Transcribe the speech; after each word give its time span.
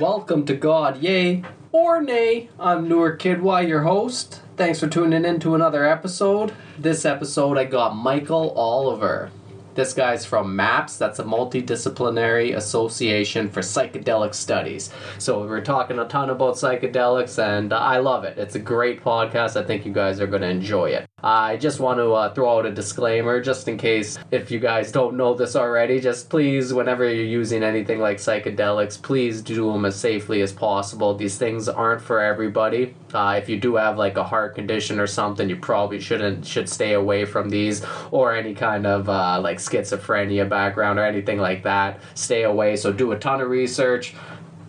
Welcome 0.00 0.46
to 0.46 0.54
God, 0.54 1.02
yay 1.02 1.42
or 1.70 2.00
nay. 2.00 2.48
I'm 2.58 2.88
Noor 2.88 3.18
Kidwai, 3.18 3.68
your 3.68 3.82
host. 3.82 4.40
Thanks 4.56 4.80
for 4.80 4.88
tuning 4.88 5.26
in 5.26 5.40
to 5.40 5.54
another 5.54 5.84
episode. 5.86 6.54
This 6.78 7.04
episode, 7.04 7.58
I 7.58 7.64
got 7.64 7.94
Michael 7.94 8.52
Oliver. 8.52 9.30
This 9.74 9.92
guy's 9.92 10.24
from 10.24 10.56
MAPS, 10.56 10.96
that's 10.96 11.18
a 11.18 11.24
multidisciplinary 11.24 12.56
association 12.56 13.50
for 13.50 13.60
psychedelic 13.60 14.32
studies. 14.32 14.90
So 15.18 15.46
we're 15.46 15.60
talking 15.60 15.98
a 15.98 16.08
ton 16.08 16.30
about 16.30 16.54
psychedelics, 16.54 17.38
and 17.38 17.74
I 17.74 17.98
love 17.98 18.24
it. 18.24 18.38
It's 18.38 18.54
a 18.54 18.60
great 18.60 19.04
podcast. 19.04 19.54
I 19.60 19.66
think 19.66 19.84
you 19.84 19.92
guys 19.92 20.18
are 20.18 20.26
going 20.26 20.42
to 20.42 20.48
enjoy 20.48 20.92
it. 20.92 21.06
I 21.24 21.56
just 21.56 21.80
want 21.80 22.00
to 22.00 22.12
uh, 22.12 22.34
throw 22.34 22.58
out 22.58 22.66
a 22.66 22.70
disclaimer 22.70 23.40
just 23.40 23.66
in 23.66 23.78
case 23.78 24.18
if 24.30 24.50
you 24.50 24.58
guys 24.58 24.92
don't 24.92 25.16
know 25.16 25.32
this 25.32 25.56
already. 25.56 25.98
Just 25.98 26.28
please, 26.28 26.74
whenever 26.74 27.10
you're 27.10 27.24
using 27.24 27.62
anything 27.62 27.98
like 27.98 28.18
psychedelics, 28.18 29.00
please 29.00 29.40
do 29.40 29.72
them 29.72 29.86
as 29.86 29.96
safely 29.96 30.42
as 30.42 30.52
possible. 30.52 31.14
These 31.14 31.38
things 31.38 31.66
aren't 31.66 32.02
for 32.02 32.20
everybody. 32.20 32.94
Uh, 33.14 33.40
if 33.42 33.48
you 33.48 33.58
do 33.58 33.76
have 33.76 33.96
like 33.96 34.18
a 34.18 34.22
heart 34.22 34.54
condition 34.54 35.00
or 35.00 35.06
something, 35.06 35.48
you 35.48 35.56
probably 35.56 35.98
shouldn't 35.98 36.44
should 36.44 36.68
stay 36.68 36.92
away 36.92 37.24
from 37.24 37.48
these 37.48 37.82
or 38.10 38.34
any 38.36 38.54
kind 38.54 38.86
of 38.86 39.08
uh, 39.08 39.40
like 39.40 39.56
schizophrenia 39.56 40.46
background 40.46 40.98
or 40.98 41.06
anything 41.06 41.38
like 41.38 41.62
that. 41.62 42.00
Stay 42.12 42.42
away. 42.42 42.76
So 42.76 42.92
do 42.92 43.12
a 43.12 43.18
ton 43.18 43.40
of 43.40 43.48
research 43.48 44.14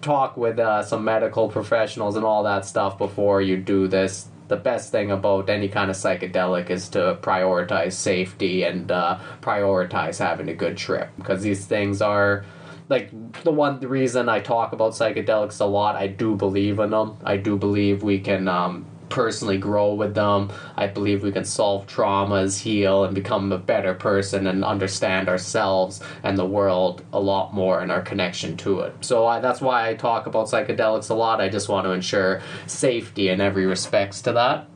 talk 0.01 0.37
with 0.37 0.59
uh, 0.59 0.83
some 0.83 1.03
medical 1.03 1.49
professionals 1.49 2.15
and 2.15 2.23
all 2.23 2.43
that 2.43 2.63
stuff 2.63 2.97
before 2.97 3.41
you 3.41 3.57
do 3.57 3.87
this 3.87 4.29
the 4.47 4.55
best 4.55 4.91
thing 4.91 5.11
about 5.11 5.49
any 5.49 5.67
kind 5.67 5.89
of 5.89 5.95
psychedelic 5.95 6.69
is 6.69 6.89
to 6.89 7.17
prioritize 7.21 7.93
safety 7.93 8.63
and 8.63 8.91
uh, 8.91 9.19
prioritize 9.41 10.19
having 10.19 10.49
a 10.49 10.53
good 10.53 10.77
trip 10.77 11.09
because 11.17 11.41
these 11.41 11.65
things 11.65 12.01
are 12.01 12.45
like 12.89 13.09
the 13.43 13.51
one 13.51 13.79
reason 13.79 14.29
I 14.29 14.39
talk 14.39 14.71
about 14.73 14.93
psychedelics 14.93 15.59
a 15.59 15.65
lot. 15.65 15.95
I 15.95 16.07
do 16.07 16.35
believe 16.35 16.79
in 16.79 16.91
them. 16.91 17.17
I 17.23 17.37
do 17.37 17.57
believe 17.57 18.03
we 18.03 18.19
can 18.19 18.47
um, 18.47 18.85
personally 19.09 19.57
grow 19.57 19.93
with 19.93 20.15
them. 20.15 20.51
I 20.75 20.87
believe 20.87 21.23
we 21.23 21.31
can 21.31 21.45
solve 21.45 21.87
traumas, 21.87 22.59
heal, 22.59 23.03
and 23.03 23.15
become 23.15 23.51
a 23.51 23.57
better 23.57 23.93
person 23.93 24.47
and 24.47 24.63
understand 24.63 25.29
ourselves 25.29 26.01
and 26.23 26.37
the 26.37 26.45
world 26.45 27.03
a 27.13 27.19
lot 27.19 27.53
more 27.53 27.81
and 27.81 27.91
our 27.91 28.01
connection 28.01 28.57
to 28.57 28.81
it. 28.81 28.93
So 29.01 29.25
I, 29.25 29.39
that's 29.39 29.61
why 29.61 29.89
I 29.89 29.95
talk 29.95 30.27
about 30.27 30.47
psychedelics 30.47 31.09
a 31.09 31.13
lot. 31.13 31.41
I 31.41 31.49
just 31.49 31.69
want 31.69 31.85
to 31.85 31.91
ensure 31.91 32.41
safety 32.67 33.29
in 33.29 33.41
every 33.41 33.65
respects 33.65 34.21
to 34.23 34.33
that. 34.33 34.67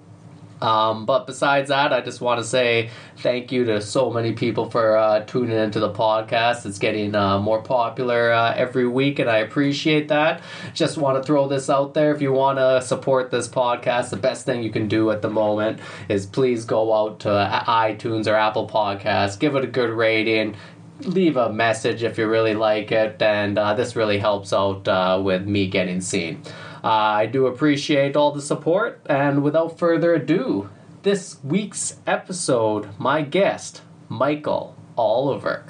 Um, 0.62 1.06
but 1.06 1.26
besides 1.26 1.70
that, 1.70 1.94
I 1.94 2.02
just 2.02 2.22
want 2.22 2.40
to 2.42 2.46
say 2.46 2.90
thank 3.18 3.52
you 3.52 3.64
to 3.66 3.82
so 3.82 4.12
many 4.12 4.34
people 4.34 4.70
for 4.70 4.98
uh, 4.98 5.22
tuning 5.22 5.58
into 5.58 5.80
the 5.80 5.92
podcast. 5.92 6.66
It's 6.66 6.80
getting 6.80 7.16
uh, 7.16 7.40
more 7.40 7.62
popular 7.62 8.32
uh, 8.32 8.54
every 8.56 8.88
week, 8.88 9.20
and 9.20 9.30
I 9.30 9.38
appreciate 9.38 10.10
that. 10.10 10.42
Just 10.74 10.98
want 10.98 11.18
to 11.18 11.24
throw 11.24 11.48
this 11.48 11.70
out 11.70 11.94
there. 11.94 12.14
If 12.14 12.22
you 12.22 12.32
want 12.32 12.58
to 12.58 12.82
support 12.82 13.32
this 13.32 13.48
podcast, 13.48 14.10
the 14.10 14.18
best 14.18 14.46
thing 14.46 14.64
you 14.64 14.70
can 14.70 14.88
do 14.88 15.12
at 15.12 15.22
the 15.22 15.30
moment 15.30 15.80
is 16.10 16.26
please 16.26 16.66
go 16.66 16.94
out 16.94 17.20
to 17.22 17.30
iTunes 17.68 18.28
or 18.28 18.36
Apple 18.36 18.68
Podcasts, 18.68 19.40
give 19.40 19.56
it 19.56 19.64
a 19.64 19.68
good 19.68 19.90
rating, 19.90 20.56
leave 21.02 21.38
a 21.38 21.52
message 21.52 22.04
if 22.04 22.18
you 22.18 22.28
really 22.28 22.54
like 22.54 22.92
it, 22.92 23.22
and 23.22 23.58
uh, 23.58 23.74
this 23.74 23.96
really 23.96 24.18
helps 24.18 24.52
out 24.52 24.88
uh, 24.88 25.22
with 25.24 25.46
me 25.46 25.68
getting 25.68 26.02
seen. 26.02 26.42
I 26.84 27.26
do 27.26 27.48
appreciate 27.48 28.16
all 28.16 28.32
the 28.32 28.42
support, 28.42 29.02
and 29.08 29.44
without 29.44 29.78
further 29.78 30.14
ado, 30.14 30.70
this 31.04 31.44
week's 31.44 31.98
episode, 32.08 32.98
my 32.98 33.22
guest, 33.22 33.82
Michael 34.08 34.76
Oliver. 34.98 35.64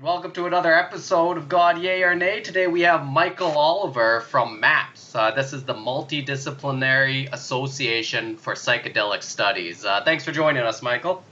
Welcome 0.00 0.32
to 0.32 0.46
another 0.46 0.74
episode 0.74 1.36
of 1.36 1.48
God 1.48 1.78
Yay 1.78 2.02
or 2.02 2.14
Nay. 2.14 2.42
Today 2.42 2.66
we 2.66 2.82
have 2.82 3.04
Michael 3.04 3.58
Oliver 3.58 4.20
from 4.20 4.60
MAPS. 4.60 5.14
Uh, 5.14 5.30
this 5.32 5.52
is 5.52 5.64
the 5.64 5.74
Multidisciplinary 5.74 7.32
Association 7.32 8.36
for 8.36 8.54
Psychedelic 8.54 9.22
Studies. 9.22 9.84
Uh, 9.84 10.02
thanks 10.04 10.22
for 10.22 10.32
joining 10.32 10.62
us, 10.62 10.82
Michael. 10.82 11.24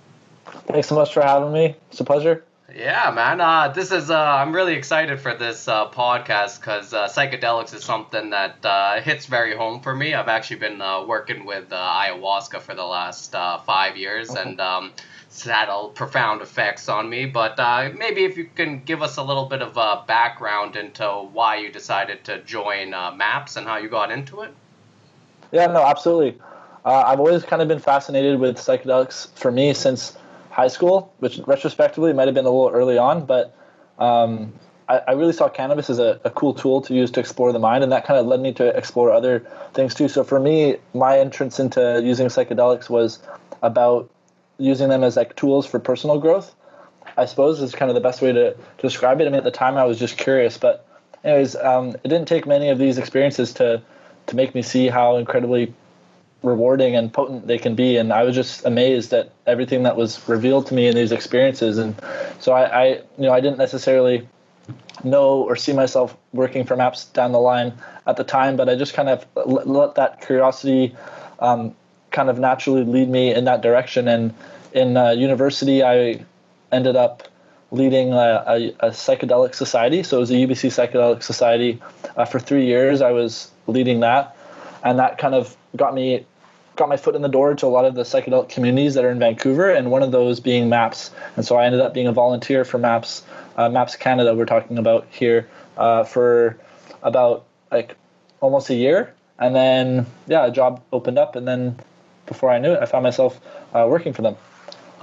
Thanks 0.67 0.89
so 0.89 0.95
much 0.95 1.13
for 1.13 1.23
having 1.23 1.53
me. 1.53 1.77
It's 1.91 2.01
a 2.01 2.05
pleasure. 2.05 2.45
Yeah, 2.75 3.13
man. 3.15 3.41
Uh, 3.41 3.69
this 3.69 3.93
is 3.93 4.11
uh, 4.11 4.19
I'm 4.19 4.53
really 4.53 4.75
excited 4.75 5.21
for 5.21 5.33
this 5.33 5.69
uh, 5.69 5.89
podcast 5.91 6.59
because 6.59 6.93
uh, 6.93 7.07
psychedelics 7.07 7.73
is 7.73 7.85
something 7.85 8.31
that 8.31 8.67
uh, 8.67 9.01
hits 9.01 9.27
very 9.27 9.55
home 9.55 9.81
for 9.81 9.95
me. 9.95 10.13
I've 10.13 10.27
actually 10.27 10.57
been 10.57 10.81
uh, 10.81 11.05
working 11.05 11.45
with 11.47 11.69
ayahuasca 11.71 12.61
for 12.63 12.75
the 12.75 12.83
last 12.83 13.31
five 13.31 13.97
years, 13.97 14.31
okay. 14.31 14.43
and 14.43 14.61
um, 14.61 14.93
it's 15.27 15.45
had 15.45 15.69
a 15.69 15.89
profound 15.95 16.43
effects 16.43 16.89
on 16.89 17.09
me. 17.09 17.27
But 17.27 17.95
maybe 17.97 18.25
if 18.25 18.37
you 18.37 18.47
can 18.53 18.83
give 18.83 19.03
us 19.03 19.19
a 19.19 19.23
little 19.23 19.47
bit 19.47 19.63
of 19.63 19.77
a 19.77 20.03
background 20.09 20.75
into 20.75 21.09
why 21.33 21.59
you 21.59 21.71
decided 21.71 22.25
to 22.25 22.43
join 22.43 22.91
MAPS 22.91 23.55
and 23.57 23.69
how 23.69 23.77
you 23.77 23.89
got 23.89 24.11
into 24.11 24.41
it. 24.41 24.53
Yeah, 25.53 25.67
no, 25.67 25.85
absolutely. 25.85 26.41
I've 26.85 27.21
always 27.21 27.45
kind 27.45 27.63
of 27.63 27.69
been 27.69 27.79
fascinated 27.79 28.41
with 28.41 28.57
psychedelics 28.57 29.29
for 29.39 29.53
me 29.53 29.75
since 29.75 30.19
high 30.55 30.69
school, 30.69 31.13
which 31.19 31.41
retrospectively 31.47 32.13
might 32.13 32.29
have 32.29 32.35
been 32.35 32.45
a 32.45 32.51
little 32.51 32.71
early 32.73 32.97
on, 32.97 33.27
but 33.27 33.57
um, 33.99 34.53
I, 34.89 34.99
I, 34.99 35.13
really 35.13 35.33
saw 35.33 35.49
cannabis 35.49 35.91
as 35.91 35.99
a, 35.99 36.21
a, 36.25 36.31
cool 36.31 36.55
tool 36.55 36.81
to 36.83 36.95
use 36.95 37.11
to 37.13 37.21
explore 37.21 37.53
the 37.53 37.59
mind, 37.59 37.83
and 37.83 37.93
that 37.93 38.05
kind 38.05 38.21
of 38.21 38.27
led 38.27 38.41
me 38.41 38.53
to 38.55 38.77
explore 38.77 39.13
other 39.13 39.41
things 39.73 39.95
too. 39.95 40.09
So 40.09 40.23
for 40.23 40.39
me, 40.39 40.77
my 40.95 41.19
entrance 41.19 41.59
into 41.59 42.01
using 42.05 42.29
psychedelics 42.29 42.89
was 42.89 43.19
about 43.63 44.11
using 44.59 44.89
them 44.89 45.03
as 45.03 45.17
like 45.17 45.35
tools 45.35 45.67
for 45.67 45.81
personal 45.81 46.19
growth. 46.19 46.55
I 47.17 47.27
suppose 47.27 47.61
is 47.61 47.75
kind 47.75 47.91
of 47.91 47.95
the 47.95 48.01
best 48.01 48.23
way 48.23 48.33
to, 48.33 48.55
to 48.55 48.83
describe 48.83 49.21
it. 49.21 49.27
I 49.27 49.31
mean, 49.31 49.39
at 49.39 49.45
the 49.45 49.51
time 49.51 49.77
I 49.77 49.85
was 49.85 49.99
just 49.99 50.17
curious, 50.17 50.57
but 50.59 50.87
anyways, 51.25 51.57
um, 51.57 51.91
it 52.05 52.09
didn't 52.09 52.27
take 52.27 52.47
many 52.47 52.69
of 52.69 52.79
these 52.79 52.99
experiences 52.99 53.53
to 53.55 53.83
to 54.27 54.37
make 54.37 54.55
me 54.55 54.63
see 54.63 54.89
how 54.89 55.17
incredibly 55.17 55.75
rewarding 56.45 56.95
and 56.95 57.13
potent 57.13 57.47
they 57.47 57.59
can 57.59 57.75
be. 57.75 57.97
And 57.97 58.13
I 58.13 58.23
was 58.23 58.35
just 58.35 58.65
amazed 58.65 59.13
at 59.13 59.33
everything 59.47 59.83
that 59.85 59.97
was 59.97 60.27
revealed 60.29 60.67
to 60.69 60.75
me 60.75 60.87
in 60.87 60.95
these 60.95 61.11
experiences. 61.11 61.79
And 61.79 62.01
so 62.39 62.53
I, 62.53 62.83
I 62.83 62.87
you 63.19 63.25
know, 63.27 63.33
I 63.33 63.41
didn't 63.41 63.59
necessarily 63.59 64.29
know 65.03 65.43
or 65.43 65.57
see 65.57 65.73
myself 65.73 66.17
working 66.33 66.65
for 66.65 66.77
maps 66.77 67.07
down 67.07 67.33
the 67.33 67.41
line 67.41 67.73
at 68.07 68.17
the 68.17 68.25
time, 68.25 68.57
but 68.57 68.69
I 68.69 68.77
just 68.77 68.95
kind 68.95 69.09
of 69.09 69.27
let 69.47 69.95
that 69.97 70.21
curiosity 70.21 70.95
um, 71.41 71.75
kind 72.11 72.31
of 72.31 72.39
naturally 72.39 72.85
lead 72.85 73.09
me 73.09 73.35
in 73.35 73.45
that 73.45 73.63
direction. 73.63 74.07
And 74.09 74.35
in 74.73 74.97
uh, 74.97 75.11
university, 75.11 75.83
I 75.83 76.25
ended 76.73 76.97
up 76.97 77.29
leading 77.71 78.13
a, 78.13 78.45
a, 78.47 78.69
a, 78.81 78.91
psychedelic 78.91 79.55
society. 79.55 80.03
So 80.03 80.19
it 80.19 80.21
was 80.21 80.31
a 80.31 80.35
UBC 80.35 80.71
psychedelic 80.71 81.23
society 81.23 81.81
uh, 82.17 82.25
for 82.25 82.39
three 82.39 82.67
years. 82.67 83.03
I 83.03 83.11
was 83.11 83.51
leading 83.67 84.01
that, 84.01 84.37
and 84.85 84.99
that 84.99 85.19
kind 85.19 85.35
of 85.35 85.57
got 85.77 85.95
me 85.95 86.25
got 86.77 86.89
my 86.89 86.97
foot 86.97 87.15
in 87.15 87.23
the 87.23 87.29
door 87.29 87.55
to 87.55 87.67
a 87.67 87.69
lot 87.69 87.85
of 87.85 87.95
the 87.95 88.03
psychedelic 88.03 88.49
communities 88.49 88.95
that 88.95 89.05
are 89.05 89.11
in 89.11 89.19
Vancouver, 89.19 89.71
and 89.71 89.91
one 89.91 90.03
of 90.03 90.13
those 90.13 90.41
being 90.41 90.69
MAPS. 90.69 91.11
And 91.37 91.45
so 91.45 91.57
I 91.57 91.67
ended 91.67 91.81
up 91.81 91.95
being 91.95 92.07
a 92.07 92.13
volunteer 92.13 92.65
for 92.65 92.79
MAPS, 92.79 93.23
uh, 93.57 93.69
MAPS 93.69 93.97
Canada. 93.97 94.35
We're 94.35 94.47
talking 94.47 94.79
about 94.79 95.07
here 95.11 95.49
uh, 95.77 96.05
for 96.05 96.59
about 97.03 97.45
like 97.71 97.97
almost 98.41 98.71
a 98.71 98.75
year, 98.75 99.15
and 99.39 99.55
then 99.55 100.07
yeah, 100.27 100.47
a 100.47 100.51
job 100.51 100.83
opened 100.93 101.19
up, 101.19 101.37
and 101.37 101.47
then 101.47 101.79
before 102.27 102.51
I 102.51 102.59
knew 102.59 102.73
it, 102.73 102.81
I 102.81 102.87
found 102.87 103.03
myself 103.03 103.41
uh, 103.73 103.87
working 103.89 104.13
for 104.13 104.23
them. 104.23 104.37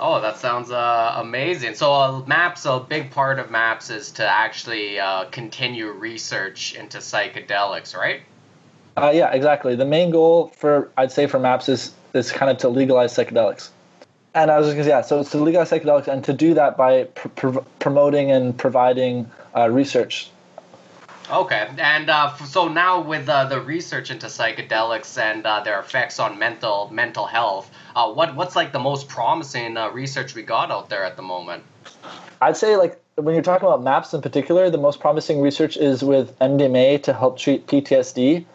Oh, 0.03 0.19
that 0.19 0.37
sounds 0.37 0.71
uh, 0.71 1.13
amazing. 1.17 1.75
So, 1.75 1.93
uh, 1.93 2.23
MAPS, 2.25 2.65
a 2.65 2.79
big 2.79 3.11
part 3.11 3.37
of 3.37 3.51
MAPS 3.51 3.91
is 3.91 4.11
to 4.13 4.27
actually 4.27 4.99
uh, 4.99 5.25
continue 5.25 5.91
research 5.91 6.73
into 6.73 6.97
psychedelics, 6.97 7.95
right? 7.95 8.21
Uh, 9.01 9.09
yeah, 9.09 9.31
exactly. 9.31 9.75
The 9.75 9.85
main 9.85 10.11
goal 10.11 10.51
for 10.55 10.91
I'd 10.95 11.11
say 11.11 11.25
for 11.25 11.39
MAPS 11.39 11.67
is 11.69 11.93
is 12.13 12.31
kind 12.31 12.51
of 12.51 12.57
to 12.59 12.69
legalize 12.69 13.13
psychedelics. 13.13 13.69
And 14.35 14.51
I 14.51 14.59
was 14.59 14.67
just 14.67 14.75
gonna 14.75 14.83
say, 14.83 14.89
yeah, 14.91 15.01
so 15.01 15.19
it's 15.19 15.31
to 15.31 15.39
legalize 15.39 15.71
psychedelics 15.71 16.07
and 16.07 16.23
to 16.25 16.33
do 16.33 16.53
that 16.53 16.77
by 16.77 17.05
pr- 17.05 17.27
pr- 17.29 17.59
promoting 17.79 18.31
and 18.31 18.55
providing 18.55 19.29
uh, 19.57 19.69
research. 19.69 20.29
Okay, 21.31 21.67
and 21.77 22.09
uh, 22.09 22.35
so 22.37 22.67
now 22.67 23.01
with 23.01 23.27
uh, 23.27 23.45
the 23.45 23.59
research 23.59 24.11
into 24.11 24.27
psychedelics 24.27 25.17
and 25.17 25.45
uh, 25.47 25.61
their 25.61 25.79
effects 25.79 26.19
on 26.19 26.37
mental 26.37 26.89
mental 26.91 27.25
health, 27.25 27.71
uh, 27.95 28.11
what 28.11 28.35
what's 28.35 28.55
like 28.55 28.71
the 28.71 28.79
most 28.79 29.09
promising 29.09 29.77
uh, 29.77 29.89
research 29.89 30.35
we 30.35 30.43
got 30.43 30.69
out 30.69 30.89
there 30.89 31.03
at 31.03 31.15
the 31.15 31.23
moment? 31.23 31.63
I'd 32.39 32.55
say 32.55 32.75
like 32.75 33.01
when 33.15 33.33
you're 33.33 33.43
talking 33.43 33.67
about 33.67 33.81
MAPS 33.81 34.13
in 34.13 34.21
particular, 34.21 34.69
the 34.69 34.77
most 34.77 34.99
promising 34.99 35.41
research 35.41 35.75
is 35.75 36.03
with 36.03 36.37
MDMA 36.37 37.01
to 37.03 37.13
help 37.13 37.39
treat 37.39 37.65
PTSD 37.65 38.45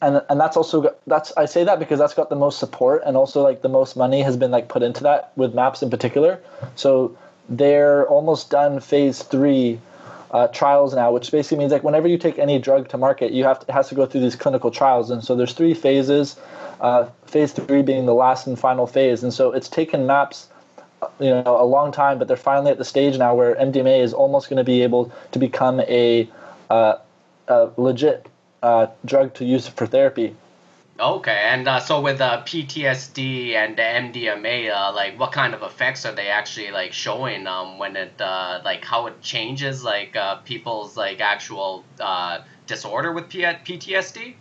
and 0.00 0.22
and 0.28 0.40
that's 0.40 0.56
also 0.56 0.94
that's 1.06 1.32
I 1.36 1.46
say 1.46 1.64
that 1.64 1.78
because 1.78 1.98
that's 1.98 2.14
got 2.14 2.30
the 2.30 2.36
most 2.36 2.58
support 2.58 3.02
and 3.04 3.16
also 3.16 3.42
like 3.42 3.62
the 3.62 3.68
most 3.68 3.96
money 3.96 4.22
has 4.22 4.36
been 4.36 4.50
like 4.50 4.68
put 4.68 4.82
into 4.82 5.02
that 5.04 5.32
with 5.36 5.54
maps 5.54 5.82
in 5.82 5.90
particular. 5.90 6.40
So 6.76 7.16
they're 7.48 8.06
almost 8.08 8.50
done 8.50 8.80
phase 8.80 9.22
three 9.22 9.80
uh, 10.30 10.48
trials 10.48 10.94
now, 10.94 11.10
which 11.10 11.30
basically 11.30 11.58
means 11.58 11.72
like 11.72 11.82
whenever 11.82 12.06
you 12.06 12.18
take 12.18 12.38
any 12.38 12.58
drug 12.58 12.88
to 12.90 12.98
market, 12.98 13.32
you 13.32 13.44
have 13.44 13.60
to, 13.60 13.66
it 13.68 13.72
has 13.72 13.88
to 13.88 13.94
go 13.94 14.06
through 14.06 14.20
these 14.20 14.36
clinical 14.36 14.70
trials, 14.70 15.10
and 15.10 15.24
so 15.24 15.34
there's 15.34 15.54
three 15.54 15.74
phases. 15.74 16.36
Uh, 16.80 17.08
phase 17.26 17.52
three 17.52 17.82
being 17.82 18.06
the 18.06 18.14
last 18.14 18.46
and 18.46 18.58
final 18.58 18.86
phase, 18.86 19.22
and 19.22 19.34
so 19.34 19.50
it's 19.52 19.68
taken 19.68 20.06
maps 20.06 20.48
uh, 21.02 21.08
you 21.20 21.30
know 21.30 21.56
a 21.60 21.64
long 21.64 21.92
time 21.92 22.18
but 22.18 22.26
they're 22.26 22.36
finally 22.36 22.70
at 22.70 22.78
the 22.78 22.84
stage 22.84 23.16
now 23.18 23.32
where 23.32 23.54
mdma 23.54 24.02
is 24.02 24.12
almost 24.12 24.48
going 24.48 24.56
to 24.56 24.64
be 24.64 24.82
able 24.82 25.12
to 25.30 25.38
become 25.38 25.78
a 25.80 26.28
uh, 26.70 26.96
a 27.46 27.70
legit 27.76 28.26
uh, 28.62 28.86
drug 29.04 29.34
to 29.34 29.44
use 29.44 29.68
for 29.68 29.86
therapy. 29.86 30.34
Okay, 31.00 31.42
and 31.44 31.68
uh, 31.68 31.78
so 31.78 32.00
with 32.00 32.20
uh, 32.20 32.42
PTSD 32.42 33.54
and 33.54 33.76
the 33.76 33.82
MDMA, 33.82 34.72
uh, 34.74 34.92
like 34.92 35.18
what 35.18 35.30
kind 35.30 35.54
of 35.54 35.62
effects 35.62 36.04
are 36.04 36.12
they 36.12 36.26
actually 36.26 36.72
like 36.72 36.92
showing 36.92 37.46
um, 37.46 37.78
when 37.78 37.94
it 37.94 38.20
uh, 38.20 38.60
like 38.64 38.84
how 38.84 39.06
it 39.06 39.20
changes 39.22 39.84
like 39.84 40.16
uh, 40.16 40.36
people's 40.36 40.96
like 40.96 41.20
actual 41.20 41.84
uh, 42.00 42.40
disorder 42.66 43.12
with 43.12 43.28
P- 43.28 43.42
PTSD? 43.42 44.34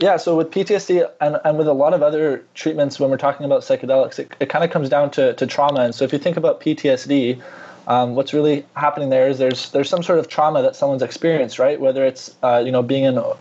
Yeah, 0.00 0.16
so 0.16 0.36
with 0.36 0.50
PTSD 0.50 1.08
and, 1.20 1.38
and 1.44 1.58
with 1.58 1.68
a 1.68 1.72
lot 1.72 1.94
of 1.94 2.02
other 2.02 2.44
treatments, 2.54 2.98
when 2.98 3.10
we're 3.10 3.16
talking 3.16 3.46
about 3.46 3.62
psychedelics, 3.62 4.18
it, 4.18 4.32
it 4.40 4.48
kind 4.48 4.64
of 4.64 4.70
comes 4.70 4.88
down 4.88 5.10
to, 5.12 5.34
to 5.34 5.46
trauma. 5.46 5.80
And 5.80 5.94
so 5.94 6.04
if 6.04 6.12
you 6.12 6.18
think 6.18 6.36
about 6.36 6.60
PTSD, 6.60 7.40
um, 7.88 8.14
what's 8.14 8.34
really 8.34 8.66
happening 8.74 9.08
there 9.08 9.28
is 9.28 9.38
there's 9.38 9.70
there's 9.70 9.88
some 9.88 10.02
sort 10.02 10.18
of 10.18 10.28
trauma 10.28 10.60
that 10.60 10.76
someone's 10.76 11.02
experienced, 11.02 11.58
right? 11.58 11.80
Whether 11.80 12.04
it's 12.04 12.36
uh, 12.42 12.62
you 12.64 12.70
know 12.70 12.82
being 12.82 13.04
in 13.04 13.16
a, 13.16 13.34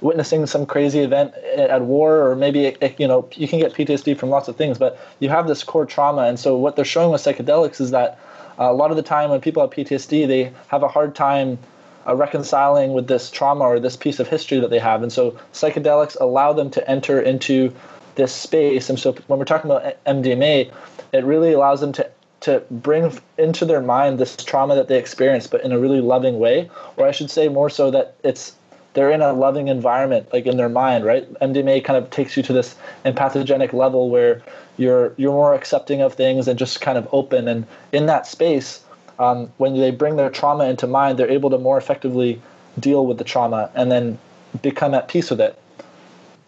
witnessing 0.00 0.44
some 0.46 0.66
crazy 0.66 0.98
event 0.98 1.32
at 1.56 1.82
war, 1.82 2.28
or 2.28 2.34
maybe 2.34 2.66
it, 2.66 2.98
you 2.98 3.06
know 3.06 3.28
you 3.34 3.46
can 3.46 3.60
get 3.60 3.72
PTSD 3.72 4.18
from 4.18 4.30
lots 4.30 4.48
of 4.48 4.56
things, 4.56 4.78
but 4.78 4.98
you 5.20 5.28
have 5.28 5.46
this 5.46 5.62
core 5.62 5.86
trauma. 5.86 6.22
And 6.22 6.40
so 6.40 6.56
what 6.56 6.74
they're 6.74 6.84
showing 6.84 7.12
with 7.12 7.22
psychedelics 7.22 7.80
is 7.80 7.92
that 7.92 8.18
uh, 8.58 8.64
a 8.64 8.72
lot 8.74 8.90
of 8.90 8.96
the 8.96 9.02
time 9.02 9.30
when 9.30 9.40
people 9.40 9.62
have 9.62 9.70
PTSD, 9.70 10.26
they 10.26 10.52
have 10.66 10.82
a 10.82 10.88
hard 10.88 11.14
time 11.14 11.56
uh, 12.04 12.16
reconciling 12.16 12.94
with 12.94 13.06
this 13.06 13.30
trauma 13.30 13.62
or 13.62 13.78
this 13.78 13.96
piece 13.96 14.18
of 14.18 14.26
history 14.26 14.58
that 14.58 14.70
they 14.70 14.80
have. 14.80 15.04
And 15.04 15.12
so 15.12 15.38
psychedelics 15.52 16.16
allow 16.20 16.52
them 16.52 16.68
to 16.70 16.90
enter 16.90 17.20
into 17.20 17.72
this 18.16 18.34
space. 18.34 18.90
And 18.90 18.98
so 18.98 19.12
when 19.28 19.38
we're 19.38 19.44
talking 19.44 19.70
about 19.70 20.04
MDMA, 20.04 20.72
it 21.12 21.24
really 21.24 21.52
allows 21.52 21.80
them 21.80 21.92
to 21.92 22.10
to 22.40 22.62
bring 22.70 23.18
into 23.36 23.64
their 23.64 23.80
mind 23.80 24.18
this 24.18 24.36
trauma 24.36 24.74
that 24.76 24.88
they 24.88 24.98
experienced, 24.98 25.50
but 25.50 25.62
in 25.64 25.72
a 25.72 25.78
really 25.78 26.00
loving 26.00 26.38
way, 26.38 26.70
or 26.96 27.06
I 27.06 27.10
should 27.10 27.30
say 27.30 27.48
more 27.48 27.70
so 27.70 27.90
that 27.90 28.14
it's 28.22 28.54
they're 28.94 29.10
in 29.10 29.22
a 29.22 29.32
loving 29.32 29.68
environment, 29.68 30.28
like 30.32 30.46
in 30.46 30.56
their 30.56 30.68
mind, 30.68 31.04
right? 31.04 31.32
MDMA 31.34 31.84
kind 31.84 31.96
of 31.96 32.10
takes 32.10 32.36
you 32.36 32.42
to 32.44 32.52
this 32.52 32.74
empathogenic 33.04 33.72
level 33.72 34.10
where 34.10 34.42
you're 34.76 35.14
you're 35.16 35.32
more 35.32 35.54
accepting 35.54 36.00
of 36.00 36.14
things 36.14 36.48
and 36.48 36.58
just 36.58 36.80
kind 36.80 36.96
of 36.96 37.08
open. 37.12 37.48
And 37.48 37.66
in 37.92 38.06
that 38.06 38.26
space, 38.26 38.82
um, 39.18 39.52
when 39.58 39.76
they 39.78 39.90
bring 39.90 40.16
their 40.16 40.30
trauma 40.30 40.64
into 40.64 40.86
mind, 40.86 41.18
they're 41.18 41.30
able 41.30 41.50
to 41.50 41.58
more 41.58 41.76
effectively 41.76 42.40
deal 42.78 43.06
with 43.06 43.18
the 43.18 43.24
trauma 43.24 43.70
and 43.74 43.90
then 43.90 44.18
become 44.62 44.94
at 44.94 45.08
peace 45.08 45.30
with 45.30 45.40
it. 45.40 45.58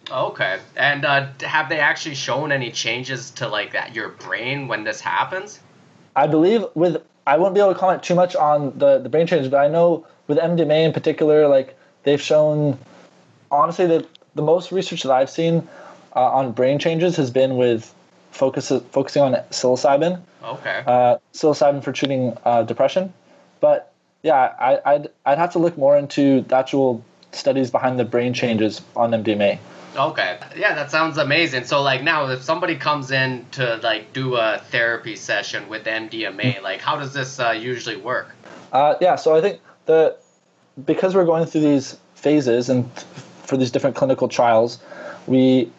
Okay, 0.09 0.59
and 0.75 1.05
uh, 1.05 1.27
have 1.41 1.69
they 1.69 1.79
actually 1.79 2.15
shown 2.15 2.51
any 2.51 2.71
changes 2.71 3.31
to 3.31 3.47
like 3.47 3.73
that 3.73 3.95
your 3.95 4.09
brain 4.09 4.67
when 4.67 4.83
this 4.83 4.99
happens? 4.99 5.59
I 6.15 6.27
believe 6.27 6.65
with 6.75 7.01
I 7.27 7.37
won't 7.37 7.53
be 7.53 7.59
able 7.59 7.73
to 7.73 7.79
comment 7.79 8.03
too 8.03 8.15
much 8.15 8.35
on 8.35 8.77
the 8.77 8.99
the 8.99 9.09
brain 9.09 9.27
changes, 9.27 9.49
but 9.49 9.59
I 9.59 9.67
know 9.67 10.05
with 10.27 10.37
MDMA 10.37 10.85
in 10.85 10.93
particular, 10.93 11.47
like 11.47 11.77
they've 12.03 12.21
shown 12.21 12.77
honestly 13.51 13.85
that 13.87 14.07
the 14.35 14.41
most 14.41 14.71
research 14.71 15.03
that 15.03 15.11
I've 15.11 15.29
seen 15.29 15.67
uh, 16.15 16.19
on 16.19 16.51
brain 16.51 16.79
changes 16.79 17.15
has 17.17 17.29
been 17.29 17.57
with 17.57 17.93
focus 18.31 18.71
focusing 18.91 19.23
on 19.23 19.33
psilocybin. 19.51 20.21
Okay. 20.43 20.83
Uh, 20.85 21.17
psilocybin 21.33 21.83
for 21.83 21.91
treating 21.91 22.37
uh, 22.45 22.63
depression, 22.63 23.13
but 23.59 23.93
yeah, 24.23 24.53
I, 24.59 24.79
I'd 24.85 25.07
I'd 25.25 25.37
have 25.37 25.51
to 25.53 25.59
look 25.59 25.77
more 25.77 25.97
into 25.97 26.41
the 26.41 26.55
actual 26.55 27.03
studies 27.31 27.71
behind 27.71 27.99
the 27.99 28.05
brain 28.05 28.33
changes 28.33 28.81
on 28.95 29.11
MDMA. 29.11 29.59
Okay. 29.95 30.39
Yeah, 30.55 30.73
that 30.75 30.89
sounds 30.89 31.17
amazing. 31.17 31.65
So 31.65 31.81
like 31.81 32.01
now 32.01 32.27
if 32.27 32.43
somebody 32.43 32.75
comes 32.75 33.11
in 33.11 33.45
to 33.51 33.77
like 33.83 34.13
do 34.13 34.35
a 34.35 34.61
therapy 34.69 35.15
session 35.15 35.67
with 35.69 35.83
MDMA, 35.85 36.61
like 36.61 36.79
how 36.79 36.97
does 36.97 37.13
this 37.13 37.39
uh, 37.39 37.51
usually 37.51 37.97
work? 37.97 38.33
Uh, 38.71 38.95
yeah, 39.01 39.15
so 39.15 39.35
I 39.35 39.41
think 39.41 39.59
the 39.85 40.17
because 40.85 41.13
we're 41.13 41.25
going 41.25 41.45
through 41.45 41.61
these 41.61 41.97
phases 42.15 42.69
and 42.69 42.89
for 43.43 43.57
these 43.57 43.71
different 43.71 43.95
clinical 43.95 44.27
trials, 44.27 44.79
we 45.27 45.71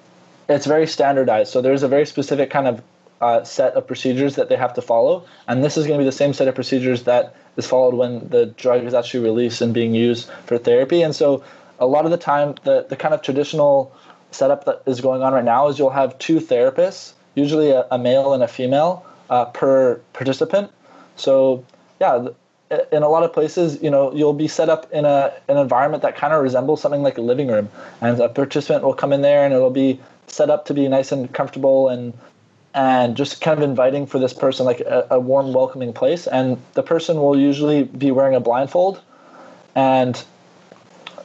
it's 0.48 0.66
very 0.66 0.86
standardized. 0.86 1.50
So 1.50 1.62
there's 1.62 1.82
a 1.82 1.88
very 1.88 2.04
specific 2.04 2.50
kind 2.50 2.68
of 2.68 2.82
uh, 3.22 3.44
set 3.44 3.74
of 3.74 3.86
procedures 3.86 4.34
that 4.34 4.48
they 4.48 4.56
have 4.56 4.74
to 4.74 4.82
follow, 4.82 5.24
and 5.48 5.64
this 5.64 5.76
is 5.76 5.86
going 5.86 5.98
to 5.98 6.02
be 6.02 6.04
the 6.04 6.12
same 6.12 6.34
set 6.34 6.48
of 6.48 6.54
procedures 6.54 7.04
that 7.04 7.34
is 7.56 7.66
followed 7.66 7.94
when 7.94 8.28
the 8.28 8.46
drug 8.46 8.84
is 8.84 8.94
actually 8.94 9.20
released 9.20 9.60
and 9.60 9.72
being 9.72 9.94
used 9.94 10.28
for 10.46 10.58
therapy. 10.58 11.02
And 11.02 11.14
so 11.14 11.44
a 11.78 11.86
lot 11.86 12.04
of 12.04 12.10
the 12.10 12.16
time, 12.16 12.54
the 12.64 12.86
the 12.88 12.96
kind 12.96 13.14
of 13.14 13.22
traditional 13.22 13.94
setup 14.30 14.64
that 14.64 14.82
is 14.86 15.00
going 15.00 15.22
on 15.22 15.32
right 15.32 15.44
now 15.44 15.68
is 15.68 15.78
you'll 15.78 15.90
have 15.90 16.18
two 16.18 16.40
therapists, 16.40 17.12
usually 17.34 17.70
a, 17.70 17.86
a 17.90 17.98
male 17.98 18.32
and 18.32 18.42
a 18.42 18.48
female, 18.48 19.04
uh, 19.30 19.46
per 19.46 20.00
participant. 20.12 20.70
So 21.16 21.64
yeah, 22.00 22.28
in 22.90 23.02
a 23.02 23.08
lot 23.08 23.22
of 23.22 23.32
places, 23.32 23.82
you 23.82 23.90
know, 23.90 24.12
you'll 24.14 24.32
be 24.32 24.48
set 24.48 24.68
up 24.68 24.90
in 24.92 25.04
a 25.04 25.32
an 25.48 25.56
environment 25.56 26.02
that 26.02 26.16
kind 26.16 26.32
of 26.32 26.42
resembles 26.42 26.80
something 26.80 27.02
like 27.02 27.18
a 27.18 27.22
living 27.22 27.48
room, 27.48 27.68
and 28.00 28.20
a 28.20 28.28
participant 28.28 28.84
will 28.84 28.94
come 28.94 29.12
in 29.12 29.22
there 29.22 29.44
and 29.44 29.52
it'll 29.52 29.70
be 29.70 30.00
set 30.26 30.50
up 30.50 30.64
to 30.66 30.74
be 30.74 30.88
nice 30.88 31.12
and 31.12 31.32
comfortable 31.32 31.88
and 31.88 32.14
and 32.74 33.16
just 33.16 33.40
kind 33.40 33.58
of 33.58 33.68
inviting 33.68 34.06
for 34.06 34.18
this 34.18 34.32
person 34.32 34.64
like 34.64 34.80
a, 34.80 35.06
a 35.10 35.20
warm 35.20 35.52
welcoming 35.52 35.92
place. 35.92 36.26
And 36.26 36.56
the 36.72 36.82
person 36.82 37.18
will 37.18 37.38
usually 37.38 37.84
be 37.84 38.10
wearing 38.10 38.34
a 38.34 38.40
blindfold. 38.40 39.02
And 39.74 40.22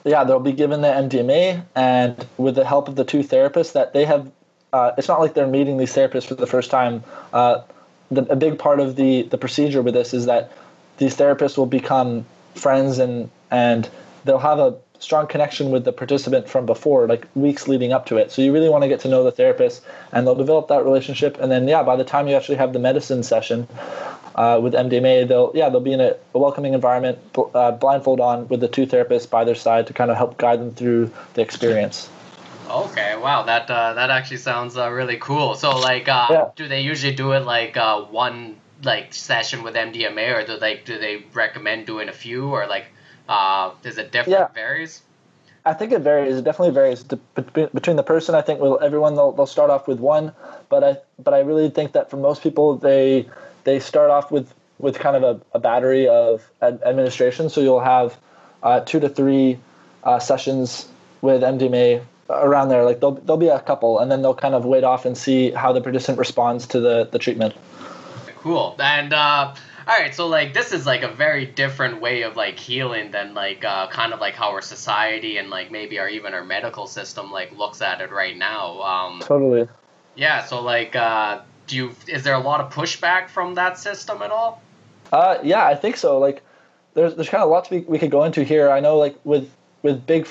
yeah, 0.07 0.23
they'll 0.23 0.39
be 0.39 0.53
given 0.53 0.81
the 0.81 0.87
MDMA, 0.87 1.63
and 1.75 2.27
with 2.37 2.55
the 2.55 2.65
help 2.65 2.87
of 2.87 2.95
the 2.95 3.03
two 3.03 3.19
therapists 3.19 3.73
that 3.73 3.93
they 3.93 4.05
have, 4.05 4.31
uh, 4.73 4.91
it's 4.97 5.07
not 5.07 5.19
like 5.19 5.33
they're 5.33 5.47
meeting 5.47 5.77
these 5.77 5.93
therapists 5.93 6.27
for 6.27 6.35
the 6.35 6.47
first 6.47 6.71
time. 6.71 7.03
Uh, 7.33 7.61
the, 8.09 8.21
a 8.31 8.35
big 8.35 8.57
part 8.57 8.79
of 8.79 8.95
the 8.95 9.23
the 9.23 9.37
procedure 9.37 9.81
with 9.81 9.93
this 9.93 10.13
is 10.13 10.25
that 10.25 10.51
these 10.97 11.15
therapists 11.15 11.57
will 11.57 11.65
become 11.65 12.25
friends 12.55 12.99
and 12.99 13.29
and 13.51 13.89
they'll 14.25 14.37
have 14.39 14.59
a 14.59 14.75
strong 14.99 15.27
connection 15.27 15.71
with 15.71 15.85
the 15.85 15.93
participant 15.93 16.49
from 16.49 16.65
before, 16.65 17.07
like 17.07 17.27
weeks 17.35 17.67
leading 17.67 17.93
up 17.93 18.05
to 18.07 18.17
it. 18.17 18.31
So 18.31 18.41
you 18.41 18.51
really 18.53 18.69
want 18.69 18.83
to 18.83 18.87
get 18.87 18.99
to 19.01 19.07
know 19.07 19.23
the 19.23 19.31
therapist, 19.31 19.83
and 20.11 20.25
they'll 20.25 20.35
develop 20.35 20.67
that 20.69 20.83
relationship. 20.83 21.37
And 21.39 21.51
then, 21.51 21.67
yeah, 21.67 21.83
by 21.83 21.95
the 21.95 22.03
time 22.03 22.27
you 22.27 22.35
actually 22.35 22.57
have 22.57 22.73
the 22.73 22.79
medicine 22.79 23.23
session, 23.23 23.67
uh, 24.37 24.59
with 24.61 24.73
MDMA, 24.73 25.27
they'll 25.27 25.51
yeah 25.55 25.67
they'll 25.67 25.81
be 25.81 25.93
in 25.93 25.99
a, 25.99 26.15
a 26.33 26.39
welcoming 26.39 26.73
environment, 26.73 27.17
uh, 27.55 27.71
blindfold 27.71 28.19
on, 28.19 28.47
with 28.47 28.59
the 28.59 28.67
two 28.67 28.85
therapists 28.85 29.29
by 29.29 29.43
their 29.43 29.55
side 29.55 29.87
to 29.87 29.93
kind 29.93 30.11
of 30.11 30.17
help 30.17 30.37
guide 30.37 30.59
them 30.59 30.71
through 30.73 31.11
the 31.33 31.41
experience. 31.41 32.09
Okay, 32.69 33.15
wow, 33.17 33.43
that 33.43 33.69
uh, 33.69 33.93
that 33.93 34.09
actually 34.09 34.37
sounds 34.37 34.77
uh, 34.77 34.91
really 34.91 35.17
cool. 35.17 35.55
So 35.55 35.77
like, 35.77 36.07
uh, 36.07 36.27
yeah. 36.29 36.49
do 36.55 36.67
they 36.67 36.81
usually 36.81 37.15
do 37.15 37.31
it 37.31 37.39
like 37.39 37.77
uh, 37.77 38.01
one 38.03 38.57
like 38.83 39.13
session 39.13 39.63
with 39.63 39.73
MDMA, 39.73 40.35
or 40.35 40.45
do 40.45 40.59
they 40.59 40.75
do 40.85 40.99
they 40.99 41.25
recommend 41.33 41.87
doing 41.87 42.09
a 42.09 42.13
few, 42.13 42.49
or 42.49 42.67
like, 42.67 42.85
uh, 43.27 43.71
is 43.83 43.97
it 43.97 44.11
different? 44.11 44.39
Yeah. 44.39 44.47
Varies. 44.53 45.01
I 45.65 45.73
think 45.73 45.91
it 45.91 45.99
varies. 45.99 46.37
It 46.37 46.43
definitely 46.43 46.73
varies 46.73 47.03
between 47.03 47.97
the 47.97 48.03
person. 48.03 48.35
I 48.35 48.41
think 48.41 48.61
everyone 48.81 49.15
they'll, 49.15 49.33
they'll 49.33 49.45
start 49.45 49.69
off 49.69 49.85
with 49.85 49.99
one, 49.99 50.31
but 50.69 50.83
I 50.83 50.97
but 51.21 51.33
I 51.33 51.39
really 51.39 51.69
think 51.69 51.91
that 51.91 52.09
for 52.09 52.15
most 52.15 52.41
people 52.41 52.77
they 52.77 53.27
they 53.65 53.79
start 53.79 54.09
off 54.09 54.31
with 54.31 54.53
with 54.79 54.97
kind 54.97 55.17
of 55.17 55.23
a, 55.23 55.41
a 55.57 55.59
battery 55.59 56.07
of 56.07 56.49
ad- 56.61 56.81
administration. 56.85 57.49
So 57.49 57.59
you'll 57.59 57.81
have 57.81 58.17
uh, 58.63 58.79
two 58.81 59.01
to 59.01 59.09
three 59.09 59.59
uh, 60.05 60.19
sessions 60.19 60.87
with 61.21 61.41
MDMA 61.41 62.01
around 62.29 62.69
there. 62.69 62.85
Like 62.85 63.01
there'll 63.01 63.15
there'll 63.15 63.37
be 63.37 63.49
a 63.49 63.59
couple, 63.59 63.99
and 63.99 64.09
then 64.09 64.21
they'll 64.21 64.35
kind 64.35 64.55
of 64.55 64.63
wait 64.63 64.85
off 64.85 65.05
and 65.05 65.17
see 65.17 65.51
how 65.51 65.73
the 65.73 65.81
participant 65.81 66.17
responds 66.17 66.65
to 66.67 66.79
the 66.79 67.09
the 67.11 67.19
treatment. 67.19 67.53
Cool. 68.37 68.77
And 68.79 69.11
uh, 69.11 69.53
all 69.87 69.97
right, 69.97 70.13
so 70.13 70.27
like 70.27 70.53
this 70.53 70.71
is 70.71 70.85
like 70.85 71.03
a 71.03 71.11
very 71.11 71.45
different 71.45 72.01
way 72.01 72.23
of 72.23 72.35
like 72.35 72.59
healing 72.59 73.11
than 73.11 73.33
like 73.33 73.63
uh, 73.63 73.87
kind 73.87 74.13
of 74.13 74.19
like 74.19 74.35
how 74.35 74.49
our 74.49 74.61
society 74.61 75.37
and 75.37 75.49
like 75.49 75.71
maybe 75.71 75.99
our 75.99 76.09
even 76.09 76.33
our 76.33 76.43
medical 76.43 76.87
system 76.87 77.31
like 77.31 77.51
looks 77.57 77.81
at 77.81 78.01
it 78.01 78.11
right 78.11 78.37
now. 78.37 78.81
Um, 78.81 79.19
totally. 79.21 79.67
Yeah. 80.15 80.45
So 80.45 80.61
like. 80.61 80.95
Uh, 80.95 81.41
do 81.67 81.75
you 81.75 81.95
is 82.07 82.23
there 82.23 82.33
a 82.33 82.39
lot 82.39 82.61
of 82.61 82.73
pushback 82.73 83.29
from 83.29 83.55
that 83.55 83.77
system 83.77 84.21
at 84.21 84.31
all? 84.31 84.61
Uh, 85.11 85.37
yeah, 85.43 85.65
I 85.65 85.75
think 85.75 85.97
so. 85.97 86.17
Like, 86.17 86.41
there's 86.93 87.15
there's 87.15 87.29
kind 87.29 87.43
of 87.43 87.49
lots 87.49 87.69
we, 87.69 87.79
we 87.81 87.99
could 87.99 88.11
go 88.11 88.23
into 88.23 88.43
here. 88.43 88.71
I 88.71 88.79
know, 88.79 88.97
like 88.97 89.17
with 89.23 89.51
with 89.83 90.05
big, 90.05 90.27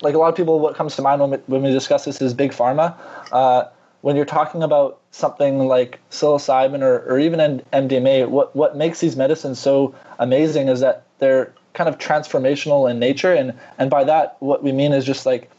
like 0.00 0.14
a 0.14 0.18
lot 0.18 0.28
of 0.28 0.36
people, 0.36 0.60
what 0.60 0.74
comes 0.74 0.96
to 0.96 1.02
mind 1.02 1.20
when 1.20 1.30
we, 1.30 1.36
when 1.46 1.62
we 1.62 1.70
discuss 1.70 2.04
this 2.04 2.22
is 2.22 2.32
big 2.32 2.52
pharma. 2.52 2.96
Uh, 3.30 3.64
when 4.02 4.16
you're 4.16 4.24
talking 4.24 4.62
about 4.62 5.00
something 5.10 5.66
like 5.66 5.98
psilocybin 6.10 6.82
or, 6.82 7.00
or 7.00 7.18
even 7.18 7.62
MDMA, 7.72 8.28
what 8.28 8.54
what 8.54 8.76
makes 8.76 9.00
these 9.00 9.16
medicines 9.16 9.58
so 9.58 9.94
amazing 10.18 10.68
is 10.68 10.80
that 10.80 11.04
they're 11.18 11.52
kind 11.74 11.88
of 11.88 11.98
transformational 11.98 12.90
in 12.90 12.98
nature, 12.98 13.32
and 13.32 13.52
and 13.78 13.90
by 13.90 14.04
that, 14.04 14.36
what 14.40 14.62
we 14.62 14.72
mean 14.72 14.92
is 14.92 15.04
just 15.04 15.26
like 15.26 15.50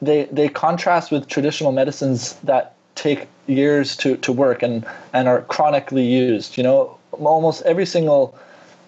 they 0.00 0.24
they 0.26 0.48
contrast 0.48 1.10
with 1.10 1.28
traditional 1.28 1.72
medicines 1.72 2.34
that 2.44 2.74
take 2.94 3.26
years 3.46 3.96
to, 3.96 4.16
to 4.18 4.32
work 4.32 4.62
and, 4.62 4.86
and 5.12 5.28
are 5.28 5.42
chronically 5.42 6.04
used. 6.04 6.56
You 6.56 6.62
know, 6.62 6.98
almost 7.12 7.62
every 7.62 7.86
single, 7.86 8.36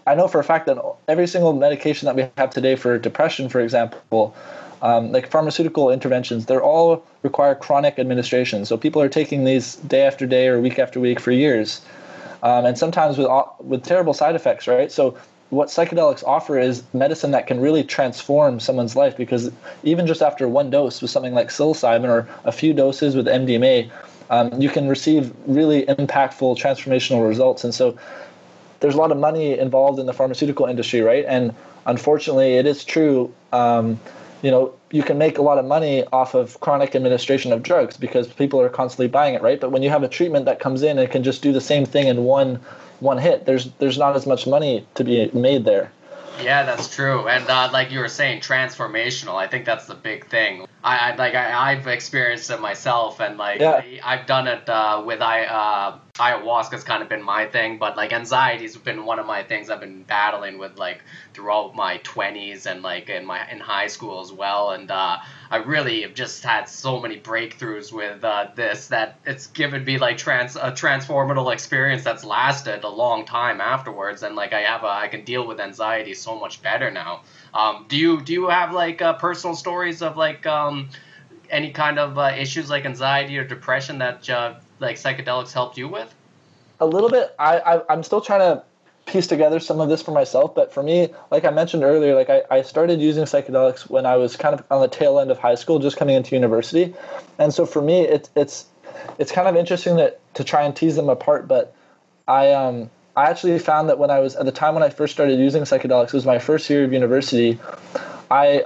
I 0.06 0.14
know 0.14 0.28
for 0.28 0.40
a 0.40 0.44
fact 0.44 0.66
that 0.66 0.78
every 1.08 1.26
single 1.26 1.52
medication 1.52 2.06
that 2.06 2.16
we 2.16 2.28
have 2.36 2.50
today 2.50 2.76
for 2.76 2.98
depression, 2.98 3.48
for 3.48 3.60
example, 3.60 4.34
um, 4.82 5.12
like 5.12 5.30
pharmaceutical 5.30 5.90
interventions, 5.90 6.46
they're 6.46 6.62
all 6.62 7.04
require 7.22 7.54
chronic 7.54 7.98
administration. 7.98 8.64
So 8.64 8.76
people 8.76 9.00
are 9.02 9.08
taking 9.08 9.44
these 9.44 9.76
day 9.76 10.02
after 10.02 10.26
day 10.26 10.48
or 10.48 10.60
week 10.60 10.78
after 10.78 11.00
week 11.00 11.20
for 11.20 11.32
years, 11.32 11.80
um, 12.42 12.64
and 12.66 12.78
sometimes 12.78 13.18
with 13.18 13.28
with 13.60 13.84
terrible 13.84 14.14
side 14.14 14.34
effects, 14.34 14.66
right? 14.66 14.92
So 14.92 15.16
what 15.50 15.68
psychedelics 15.68 16.24
offer 16.24 16.58
is 16.58 16.82
medicine 16.92 17.30
that 17.30 17.46
can 17.46 17.60
really 17.60 17.84
transform 17.84 18.58
someone's 18.58 18.96
life 18.96 19.16
because 19.16 19.50
even 19.84 20.06
just 20.06 20.20
after 20.20 20.48
one 20.48 20.70
dose 20.70 21.00
with 21.00 21.10
something 21.10 21.34
like 21.34 21.48
psilocybin 21.48 22.08
or 22.08 22.28
a 22.44 22.50
few 22.50 22.72
doses 22.74 23.14
with 23.14 23.26
MDMA, 23.26 23.88
um, 24.30 24.60
you 24.60 24.68
can 24.68 24.88
receive 24.88 25.32
really 25.46 25.86
impactful 25.86 26.58
transformational 26.58 27.26
results. 27.26 27.62
And 27.62 27.72
so 27.72 27.96
there's 28.80 28.94
a 28.94 28.98
lot 28.98 29.12
of 29.12 29.18
money 29.18 29.56
involved 29.56 30.00
in 30.00 30.06
the 30.06 30.12
pharmaceutical 30.12 30.66
industry, 30.66 31.00
right? 31.00 31.24
And 31.26 31.54
unfortunately, 31.86 32.56
it 32.56 32.66
is 32.66 32.84
true. 32.84 33.32
Um, 33.52 34.00
you 34.46 34.52
know, 34.52 34.72
you 34.92 35.02
can 35.02 35.18
make 35.18 35.38
a 35.38 35.42
lot 35.42 35.58
of 35.58 35.64
money 35.64 36.04
off 36.12 36.34
of 36.34 36.60
chronic 36.60 36.94
administration 36.94 37.52
of 37.52 37.64
drugs 37.64 37.96
because 37.96 38.28
people 38.28 38.60
are 38.60 38.68
constantly 38.68 39.08
buying 39.08 39.34
it, 39.34 39.42
right? 39.42 39.60
But 39.60 39.72
when 39.72 39.82
you 39.82 39.90
have 39.90 40.04
a 40.04 40.08
treatment 40.08 40.44
that 40.44 40.60
comes 40.60 40.84
in 40.84 41.00
and 41.00 41.10
can 41.10 41.24
just 41.24 41.42
do 41.42 41.52
the 41.52 41.60
same 41.60 41.84
thing 41.84 42.06
in 42.06 42.22
one 42.22 42.60
one 43.00 43.18
hit, 43.18 43.44
there's 43.44 43.72
there's 43.80 43.98
not 43.98 44.14
as 44.14 44.24
much 44.24 44.46
money 44.46 44.86
to 44.94 45.02
be 45.02 45.28
made 45.34 45.64
there. 45.64 45.90
Yeah, 46.40 46.62
that's 46.62 46.94
true. 46.94 47.26
And 47.26 47.44
uh, 47.50 47.70
like 47.72 47.90
you 47.90 47.98
were 47.98 48.08
saying, 48.08 48.40
transformational. 48.40 49.34
I 49.34 49.48
think 49.48 49.64
that's 49.64 49.86
the 49.86 49.96
big 49.96 50.28
thing. 50.28 50.64
I, 50.84 51.10
I 51.10 51.16
like 51.16 51.34
I, 51.34 51.74
have 51.74 51.88
experienced 51.88 52.48
it 52.48 52.60
myself, 52.60 53.18
and 53.18 53.36
like 53.38 53.58
yeah. 53.58 53.82
I, 54.04 54.16
have 54.18 54.26
done 54.26 54.46
it 54.46 54.68
uh, 54.68 55.02
with 55.04 55.22
I 55.22 55.46
uh, 55.46 55.98
ayahuasca's 56.18 56.84
kind 56.84 57.02
of 57.02 57.08
been 57.08 57.22
my 57.22 57.46
thing, 57.46 57.78
but 57.78 57.96
like 57.96 58.12
anxiety's 58.12 58.76
been 58.76 59.04
one 59.04 59.18
of 59.18 59.26
my 59.26 59.42
things 59.42 59.70
I've 59.70 59.80
been 59.80 60.02
battling 60.02 60.58
with 60.58 60.78
like 60.78 61.02
throughout 61.34 61.74
my 61.74 61.98
20s 61.98 62.66
and 62.66 62.82
like 62.82 63.08
in 63.08 63.26
my 63.26 63.48
in 63.50 63.60
high 63.60 63.86
school 63.86 64.20
as 64.20 64.32
well. 64.32 64.70
And 64.70 64.90
uh, 64.90 65.18
I 65.50 65.56
really 65.56 66.02
have 66.02 66.14
just 66.14 66.42
had 66.42 66.68
so 66.68 67.00
many 67.00 67.20
breakthroughs 67.20 67.92
with 67.92 68.24
uh, 68.24 68.48
this 68.54 68.88
that 68.88 69.18
it's 69.24 69.48
given 69.48 69.84
me 69.84 69.98
like 69.98 70.16
trans 70.16 70.56
a 70.56 70.72
transformative 70.72 71.52
experience 71.52 72.02
that's 72.02 72.24
lasted 72.24 72.84
a 72.84 72.88
long 72.88 73.24
time 73.24 73.60
afterwards. 73.60 74.22
And 74.22 74.36
like 74.36 74.52
I 74.52 74.60
have 74.60 74.84
a, 74.84 74.88
I 74.88 75.08
can 75.08 75.24
deal 75.24 75.46
with 75.46 75.60
anxiety 75.60 76.14
so 76.14 76.38
much 76.38 76.62
better 76.62 76.90
now. 76.90 77.22
Um, 77.52 77.86
do 77.88 77.96
you 77.96 78.20
do 78.22 78.32
you 78.32 78.48
have 78.48 78.72
like 78.72 79.02
uh, 79.02 79.14
personal 79.14 79.54
stories 79.54 80.02
of 80.02 80.16
like 80.16 80.46
um, 80.46 80.88
any 81.50 81.70
kind 81.72 81.98
of 81.98 82.18
uh, 82.18 82.32
issues 82.36 82.70
like 82.70 82.84
anxiety 82.84 83.38
or 83.38 83.44
depression 83.44 83.98
that 83.98 84.28
uh, 84.28 84.54
like 84.78 84.96
psychedelics 84.96 85.52
helped 85.52 85.76
you 85.76 85.88
with? 85.88 86.12
A 86.80 86.86
little 86.86 87.10
bit. 87.10 87.34
I, 87.38 87.58
I 87.58 87.92
I'm 87.92 88.02
still 88.02 88.20
trying 88.20 88.40
to 88.40 88.62
piece 89.06 89.26
together 89.26 89.60
some 89.60 89.80
of 89.80 89.88
this 89.88 90.02
for 90.02 90.10
myself, 90.10 90.54
but 90.54 90.72
for 90.72 90.82
me, 90.82 91.08
like 91.30 91.44
I 91.44 91.50
mentioned 91.50 91.84
earlier, 91.84 92.14
like 92.14 92.28
I, 92.28 92.42
I 92.50 92.62
started 92.62 93.00
using 93.00 93.24
psychedelics 93.24 93.88
when 93.88 94.04
I 94.04 94.16
was 94.16 94.36
kind 94.36 94.52
of 94.54 94.64
on 94.70 94.80
the 94.80 94.88
tail 94.88 95.18
end 95.18 95.30
of 95.30 95.38
high 95.38 95.54
school, 95.54 95.78
just 95.78 95.96
coming 95.96 96.16
into 96.16 96.34
university, 96.34 96.94
and 97.38 97.54
so 97.54 97.64
for 97.64 97.80
me, 97.80 98.02
it's 98.02 98.30
it's 98.34 98.66
it's 99.18 99.32
kind 99.32 99.48
of 99.48 99.56
interesting 99.56 99.96
that 99.96 100.20
to 100.34 100.44
try 100.44 100.62
and 100.62 100.74
tease 100.74 100.96
them 100.96 101.08
apart. 101.08 101.48
But 101.48 101.74
I 102.28 102.52
um 102.52 102.90
I 103.16 103.30
actually 103.30 103.58
found 103.58 103.88
that 103.88 103.98
when 103.98 104.10
I 104.10 104.18
was 104.18 104.36
at 104.36 104.44
the 104.44 104.52
time 104.52 104.74
when 104.74 104.82
I 104.82 104.90
first 104.90 105.14
started 105.14 105.38
using 105.38 105.62
psychedelics, 105.62 106.08
it 106.08 106.14
was 106.14 106.26
my 106.26 106.38
first 106.38 106.68
year 106.68 106.84
of 106.84 106.92
university. 106.92 107.58
I 108.30 108.64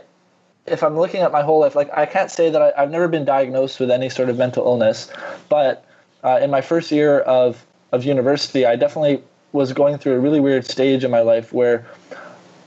if 0.67 0.83
I'm 0.83 0.97
looking 0.97 1.23
at 1.23 1.33
my 1.33 1.43
whole 1.43 1.61
life, 1.61 1.75
like 1.75 1.91
I 1.97 2.07
can't 2.07 2.31
say 2.31 2.51
that 2.51 2.61
I, 2.77 2.81
have 2.81 2.91
never 2.91 3.09
been 3.09 3.25
diagnosed 3.25 3.81
with 3.81 3.91
any 3.91 4.09
sort 4.09 4.29
of 4.29 4.39
mental 4.39 4.65
illness, 4.65 5.11
but 5.49 5.85
uh, 6.25 6.39
in 6.43 6.51
my 6.51 6.61
first 6.61 6.91
year 6.91 7.21
of 7.21 7.65
of 7.93 8.05
university, 8.05 8.65
I 8.65 8.77
definitely 8.77 9.23
was 9.53 9.73
going 9.73 9.99
through 9.99 10.15
a 10.15 10.21
really 10.21 10.39
weird 10.39 10.65
stage 10.65 11.03
in 11.03 11.11
my 11.11 11.21
life 11.21 11.53
where 11.53 11.85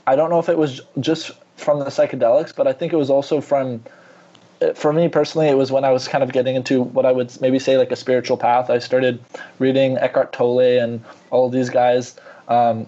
I 0.06 0.16
don't 0.16 0.28
know 0.28 0.38
if 0.38 0.48
it 0.48 0.58
was 0.58 0.82
just 1.00 1.30
from 1.56 1.78
the 1.78 1.86
psychedelics, 1.86 2.54
but 2.54 2.66
I 2.66 2.72
think 2.72 2.92
it 2.92 2.96
was 2.96 3.10
also 3.10 3.40
from 3.40 3.82
for 4.74 4.92
me 4.92 5.08
personally, 5.08 5.48
it 5.48 5.56
was 5.56 5.70
when 5.70 5.84
I 5.84 5.90
was 5.90 6.08
kind 6.08 6.24
of 6.24 6.32
getting 6.32 6.54
into 6.54 6.82
what 6.82 7.04
I 7.04 7.12
would 7.12 7.38
maybe 7.40 7.58
say 7.58 7.76
like 7.76 7.90
a 7.92 7.96
spiritual 7.96 8.36
path. 8.36 8.70
I 8.70 8.78
started 8.78 9.22
reading 9.58 9.98
Eckhart 9.98 10.32
Tolle 10.32 10.80
and 10.80 11.04
all 11.30 11.46
of 11.46 11.52
these 11.52 11.70
guys. 11.70 12.16
Um, 12.48 12.86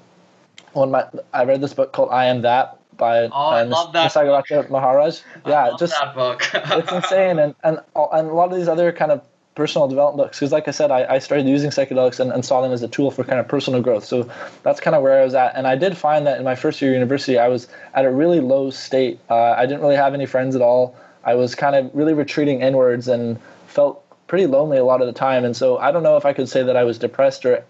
when 0.73 0.91
my 0.91 1.07
I 1.33 1.45
read 1.45 1.61
this 1.61 1.75
book 1.75 1.93
called 1.93 2.11
I 2.11 2.27
Am 2.27 2.43
That 2.43 2.79
by 2.97 3.25
oh, 3.25 3.31
I 3.33 3.63
love 3.63 3.93
that 3.93 4.13
Nisargadatta 4.13 4.71
Maharaj. 4.71 5.21
Yeah, 5.47 5.73
just 5.79 5.95
that 5.99 6.15
book. 6.15 6.49
it's 6.55 6.93
insane, 6.93 7.39
and 7.39 7.55
and 7.65 7.81
and 7.97 8.29
a 8.29 8.33
lot 8.33 8.51
of 8.51 8.57
these 8.57 8.69
other 8.69 8.93
kind 8.93 9.13
of 9.13 9.23
personal 9.57 9.89
development 9.89 10.19
books. 10.19 10.39
Because 10.39 10.53
like 10.53 10.69
i 10.69 10.71
said 10.71 10.93
I, 10.93 11.15
I 11.15 11.19
started 11.19 11.49
using 11.49 11.71
psychedelics 11.71 12.21
and, 12.21 12.31
and, 12.31 12.45
saw 12.45 12.61
them 12.61 12.71
as 12.71 12.83
a 12.83 12.89
tool 12.89 13.11
for 13.11 13.25
kind 13.25 13.41
of 13.41 13.49
personal 13.49 13.83
growth. 13.83 14.05
So 14.05 14.31
that's 14.63 14.79
kind 14.79 14.95
of 14.95 15.03
where 15.03 15.21
i 15.21 15.25
was 15.25 15.35
at. 15.35 15.57
And 15.57 15.67
i 15.67 15.75
did 15.75 15.97
find 15.97 16.27
that 16.27 16.39
in 16.39 16.45
my 16.45 16.55
first 16.55 16.81
year 16.81 16.93
of 16.93 16.95
university 16.95 17.39
i 17.39 17.49
was 17.49 17.67
at 17.95 18.05
a 18.05 18.11
really 18.11 18.39
low 18.39 18.71
state. 18.71 19.19
Uh, 19.29 19.53
i 19.53 19.67
didn't 19.67 19.81
really 19.81 19.97
have 19.97 20.15
any 20.15 20.27
friends 20.27 20.55
at 20.55 20.63
all. 20.63 20.95
I 21.25 21.35
was 21.35 21.57
kind 21.57 21.75
of 21.75 21.91
really 21.93 22.15
retreating 22.15 22.61
inwards 22.61 23.09
and 23.09 23.41
felt 23.67 24.05
pretty 24.29 24.47
lonely 24.47 24.79
a 24.79 24.85
lot 24.85 25.01
of 25.01 25.09
the 25.09 25.13
time. 25.13 25.45
And 25.45 25.57
so 25.57 25.79
i 25.79 25.91
don't 25.91 26.05
know 26.05 26.17
if 26.17 26.25
i 26.25 26.33
could 26.33 26.49
say 26.49 26.63
that 26.63 26.77
i 26.77 26.85
was 26.85 26.99
depressed 26.99 27.45
or 27.45 27.65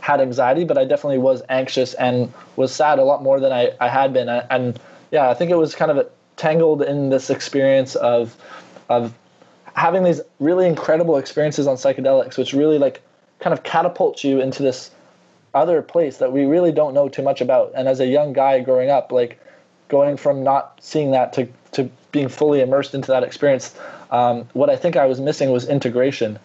had 0.00 0.20
anxiety 0.20 0.64
but 0.64 0.78
i 0.78 0.84
definitely 0.84 1.18
was 1.18 1.42
anxious 1.48 1.94
and 1.94 2.32
was 2.56 2.72
sad 2.72 2.98
a 2.98 3.04
lot 3.04 3.22
more 3.22 3.38
than 3.38 3.52
i, 3.52 3.70
I 3.80 3.88
had 3.88 4.12
been. 4.12 4.28
And 4.28 4.80
yeah 5.10 5.28
i 5.28 5.34
think 5.34 5.50
it 5.50 5.56
was 5.56 5.74
kind 5.74 5.90
of 5.90 6.10
tangled 6.36 6.82
in 6.82 7.10
this 7.10 7.28
experience 7.28 7.96
of 7.96 8.36
of 8.88 9.12
having 9.76 10.02
these 10.02 10.20
really 10.40 10.66
incredible 10.66 11.18
experiences 11.18 11.66
on 11.66 11.76
psychedelics, 11.76 12.38
which 12.38 12.52
really 12.52 12.78
like 12.78 13.02
kind 13.40 13.52
of 13.52 13.62
catapult 13.62 14.24
you 14.24 14.40
into 14.40 14.62
this 14.62 14.90
other 15.54 15.82
place 15.82 16.16
that 16.18 16.32
we 16.32 16.44
really 16.46 16.72
don't 16.72 16.94
know 16.94 17.08
too 17.08 17.22
much 17.22 17.40
about. 17.40 17.72
And 17.76 17.86
as 17.86 18.00
a 18.00 18.06
young 18.06 18.32
guy 18.32 18.60
growing 18.60 18.90
up, 18.90 19.12
like 19.12 19.38
going 19.88 20.16
from 20.16 20.42
not 20.42 20.78
seeing 20.80 21.10
that 21.12 21.32
to, 21.34 21.46
to 21.72 21.90
being 22.10 22.28
fully 22.28 22.60
immersed 22.60 22.94
into 22.94 23.08
that 23.08 23.22
experience, 23.22 23.74
um, 24.10 24.48
what 24.54 24.70
I 24.70 24.76
think 24.76 24.96
I 24.96 25.06
was 25.06 25.20
missing 25.20 25.52
was 25.52 25.68
integration. 25.68 26.38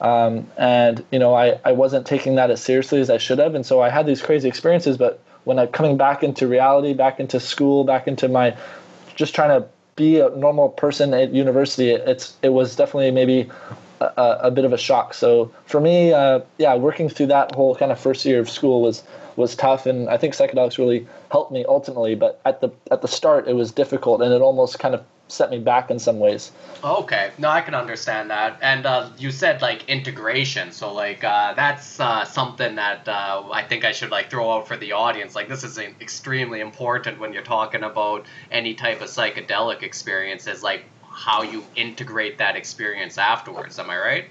Um, 0.00 0.46
and 0.56 1.04
you 1.12 1.18
know, 1.18 1.34
I, 1.34 1.60
I 1.64 1.72
wasn't 1.72 2.06
taking 2.06 2.36
that 2.36 2.50
as 2.50 2.62
seriously 2.62 3.00
as 3.00 3.10
I 3.10 3.18
should 3.18 3.38
have. 3.38 3.54
And 3.54 3.64
so 3.64 3.82
I 3.82 3.90
had 3.90 4.06
these 4.06 4.22
crazy 4.22 4.48
experiences, 4.48 4.96
but 4.96 5.22
when 5.44 5.58
I'm 5.58 5.68
coming 5.68 5.98
back 5.98 6.22
into 6.22 6.46
reality, 6.46 6.94
back 6.94 7.20
into 7.20 7.40
school, 7.40 7.84
back 7.84 8.08
into 8.08 8.28
my 8.28 8.56
just 9.16 9.34
trying 9.34 9.60
to 9.60 9.68
be 10.00 10.18
a 10.18 10.30
normal 10.30 10.70
person 10.70 11.14
at 11.14 11.32
university, 11.32 11.90
it's 11.90 12.34
it 12.42 12.52
was 12.58 12.74
definitely 12.74 13.10
maybe 13.10 13.48
a, 14.00 14.38
a 14.44 14.50
bit 14.50 14.64
of 14.64 14.72
a 14.72 14.78
shock. 14.78 15.14
So 15.14 15.52
for 15.66 15.80
me, 15.80 16.12
uh, 16.12 16.40
yeah, 16.58 16.74
working 16.74 17.08
through 17.08 17.26
that 17.26 17.54
whole 17.54 17.74
kind 17.76 17.92
of 17.92 18.00
first 18.00 18.24
year 18.24 18.40
of 18.40 18.48
school 18.48 18.82
was 18.82 19.04
was 19.36 19.54
tough, 19.54 19.86
and 19.86 20.08
I 20.08 20.16
think 20.16 20.34
psychedelics 20.34 20.78
really 20.78 21.06
helped 21.30 21.52
me 21.52 21.64
ultimately. 21.68 22.14
But 22.14 22.40
at 22.44 22.60
the 22.60 22.70
at 22.90 23.02
the 23.02 23.08
start, 23.08 23.46
it 23.46 23.54
was 23.54 23.70
difficult, 23.72 24.22
and 24.22 24.32
it 24.32 24.42
almost 24.42 24.78
kind 24.78 24.94
of 24.94 25.04
set 25.30 25.50
me 25.50 25.58
back 25.58 25.90
in 25.90 25.98
some 25.98 26.18
ways. 26.18 26.52
Okay, 26.82 27.30
no, 27.38 27.48
I 27.48 27.60
can 27.60 27.74
understand 27.74 28.30
that. 28.30 28.58
And 28.62 28.86
uh, 28.86 29.10
you 29.18 29.30
said 29.30 29.62
like 29.62 29.88
integration, 29.88 30.72
so 30.72 30.92
like 30.92 31.22
uh, 31.24 31.54
that's 31.54 32.00
uh, 32.00 32.24
something 32.24 32.76
that 32.76 33.08
uh, 33.08 33.44
I 33.50 33.62
think 33.62 33.84
I 33.84 33.92
should 33.92 34.10
like 34.10 34.30
throw 34.30 34.50
out 34.50 34.68
for 34.68 34.76
the 34.76 34.92
audience. 34.92 35.34
Like 35.34 35.48
this 35.48 35.64
is 35.64 35.78
extremely 35.78 36.60
important 36.60 37.18
when 37.18 37.32
you're 37.32 37.42
talking 37.42 37.82
about 37.82 38.26
any 38.50 38.74
type 38.74 39.00
of 39.00 39.08
psychedelic 39.08 39.82
experiences, 39.82 40.62
like 40.62 40.84
how 41.10 41.42
you 41.42 41.64
integrate 41.76 42.38
that 42.38 42.56
experience 42.56 43.18
afterwards. 43.18 43.78
Am 43.78 43.90
I 43.90 43.98
right? 43.98 44.24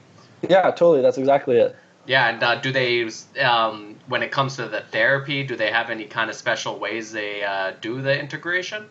Yeah, 0.48 0.72
totally. 0.72 1.02
That's 1.02 1.18
exactly 1.18 1.58
it. 1.58 1.76
Yeah, 2.06 2.30
and 2.30 2.42
uh, 2.42 2.56
do 2.56 2.72
they, 2.72 3.08
um, 3.40 3.96
when 4.08 4.24
it 4.24 4.32
comes 4.32 4.56
to 4.56 4.68
the 4.68 4.82
therapy, 4.82 5.44
do 5.44 5.56
they 5.56 5.70
have 5.70 5.92
any 5.92 6.06
kind 6.06 6.30
of 6.30 6.36
special 6.36 6.80
ways 6.80 7.12
they 7.12 7.44
uh, 7.44 7.74
do 7.82 8.02
the 8.02 8.20
integration? 8.20 8.90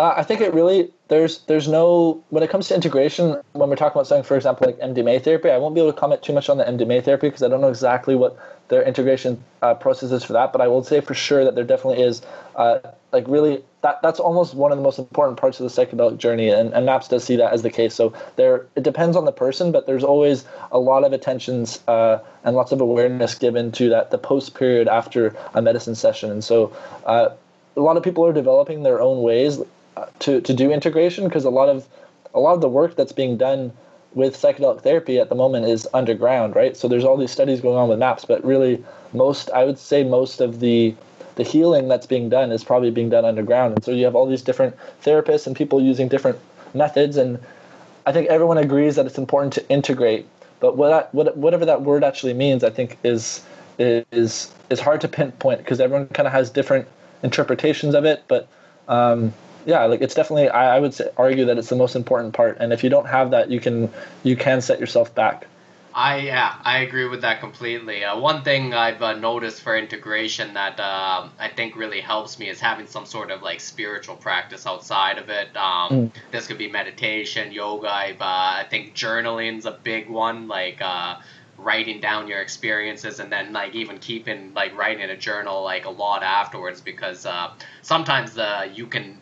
Uh, 0.00 0.14
I 0.16 0.22
think 0.22 0.40
it 0.40 0.54
really 0.54 0.90
there's 1.08 1.40
there's 1.40 1.68
no 1.68 2.24
when 2.30 2.42
it 2.42 2.48
comes 2.48 2.68
to 2.68 2.74
integration 2.74 3.36
when 3.52 3.68
we're 3.68 3.76
talking 3.76 3.98
about 3.98 4.06
something 4.06 4.24
for 4.24 4.34
example 4.34 4.66
like 4.66 4.78
MDMA 4.78 5.22
therapy 5.22 5.50
I 5.50 5.58
won't 5.58 5.74
be 5.74 5.82
able 5.82 5.92
to 5.92 6.00
comment 6.00 6.22
too 6.22 6.32
much 6.32 6.48
on 6.48 6.56
the 6.56 6.64
MDMA 6.64 7.04
therapy 7.04 7.26
because 7.26 7.42
I 7.42 7.48
don't 7.48 7.60
know 7.60 7.68
exactly 7.68 8.14
what 8.14 8.34
their 8.68 8.82
integration 8.82 9.44
uh, 9.60 9.74
process 9.74 10.10
is 10.10 10.24
for 10.24 10.32
that 10.32 10.52
but 10.52 10.62
I 10.62 10.68
will 10.68 10.82
say 10.82 11.02
for 11.02 11.12
sure 11.12 11.44
that 11.44 11.54
there 11.54 11.64
definitely 11.64 12.02
is 12.02 12.22
uh, 12.56 12.78
like 13.12 13.26
really 13.28 13.62
that 13.82 14.00
that's 14.00 14.18
almost 14.18 14.54
one 14.54 14.72
of 14.72 14.78
the 14.78 14.82
most 14.82 14.98
important 14.98 15.38
parts 15.38 15.60
of 15.60 15.70
the 15.70 15.86
psychedelic 15.86 16.16
journey 16.16 16.48
and, 16.48 16.72
and 16.72 16.86
MAPS 16.86 17.08
does 17.08 17.22
see 17.22 17.36
that 17.36 17.52
as 17.52 17.60
the 17.60 17.68
case. 17.68 17.94
So 17.94 18.14
there 18.36 18.66
it 18.76 18.82
depends 18.82 19.18
on 19.18 19.26
the 19.26 19.32
person 19.32 19.70
but 19.70 19.86
there's 19.86 20.04
always 20.04 20.46
a 20.72 20.78
lot 20.78 21.04
of 21.04 21.12
attentions 21.12 21.78
uh, 21.88 22.20
and 22.42 22.56
lots 22.56 22.72
of 22.72 22.80
awareness 22.80 23.34
given 23.34 23.70
to 23.72 23.90
that 23.90 24.12
the 24.12 24.18
post 24.18 24.54
period 24.54 24.88
after 24.88 25.36
a 25.52 25.60
medicine 25.60 25.94
session. 25.94 26.30
And 26.30 26.42
so 26.42 26.74
uh, 27.04 27.28
a 27.76 27.80
lot 27.80 27.98
of 27.98 28.02
people 28.02 28.24
are 28.24 28.32
developing 28.32 28.82
their 28.82 29.02
own 29.02 29.20
ways 29.20 29.60
to 30.20 30.40
to 30.40 30.54
do 30.54 30.70
integration 30.70 31.24
because 31.24 31.44
a 31.44 31.50
lot 31.50 31.68
of 31.68 31.86
a 32.34 32.40
lot 32.40 32.54
of 32.54 32.60
the 32.60 32.68
work 32.68 32.96
that's 32.96 33.12
being 33.12 33.36
done 33.36 33.72
with 34.14 34.34
psychedelic 34.34 34.80
therapy 34.82 35.18
at 35.18 35.28
the 35.28 35.34
moment 35.34 35.66
is 35.66 35.86
underground, 35.94 36.56
right? 36.56 36.76
So 36.76 36.88
there's 36.88 37.04
all 37.04 37.16
these 37.16 37.30
studies 37.30 37.60
going 37.60 37.76
on 37.76 37.88
with 37.88 37.98
MAPS, 37.98 38.24
but 38.24 38.44
really 38.44 38.84
most 39.12 39.50
I 39.50 39.64
would 39.64 39.78
say 39.78 40.04
most 40.04 40.40
of 40.40 40.60
the 40.60 40.94
the 41.36 41.42
healing 41.44 41.88
that's 41.88 42.06
being 42.06 42.28
done 42.28 42.50
is 42.50 42.64
probably 42.64 42.90
being 42.90 43.08
done 43.08 43.24
underground. 43.24 43.74
And 43.74 43.84
so 43.84 43.92
you 43.92 44.04
have 44.04 44.16
all 44.16 44.26
these 44.26 44.42
different 44.42 44.76
therapists 45.02 45.46
and 45.46 45.56
people 45.56 45.80
using 45.80 46.08
different 46.08 46.38
methods 46.74 47.16
and 47.16 47.38
I 48.06 48.12
think 48.12 48.28
everyone 48.28 48.58
agrees 48.58 48.96
that 48.96 49.06
it's 49.06 49.18
important 49.18 49.52
to 49.54 49.68
integrate. 49.68 50.26
But 50.58 50.76
what, 50.76 51.14
what 51.14 51.36
whatever 51.36 51.64
that 51.64 51.82
word 51.82 52.04
actually 52.04 52.34
means, 52.34 52.64
I 52.64 52.70
think 52.70 52.98
is 53.04 53.42
is 53.78 54.52
is 54.68 54.80
hard 54.80 55.00
to 55.02 55.08
pinpoint 55.08 55.58
because 55.58 55.80
everyone 55.80 56.08
kind 56.08 56.26
of 56.26 56.32
has 56.32 56.50
different 56.50 56.88
interpretations 57.22 57.94
of 57.94 58.04
it. 58.04 58.24
But 58.28 58.48
um, 58.88 59.32
yeah, 59.66 59.84
like 59.84 60.00
it's 60.00 60.14
definitely 60.14 60.48
I, 60.48 60.76
I 60.76 60.80
would 60.80 60.94
say, 60.94 61.10
argue 61.16 61.46
that 61.46 61.58
it's 61.58 61.68
the 61.68 61.76
most 61.76 61.96
important 61.96 62.34
part, 62.34 62.58
and 62.60 62.72
if 62.72 62.82
you 62.84 62.90
don't 62.90 63.06
have 63.06 63.30
that, 63.32 63.50
you 63.50 63.60
can 63.60 63.90
you 64.22 64.36
can 64.36 64.60
set 64.60 64.80
yourself 64.80 65.14
back. 65.14 65.46
I 65.92 66.18
yeah, 66.18 66.54
I 66.62 66.78
agree 66.78 67.08
with 67.08 67.22
that 67.22 67.40
completely. 67.40 68.04
Uh, 68.04 68.18
one 68.18 68.42
thing 68.42 68.74
I've 68.74 69.02
uh, 69.02 69.14
noticed 69.14 69.62
for 69.62 69.76
integration 69.76 70.54
that 70.54 70.78
uh, 70.78 71.28
I 71.38 71.48
think 71.48 71.76
really 71.76 72.00
helps 72.00 72.38
me 72.38 72.48
is 72.48 72.60
having 72.60 72.86
some 72.86 73.06
sort 73.06 73.30
of 73.30 73.42
like 73.42 73.60
spiritual 73.60 74.16
practice 74.16 74.66
outside 74.66 75.18
of 75.18 75.28
it. 75.30 75.56
Um, 75.56 75.90
mm. 75.90 76.10
This 76.30 76.46
could 76.46 76.58
be 76.58 76.70
meditation, 76.70 77.50
yoga. 77.50 77.92
I've, 77.92 78.20
uh, 78.20 78.24
I 78.62 78.66
think 78.70 78.94
journaling's 78.94 79.66
a 79.66 79.72
big 79.72 80.08
one. 80.08 80.46
Like 80.46 80.80
uh, 80.80 81.16
writing 81.58 82.00
down 82.00 82.28
your 82.28 82.40
experiences 82.40 83.20
and 83.20 83.30
then 83.30 83.52
like 83.52 83.74
even 83.74 83.98
keeping 83.98 84.54
like 84.54 84.76
writing 84.76 85.10
a 85.10 85.16
journal 85.16 85.62
like 85.62 85.84
a 85.84 85.90
lot 85.90 86.22
afterwards 86.22 86.80
because 86.80 87.26
uh, 87.26 87.50
sometimes 87.82 88.38
uh, 88.38 88.66
you 88.72 88.86
can 88.86 89.18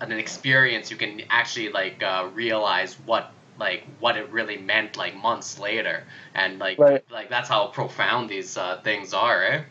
an 0.00 0.12
experience 0.12 0.90
you 0.90 0.96
can 0.96 1.22
actually 1.30 1.70
like 1.70 2.02
uh, 2.02 2.28
realize 2.34 2.94
what 3.06 3.32
like 3.58 3.84
what 4.00 4.16
it 4.16 4.30
really 4.30 4.58
meant 4.58 4.96
like 4.96 5.16
months 5.16 5.58
later 5.58 6.04
and 6.34 6.58
like 6.58 6.78
right. 6.78 7.04
like 7.10 7.28
that's 7.28 7.48
how 7.48 7.66
profound 7.68 8.28
these 8.28 8.56
uh, 8.56 8.80
things 8.82 9.14
are 9.14 9.42
eh? 9.42 9.62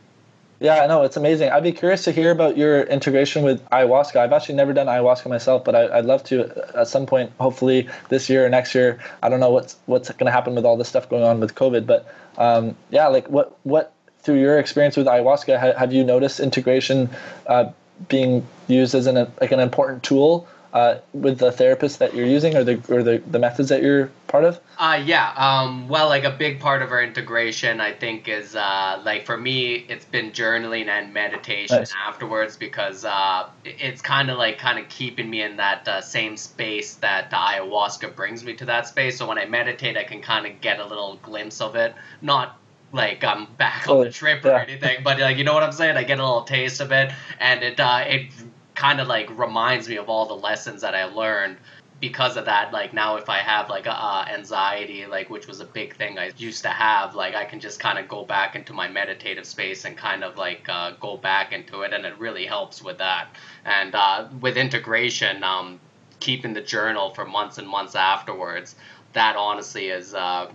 yeah 0.60 0.82
i 0.82 0.88
know 0.88 1.04
it's 1.04 1.18
amazing 1.18 1.50
i'd 1.52 1.64
be 1.64 1.72
curious 1.72 2.04
to 2.04 2.12
hear 2.12 2.32
about 2.32 2.58
your 2.58 2.84
integration 2.84 3.44
with 3.44 3.64
ayahuasca 3.70 4.16
i've 4.16 4.34
actually 4.34 4.56
never 4.56 4.74
done 4.74 4.88
ayahuasca 4.88 5.28
myself 5.28 5.64
but 5.64 5.76
I, 5.76 5.98
would 5.98 6.06
love 6.06 6.24
to 6.26 6.46
uh, 6.76 6.82
at 6.82 6.88
some 6.88 7.06
point 7.06 7.32
hopefully 7.40 7.88
this 8.10 8.30
year 8.30 8.46
or 8.46 8.50
next 8.50 8.74
year 8.74 9.00
i 9.22 9.30
don't 9.30 9.40
know 9.40 9.52
what's 9.52 9.76
what's 9.86 10.10
going 10.10 10.26
to 10.26 10.32
happen 10.32 10.56
with 10.56 10.66
all 10.66 10.78
this 10.78 10.90
stuff 10.90 11.10
going 11.10 11.24
on 11.24 11.40
with 11.40 11.56
covid 11.56 11.86
but 11.86 12.12
um, 12.38 12.76
yeah 12.90 13.08
like 13.08 13.30
what 13.30 13.58
what 13.64 13.94
through 14.20 14.40
your 14.40 14.58
experience 14.58 14.98
with 14.98 15.08
ayahuasca 15.08 15.78
have 15.78 15.94
you 15.94 16.04
noticed 16.04 16.40
integration 16.40 17.10
uh, 17.48 17.66
being 18.08 18.46
used 18.68 18.96
as 18.96 19.08
an 19.08 19.16
like 19.40 19.52
an 19.52 19.60
important 19.60 20.04
tool 20.04 20.48
uh, 20.76 21.00
with 21.14 21.40
the 21.40 21.54
therapist 21.54 22.00
that 22.00 22.14
you're 22.14 22.26
using 22.28 22.54
or 22.54 22.64
the 22.64 22.74
or 22.94 23.02
the, 23.02 23.24
the 23.32 23.40
methods 23.40 23.70
that 23.70 23.82
you're 23.82 24.12
part 24.28 24.44
of? 24.44 24.60
Uh, 24.78 25.02
yeah. 25.06 25.32
Um, 25.38 25.88
well, 25.88 26.10
like 26.10 26.26
a 26.26 26.32
big 26.32 26.60
part 26.60 26.82
of 26.82 26.92
our 26.92 27.02
integration, 27.02 27.80
I 27.80 27.94
think, 27.94 28.28
is 28.28 28.58
uh, 28.58 29.02
like 29.06 29.26
for 29.26 29.38
me, 29.38 29.86
it's 29.88 30.04
been 30.04 30.32
journaling 30.32 30.88
and 30.88 31.14
meditation 31.14 31.78
nice. 31.78 31.94
afterwards 32.06 32.58
because 32.58 33.06
uh, 33.06 33.48
it's 33.64 34.02
kind 34.02 34.30
of 34.30 34.38
like 34.38 34.58
kind 34.58 34.78
of 34.78 34.90
keeping 34.90 35.30
me 35.30 35.42
in 35.42 35.56
that 35.56 35.88
uh, 35.88 36.02
same 36.02 36.36
space 36.36 36.96
that 36.96 37.30
the 37.30 37.38
ayahuasca 37.38 38.14
brings 38.14 38.44
me 38.44 38.54
to 38.56 38.66
that 38.66 38.86
space. 38.86 39.18
So 39.18 39.28
when 39.28 39.38
I 39.38 39.46
meditate, 39.46 39.96
I 39.96 40.04
can 40.04 40.22
kind 40.22 40.46
of 40.46 40.60
get 40.60 40.82
a 40.82 40.86
little 40.86 41.18
glimpse 41.24 41.62
of 41.62 41.78
it, 41.78 41.96
not 42.22 42.60
like 42.96 43.24
I'm 43.24 43.46
back 43.58 43.88
on 43.90 44.04
the 44.04 44.12
trip 44.12 44.44
or 44.46 44.50
yeah. 44.50 44.64
anything, 44.68 45.04
but 45.04 45.20
like 45.20 45.38
you 45.38 45.44
know 45.44 45.54
what 45.54 45.64
I'm 45.64 45.72
saying. 45.72 45.98
I 45.98 46.04
get 46.04 46.20
a 46.20 46.24
little 46.24 46.44
taste 46.44 46.82
of 46.82 46.92
it, 46.92 47.12
and 47.40 47.64
it 47.64 47.80
uh, 47.80 48.04
it 48.08 48.32
kind 48.74 49.00
of 49.00 49.08
like 49.08 49.30
reminds 49.38 49.88
me 49.88 49.98
of 49.98 50.10
all 50.10 50.26
the 50.26 50.36
lessons 50.36 50.82
that 50.82 50.96
I 50.96 51.06
learned 51.06 51.58
because 52.02 52.36
of 52.36 52.46
that 52.46 52.74
like 52.74 52.94
now 52.94 53.16
if 53.16 53.30
i 53.30 53.38
have 53.38 53.70
like 53.70 53.88
uh, 53.88 54.26
anxiety 54.28 55.06
like 55.06 55.30
which 55.30 55.48
was 55.48 55.62
a 55.62 55.66
big 55.66 55.96
thing 55.96 56.20
i 56.20 56.30
used 56.38 56.62
to 56.62 56.70
have 56.70 57.16
like 57.16 57.36
i 57.36 57.46
can 57.46 57.60
just 57.60 57.80
kind 57.80 57.98
of 57.98 58.08
go 58.08 58.26
back 58.26 58.56
into 58.56 58.74
my 58.74 58.88
meditative 58.88 59.46
space 59.46 59.86
and 59.86 59.96
kind 59.96 60.24
of 60.24 60.38
like 60.38 60.68
uh, 60.68 60.92
go 61.00 61.16
back 61.16 61.54
into 61.54 61.82
it 61.84 61.94
and 61.94 62.06
it 62.06 62.18
really 62.20 62.46
helps 62.46 62.84
with 62.84 62.98
that 62.98 63.30
and 63.64 63.96
uh, 63.96 64.28
with 64.42 64.58
integration 64.58 65.42
um, 65.44 65.80
keeping 66.20 66.54
the 66.54 66.62
journal 66.62 67.14
for 67.14 67.26
months 67.26 67.58
and 67.58 67.68
months 67.68 67.96
afterwards 67.96 68.76
that 69.14 69.38
honestly 69.38 69.88
is 69.88 70.14
uh, 70.14 70.52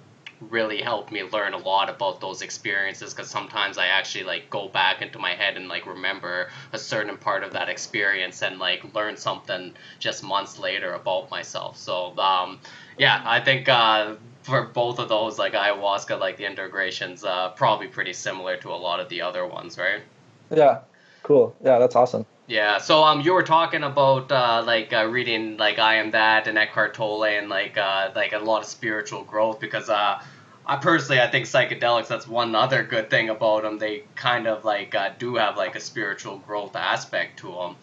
really 0.48 0.80
helped 0.80 1.12
me 1.12 1.22
learn 1.22 1.52
a 1.52 1.58
lot 1.58 1.90
about 1.90 2.20
those 2.20 2.40
experiences 2.40 3.12
because 3.12 3.28
sometimes 3.28 3.76
I 3.76 3.86
actually 3.86 4.24
like 4.24 4.48
go 4.48 4.68
back 4.68 5.02
into 5.02 5.18
my 5.18 5.34
head 5.34 5.56
and 5.56 5.68
like 5.68 5.86
remember 5.86 6.48
a 6.72 6.78
certain 6.78 7.16
part 7.18 7.44
of 7.44 7.52
that 7.52 7.68
experience 7.68 8.42
and 8.42 8.58
like 8.58 8.94
learn 8.94 9.16
something 9.16 9.74
just 9.98 10.22
months 10.22 10.58
later 10.58 10.94
about 10.94 11.30
myself. 11.30 11.76
So 11.76 12.16
um, 12.18 12.60
yeah, 12.96 13.22
I 13.24 13.40
think 13.40 13.68
uh, 13.68 14.14
for 14.42 14.62
both 14.64 14.98
of 14.98 15.08
those 15.08 15.38
like 15.38 15.52
ayahuasca, 15.52 16.18
like 16.18 16.36
the 16.38 16.46
integrations, 16.46 17.24
uh, 17.24 17.50
probably 17.50 17.88
pretty 17.88 18.14
similar 18.14 18.56
to 18.58 18.70
a 18.70 18.76
lot 18.76 19.00
of 19.00 19.08
the 19.08 19.22
other 19.22 19.46
ones, 19.46 19.76
right? 19.76 20.02
Yeah, 20.50 20.80
cool. 21.22 21.54
Yeah, 21.62 21.78
that's 21.78 21.96
awesome. 21.96 22.24
Yeah, 22.50 22.78
so 22.78 23.04
um, 23.04 23.20
you 23.20 23.32
were 23.32 23.44
talking 23.44 23.84
about 23.84 24.32
uh, 24.32 24.64
like 24.66 24.92
uh, 24.92 25.06
reading 25.06 25.56
like 25.56 25.78
I 25.78 25.94
Am 25.98 26.10
That 26.10 26.48
and 26.48 26.58
Eckhart 26.58 26.94
Tolle 26.94 27.22
and 27.22 27.48
like 27.48 27.78
uh, 27.78 28.10
like 28.16 28.32
a 28.32 28.40
lot 28.40 28.62
of 28.62 28.66
spiritual 28.66 29.22
growth 29.22 29.60
because 29.60 29.88
uh, 29.88 30.20
I 30.66 30.76
personally 30.76 31.20
I 31.22 31.28
think 31.28 31.46
psychedelics 31.46 32.08
that's 32.08 32.26
one 32.26 32.56
other 32.56 32.82
good 32.82 33.08
thing 33.08 33.28
about 33.28 33.62
them. 33.62 33.78
They 33.78 34.02
kind 34.16 34.48
of 34.48 34.64
like 34.64 34.96
uh, 34.96 35.10
do 35.16 35.36
have 35.36 35.56
like 35.56 35.76
a 35.76 35.80
spiritual 35.80 36.38
growth 36.38 36.74
aspect 36.74 37.38
to 37.38 37.52
them. 37.52 37.76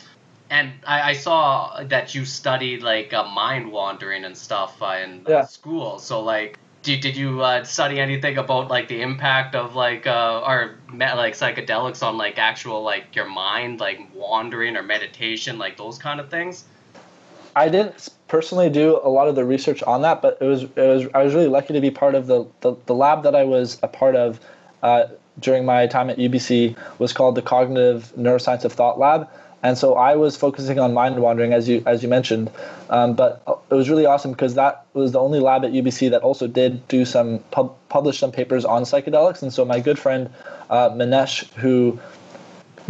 And 0.49 0.73
I, 0.85 1.11
I 1.11 1.13
saw 1.13 1.81
that 1.85 2.13
you 2.13 2.25
studied 2.25 2.83
like 2.83 3.13
uh, 3.13 3.23
mind 3.23 3.71
wandering 3.71 4.25
and 4.25 4.37
stuff 4.37 4.81
uh, 4.81 4.97
in 5.01 5.25
yeah. 5.29 5.45
school. 5.45 5.97
So 5.97 6.21
like 6.21 6.59
did, 6.87 7.01
did 7.01 7.17
you 7.17 7.41
uh, 7.41 7.63
study 7.65 7.99
anything 7.99 8.37
about 8.37 8.69
like 8.69 8.87
the 8.87 9.01
impact 9.01 9.55
of 9.55 9.75
like 9.75 10.07
uh, 10.07 10.41
or 10.45 10.75
like 10.93 11.33
psychedelics 11.33 12.01
on 12.01 12.17
like 12.17 12.39
actual 12.39 12.81
like 12.81 13.15
your 13.15 13.29
mind 13.29 13.79
like 13.81 13.99
wandering 14.15 14.77
or 14.77 14.83
meditation 14.83 15.57
like 15.57 15.77
those 15.77 15.97
kind 15.97 16.19
of 16.19 16.29
things? 16.29 16.63
I 17.55 17.67
didn't 17.67 18.09
personally 18.27 18.69
do 18.69 19.01
a 19.03 19.09
lot 19.09 19.27
of 19.27 19.35
the 19.35 19.43
research 19.43 19.83
on 19.83 20.01
that 20.01 20.21
but 20.21 20.37
it 20.41 20.45
was 20.45 20.63
it 20.63 20.75
was 20.75 21.07
i 21.13 21.23
was 21.23 21.33
really 21.33 21.47
lucky 21.47 21.73
to 21.73 21.79
be 21.79 21.89
part 21.89 22.13
of 22.13 22.27
the 22.27 22.45
the, 22.59 22.75
the 22.87 22.93
lab 22.93 23.23
that 23.23 23.33
i 23.35 23.43
was 23.45 23.79
a 23.83 23.87
part 23.87 24.17
of 24.17 24.41
uh, 24.83 25.05
during 25.39 25.63
my 25.63 25.87
time 25.87 26.09
at 26.09 26.17
ubc 26.17 26.75
was 26.99 27.13
called 27.13 27.35
the 27.35 27.41
cognitive 27.41 28.11
neuroscience 28.17 28.65
of 28.65 28.73
thought 28.73 28.99
lab 28.99 29.29
and 29.63 29.77
so 29.77 29.95
I 29.95 30.15
was 30.15 30.37
focusing 30.37 30.79
on 30.79 30.93
mind 30.93 31.19
wandering, 31.19 31.53
as 31.53 31.67
you 31.67 31.81
as 31.85 32.03
you 32.03 32.09
mentioned. 32.09 32.51
Um, 32.89 33.15
but 33.15 33.41
it 33.69 33.73
was 33.73 33.89
really 33.89 34.05
awesome 34.05 34.31
because 34.31 34.55
that 34.55 34.85
was 34.93 35.11
the 35.11 35.19
only 35.19 35.39
lab 35.39 35.65
at 35.65 35.71
UBC 35.71 36.11
that 36.11 36.21
also 36.21 36.47
did 36.47 36.87
do 36.87 37.05
some 37.05 37.39
pub- 37.51 37.75
publish 37.89 38.19
some 38.19 38.31
papers 38.31 38.65
on 38.65 38.83
psychedelics. 38.83 39.41
And 39.41 39.51
so 39.51 39.65
my 39.65 39.79
good 39.79 39.97
friend 39.97 40.29
uh, 40.69 40.89
Manesh, 40.91 41.51
who 41.53 41.99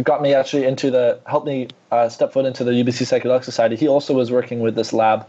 got 0.02 0.22
me 0.22 0.34
actually 0.34 0.64
into 0.64 0.90
the 0.90 1.18
helped 1.26 1.46
me 1.46 1.68
uh, 1.90 2.08
step 2.08 2.32
foot 2.32 2.44
into 2.44 2.64
the 2.64 2.72
UBC 2.72 3.06
Psychedelic 3.06 3.44
Society, 3.44 3.74
he 3.74 3.88
also 3.88 4.12
was 4.12 4.30
working 4.30 4.60
with 4.60 4.74
this 4.74 4.92
lab, 4.92 5.26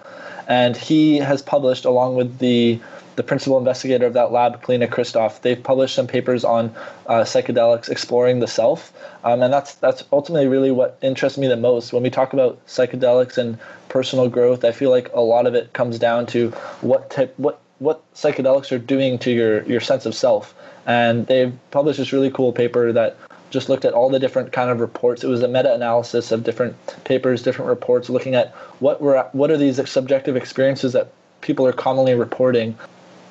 and 0.48 0.76
he 0.76 1.18
has 1.18 1.42
published 1.42 1.86
along 1.86 2.16
with 2.16 2.40
the 2.40 2.80
the 3.20 3.24
principal 3.24 3.58
investigator 3.58 4.06
of 4.06 4.14
that 4.14 4.32
lab, 4.32 4.64
Kalina 4.64 4.88
Christoff. 4.88 5.42
They've 5.42 5.62
published 5.62 5.94
some 5.94 6.08
papers 6.08 6.46
on 6.46 6.74
uh, 7.06 7.26
psychedelics 7.26 7.90
exploring 7.90 8.40
the 8.40 8.48
self, 8.48 8.94
um, 9.26 9.42
and 9.42 9.52
that's 9.52 9.76
that's 9.76 10.06
ultimately 10.14 10.48
really 10.48 10.72
what 10.72 10.98
interests 11.02 11.38
me 11.38 11.48
the 11.48 11.58
most. 11.58 11.92
When 11.92 12.02
we 12.02 12.10
talk 12.10 12.32
about 12.32 12.66
psychedelics 12.66 13.38
and 13.38 13.58
personal 13.90 14.30
growth, 14.30 14.64
I 14.64 14.72
feel 14.72 14.90
like 14.90 15.12
a 15.14 15.20
lot 15.20 15.48
of 15.48 15.54
it 15.54 15.74
comes 15.74 16.00
down 16.00 16.28
to 16.28 16.52
what 16.80 17.10
type 17.10 17.34
what 17.36 17.60
what 17.80 18.02
psychedelics 18.14 18.72
are 18.72 18.80
doing 18.80 19.20
to 19.20 19.32
your 19.32 19.64
your 19.64 19.82
sense 19.82 20.06
of 20.06 20.16
self. 20.16 20.56
And 20.86 21.28
they've 21.28 21.54
published 21.72 22.00
this 22.00 22.14
really 22.14 22.32
cool 22.32 22.54
paper 22.54 22.94
that 22.94 23.18
just 23.50 23.68
looked 23.68 23.84
at 23.84 23.92
all 23.92 24.10
the 24.10 24.20
different 24.20 24.54
kind 24.54 24.70
of 24.70 24.80
reports. 24.80 25.26
It 25.26 25.28
was 25.28 25.44
a 25.44 25.48
meta-analysis 25.50 26.32
of 26.32 26.46
different 26.46 26.78
papers, 27.04 27.44
different 27.44 27.68
reports, 27.68 28.10
looking 28.10 28.36
at 28.36 28.56
what 28.80 29.02
were 29.02 29.28
what 29.34 29.52
are 29.52 29.58
these 29.58 29.78
subjective 29.90 30.38
experiences 30.38 30.94
that 30.94 31.12
people 31.42 31.68
are 31.68 31.74
commonly 31.74 32.16
reporting 32.16 32.78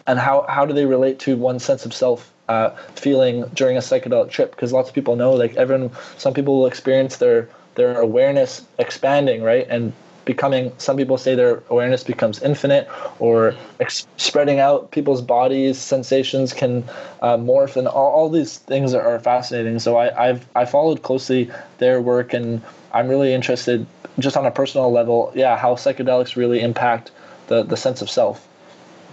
and 0.08 0.18
how, 0.18 0.46
how 0.48 0.64
do 0.66 0.72
they 0.74 0.86
relate 0.86 1.20
to 1.20 1.36
one's 1.36 1.64
sense 1.64 1.84
of 1.86 1.92
self 1.94 2.32
uh, 2.48 2.70
feeling 2.96 3.44
during 3.54 3.76
a 3.76 3.80
psychedelic 3.80 4.30
trip? 4.30 4.50
Because 4.52 4.72
lots 4.72 4.88
of 4.88 4.94
people 4.94 5.14
know 5.14 5.32
like 5.34 5.54
everyone 5.56 5.90
some 6.16 6.34
people 6.34 6.58
will 6.58 6.66
experience 6.66 7.18
their 7.18 7.48
their 7.76 8.00
awareness 8.00 8.64
expanding 8.78 9.42
right? 9.42 9.66
And 9.68 9.92
becoming 10.24 10.72
some 10.78 10.96
people 10.96 11.16
say 11.16 11.34
their 11.34 11.62
awareness 11.70 12.04
becomes 12.04 12.42
infinite 12.42 12.88
or 13.18 13.54
ex- 13.80 14.06
spreading 14.16 14.60
out 14.60 14.90
people's 14.90 15.22
bodies 15.22 15.78
sensations 15.78 16.52
can 16.52 16.84
uh, 17.22 17.36
morph 17.36 17.76
and 17.76 17.86
all, 17.86 18.12
all 18.12 18.28
these 18.28 18.58
things 18.58 18.92
are, 18.94 19.02
are 19.02 19.20
fascinating. 19.20 19.78
So 19.78 19.96
I, 19.96 20.28
I've 20.28 20.46
I 20.56 20.64
followed 20.64 21.02
closely 21.02 21.50
their 21.78 22.00
work 22.00 22.32
and 22.32 22.62
I'm 22.94 23.08
really 23.08 23.34
interested 23.34 23.86
just 24.18 24.38
on 24.38 24.46
a 24.46 24.50
personal 24.50 24.90
level 24.90 25.30
yeah 25.34 25.56
how 25.58 25.74
psychedelics 25.74 26.34
really 26.34 26.60
impact 26.60 27.10
the, 27.48 27.62
the 27.62 27.76
sense 27.76 28.00
of 28.00 28.08
self 28.10 28.47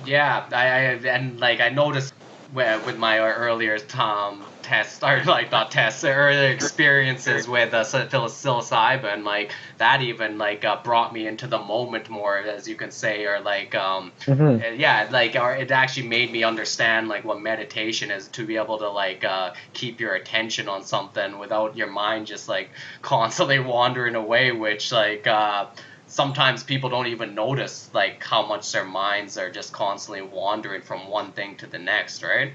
yeah, 0.05 0.45
I, 0.51 0.65
I 0.65 1.15
and 1.15 1.39
like 1.39 1.59
I 1.61 1.69
noticed 1.69 2.13
with 2.53 2.97
my 2.97 3.19
earlier 3.19 3.77
Tom 3.79 4.43
tests 4.61 5.03
or 5.03 5.23
like 5.25 5.51
not 5.51 5.71
tests 5.71 6.03
earlier 6.03 6.49
experiences 6.49 7.47
with 7.47 7.73
uh, 7.73 7.83
psilocybin 7.83 9.23
like 9.23 9.51
that 9.77 10.01
even 10.01 10.37
like 10.37 10.65
uh, 10.65 10.81
brought 10.83 11.13
me 11.13 11.27
into 11.27 11.47
the 11.47 11.59
moment 11.59 12.09
more 12.09 12.37
as 12.39 12.67
you 12.67 12.75
can 12.75 12.91
say 12.91 13.25
or 13.25 13.39
like 13.41 13.75
um 13.75 14.11
mm-hmm. 14.21 14.63
Uh, 14.63 14.69
yeah 14.75 15.07
like 15.11 15.35
or 15.35 15.55
it 15.55 15.69
actually 15.71 16.07
made 16.07 16.31
me 16.31 16.43
understand 16.43 17.07
like 17.07 17.23
what 17.23 17.39
meditation 17.41 18.09
is 18.09 18.27
to 18.29 18.45
be 18.45 18.57
able 18.57 18.77
to 18.77 18.89
like 18.89 19.23
uh, 19.23 19.53
keep 19.73 19.99
your 19.99 20.15
attention 20.15 20.67
on 20.67 20.83
something 20.83 21.37
without 21.37 21.77
your 21.77 21.91
mind 21.91 22.25
just 22.25 22.49
like 22.49 22.69
constantly 23.01 23.59
wandering 23.59 24.15
away 24.15 24.51
which 24.51 24.91
like 24.91 25.27
uh 25.27 25.67
sometimes 26.07 26.63
people 26.63 26.89
don't 26.89 27.07
even 27.07 27.35
notice 27.35 27.89
like 27.93 28.23
how 28.23 28.45
much 28.45 28.71
their 28.71 28.85
minds 28.85 29.37
are 29.37 29.49
just 29.49 29.73
constantly 29.73 30.21
wandering 30.21 30.81
from 30.81 31.09
one 31.09 31.31
thing 31.31 31.55
to 31.57 31.67
the 31.67 31.79
next, 31.79 32.23
right? 32.23 32.53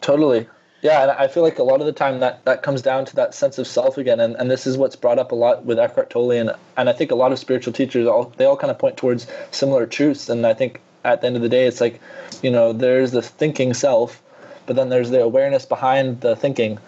Totally. 0.00 0.46
Yeah, 0.82 1.02
and 1.02 1.12
I 1.12 1.28
feel 1.28 1.44
like 1.44 1.60
a 1.60 1.62
lot 1.62 1.78
of 1.78 1.86
the 1.86 1.92
time 1.92 2.18
that, 2.20 2.44
that 2.44 2.64
comes 2.64 2.82
down 2.82 3.04
to 3.04 3.16
that 3.16 3.34
sense 3.34 3.56
of 3.56 3.68
self 3.68 3.98
again, 3.98 4.18
and, 4.18 4.34
and 4.34 4.50
this 4.50 4.66
is 4.66 4.76
what's 4.76 4.96
brought 4.96 5.18
up 5.18 5.30
a 5.30 5.34
lot 5.36 5.64
with 5.64 5.78
Eckhart 5.78 6.10
Tolle, 6.10 6.32
and, 6.32 6.50
and 6.76 6.88
I 6.88 6.92
think 6.92 7.12
a 7.12 7.14
lot 7.14 7.30
of 7.30 7.38
spiritual 7.38 7.72
teachers 7.72 8.08
all 8.08 8.32
they 8.36 8.44
all 8.44 8.56
kind 8.56 8.70
of 8.70 8.78
point 8.78 8.96
towards 8.96 9.28
similar 9.52 9.86
truths, 9.86 10.28
and 10.28 10.44
I 10.44 10.54
think 10.54 10.80
at 11.04 11.20
the 11.20 11.28
end 11.28 11.36
of 11.36 11.42
the 11.42 11.48
day, 11.48 11.66
it's 11.66 11.80
like, 11.80 12.00
you 12.42 12.50
know, 12.50 12.72
there's 12.72 13.12
the 13.12 13.22
thinking 13.22 13.74
self, 13.74 14.20
but 14.66 14.74
then 14.74 14.88
there's 14.88 15.10
the 15.10 15.22
awareness 15.22 15.64
behind 15.64 16.20
the 16.20 16.34
thinking, 16.34 16.80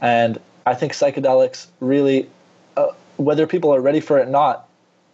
and 0.00 0.38
I 0.64 0.74
think 0.74 0.94
psychedelics 0.94 1.66
really, 1.80 2.30
uh, 2.78 2.92
whether 3.18 3.46
people 3.46 3.74
are 3.74 3.82
ready 3.82 4.00
for 4.00 4.18
it 4.18 4.28
or 4.28 4.30
not 4.30 4.65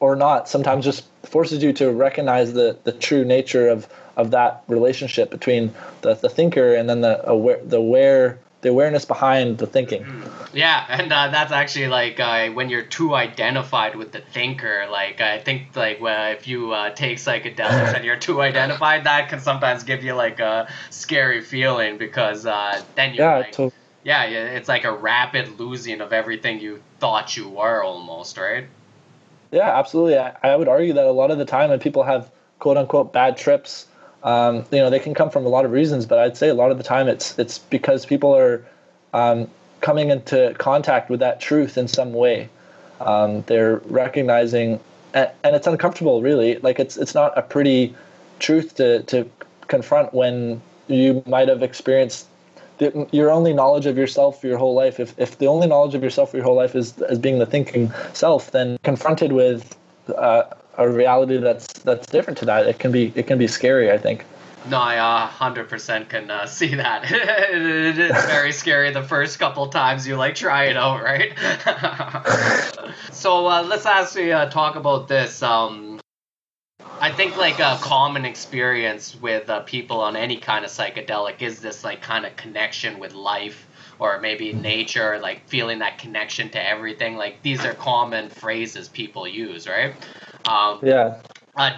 or 0.03 0.17
not, 0.17 0.49
sometimes 0.49 0.85
just 0.85 1.05
forces 1.23 1.63
you 1.63 1.73
to 1.73 1.93
recognize 1.93 2.53
the 2.53 2.77
the 2.83 2.91
true 2.91 3.25
nature 3.25 3.69
of 3.69 3.87
of 4.17 4.33
that 4.33 4.65
relationship 4.67 5.31
between 5.31 5.73
the, 6.03 6.15
the 6.15 6.29
thinker 6.29 6.75
and 6.75 6.91
then 6.91 7.03
the 7.03 7.27
aware 7.31 7.61
the 7.65 7.77
aware 7.77 8.41
the 8.63 8.69
awareness 8.69 9.05
behind 9.05 9.59
the 9.59 9.67
thinking. 9.67 10.03
Mm-hmm. 10.03 10.57
Yeah, 10.57 10.85
and 10.89 11.13
uh, 11.13 11.29
that's 11.29 11.53
actually 11.53 11.87
like 11.87 12.19
uh, 12.19 12.49
when 12.51 12.69
you're 12.69 12.83
too 12.99 13.15
identified 13.15 13.95
with 13.95 14.11
the 14.11 14.21
thinker. 14.21 14.89
Like 14.91 15.21
I 15.21 15.39
think 15.39 15.77
like 15.77 16.01
well, 16.01 16.33
if 16.33 16.49
you 16.49 16.73
uh, 16.73 16.91
take 16.91 17.19
psychedelics 17.19 17.95
and 17.97 18.05
you're 18.05 18.19
too 18.19 18.43
identified, 18.43 19.05
that 19.05 19.29
can 19.29 19.39
sometimes 19.39 19.85
give 19.85 20.03
you 20.03 20.15
like 20.15 20.41
a 20.41 20.69
scary 20.91 21.43
feeling 21.43 21.97
because 21.97 22.45
uh, 22.45 22.83
then 22.97 23.15
you're 23.15 23.25
yeah, 23.25 23.37
like, 23.61 23.73
yeah, 24.03 24.25
it's 24.25 24.69
like 24.69 24.83
a 24.83 24.93
rapid 24.93 25.61
losing 25.61 26.01
of 26.01 26.13
everything 26.13 26.59
you 26.59 26.83
thought 26.99 27.37
you 27.37 27.49
were 27.49 27.85
almost, 27.85 28.37
right? 28.37 28.67
Yeah, 29.53 29.79
absolutely. 29.79 30.19
I, 30.19 30.35
I 30.43 30.57
would 30.57 30.69
argue 30.69 30.95
that 30.95 31.05
a 31.05 31.13
lot 31.13 31.31
of 31.31 31.39
the 31.39 31.45
time 31.45 31.71
when 31.71 31.79
people 31.79 32.03
have 32.03 32.31
quote 32.59 32.77
unquote 32.77 33.13
bad 33.13 33.37
trips, 33.37 33.87
um, 34.25 34.65
you 34.73 34.79
know, 34.79 34.91
they 34.91 34.99
can 34.99 35.15
come 35.15 35.31
from 35.31 35.45
a 35.47 35.49
lot 35.49 35.65
of 35.65 35.71
reasons, 35.73 36.07
but 36.07 36.19
I'd 36.19 36.37
say 36.37 36.49
a 36.49 36.55
lot 36.55 36.71
of 36.71 36.79
the 36.79 36.85
time 36.85 37.09
it's 37.09 37.39
it's 37.39 37.59
because 37.59 38.07
people 38.07 38.35
are 38.35 38.65
um, 39.13 39.49
coming 39.81 40.11
into 40.11 40.55
contact 40.59 41.11
with 41.11 41.21
that 41.21 41.41
truth 41.41 41.77
in 41.77 41.87
some 41.89 42.13
way. 42.15 42.49
Um, 43.01 43.43
they're 43.43 43.79
recognizing, 43.87 44.81
and, 45.13 45.31
and 45.45 45.57
it's 45.57 45.67
uncomfortable, 45.67 46.23
really. 46.23 46.57
Like 46.59 46.81
it's 46.81 46.97
it's 46.97 47.15
not 47.15 47.37
a 47.37 47.43
pretty 47.43 47.95
truth 48.39 48.77
to 48.77 49.03
to 49.05 49.29
confront 49.69 50.15
when 50.15 50.63
you 50.89 51.23
might 51.27 51.49
have 51.49 51.63
experienced 51.63 52.27
the, 52.83 53.09
your 53.13 53.31
only 53.31 53.53
knowledge 53.53 53.87
of 53.87 53.97
yourself 53.97 54.41
for 54.41 54.47
your 54.47 54.59
whole 54.59 54.75
life. 54.75 54.99
If 54.99 55.15
if 55.19 55.39
the 55.39 55.47
only 55.47 55.67
knowledge 55.67 55.95
of 55.95 56.03
yourself 56.03 56.31
for 56.31 56.37
your 56.37 56.45
whole 56.45 56.57
life 56.57 56.75
is 56.75 57.01
as 57.03 57.19
being 57.19 57.39
the 57.39 57.47
thinking 57.47 57.93
self, 58.13 58.51
then 58.51 58.79
confronted 58.83 59.33
with 59.33 59.77
uh, 60.17 60.45
a 60.79 60.89
reality 60.89 61.39
that's 61.39 61.67
that's 61.85 62.07
different 62.07 62.39
to 62.39 62.45
that, 62.47 62.67
it 62.67 62.79
can 62.79 62.93
be 62.93 63.13
it 63.15 63.27
can 63.27 63.39
be 63.39 63.47
scary. 63.47 63.91
I 63.91 63.99
think. 63.99 64.25
No, 64.69 64.79
I 64.79 64.97
uh, 64.99 65.29
100% 65.29 66.09
can 66.09 66.31
uh, 66.31 66.47
see 66.47 66.77
that. 66.77 67.03
it 67.11 67.99
is 67.99 68.25
very 68.27 68.53
scary 68.63 68.93
the 68.93 69.03
first 69.03 69.41
couple 69.41 69.67
times 69.67 70.07
you 70.07 70.15
like 70.15 70.37
try 70.37 70.67
it 70.67 70.77
out, 70.77 71.03
right? 71.03 71.37
so 73.13 73.49
uh, 73.49 73.65
let's 73.65 73.87
actually 73.87 74.33
uh, 74.33 74.49
talk 74.51 74.77
about 74.77 75.09
this. 75.09 75.43
Um, 75.43 75.92
I 77.03 77.11
think 77.11 77.37
like 77.37 77.59
a 77.59 77.79
common 77.83 78.25
experience 78.25 79.17
with 79.17 79.51
uh, 79.51 79.63
people 79.63 80.01
on 80.01 80.15
any 80.15 80.37
kind 80.37 80.65
of 80.65 80.71
psychedelic 80.71 81.43
is 81.43 81.61
this 81.61 81.83
like 81.83 82.01
kind 82.01 82.25
of 82.25 82.37
connection 82.37 83.01
with 83.01 83.13
life 83.13 83.67
or 83.99 84.21
maybe 84.21 84.53
nature, 84.53 85.19
like 85.21 85.49
feeling 85.49 85.81
that 85.81 85.99
connection 85.99 86.49
to 86.51 86.65
everything. 86.65 87.17
Like 87.17 87.43
these 87.43 87.65
are 87.65 87.75
common 87.75 88.31
phrases 88.31 88.89
people 88.89 89.27
use, 89.27 89.67
right? 89.67 89.97
Um, 90.47 90.79
Yeah. 90.85 91.23
uh, 91.57 91.73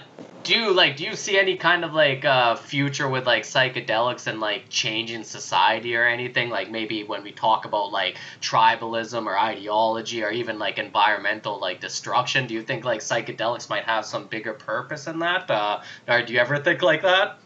do 0.44 0.54
you 0.54 0.72
like 0.72 0.96
do 0.96 1.04
you 1.04 1.16
see 1.16 1.38
any 1.38 1.56
kind 1.56 1.84
of 1.84 1.92
like 1.92 2.24
uh, 2.24 2.54
future 2.54 3.08
with 3.08 3.26
like 3.26 3.42
psychedelics 3.44 4.26
and 4.26 4.40
like 4.40 4.68
changing 4.68 5.24
society 5.24 5.96
or 5.96 6.04
anything 6.04 6.50
like 6.50 6.70
maybe 6.70 7.02
when 7.04 7.22
we 7.22 7.32
talk 7.32 7.64
about 7.64 7.90
like 7.90 8.16
tribalism 8.40 9.26
or 9.26 9.38
ideology 9.38 10.22
or 10.22 10.30
even 10.30 10.58
like 10.58 10.78
environmental 10.78 11.58
like 11.58 11.80
destruction 11.80 12.46
do 12.46 12.54
you 12.54 12.62
think 12.62 12.84
like 12.84 13.00
psychedelics 13.00 13.68
might 13.68 13.84
have 13.84 14.04
some 14.04 14.26
bigger 14.26 14.52
purpose 14.52 15.06
in 15.06 15.18
that 15.18 15.50
uh, 15.50 15.80
or 16.08 16.22
do 16.22 16.32
you 16.32 16.38
ever 16.38 16.58
think 16.58 16.82
like 16.82 17.02
that 17.02 17.38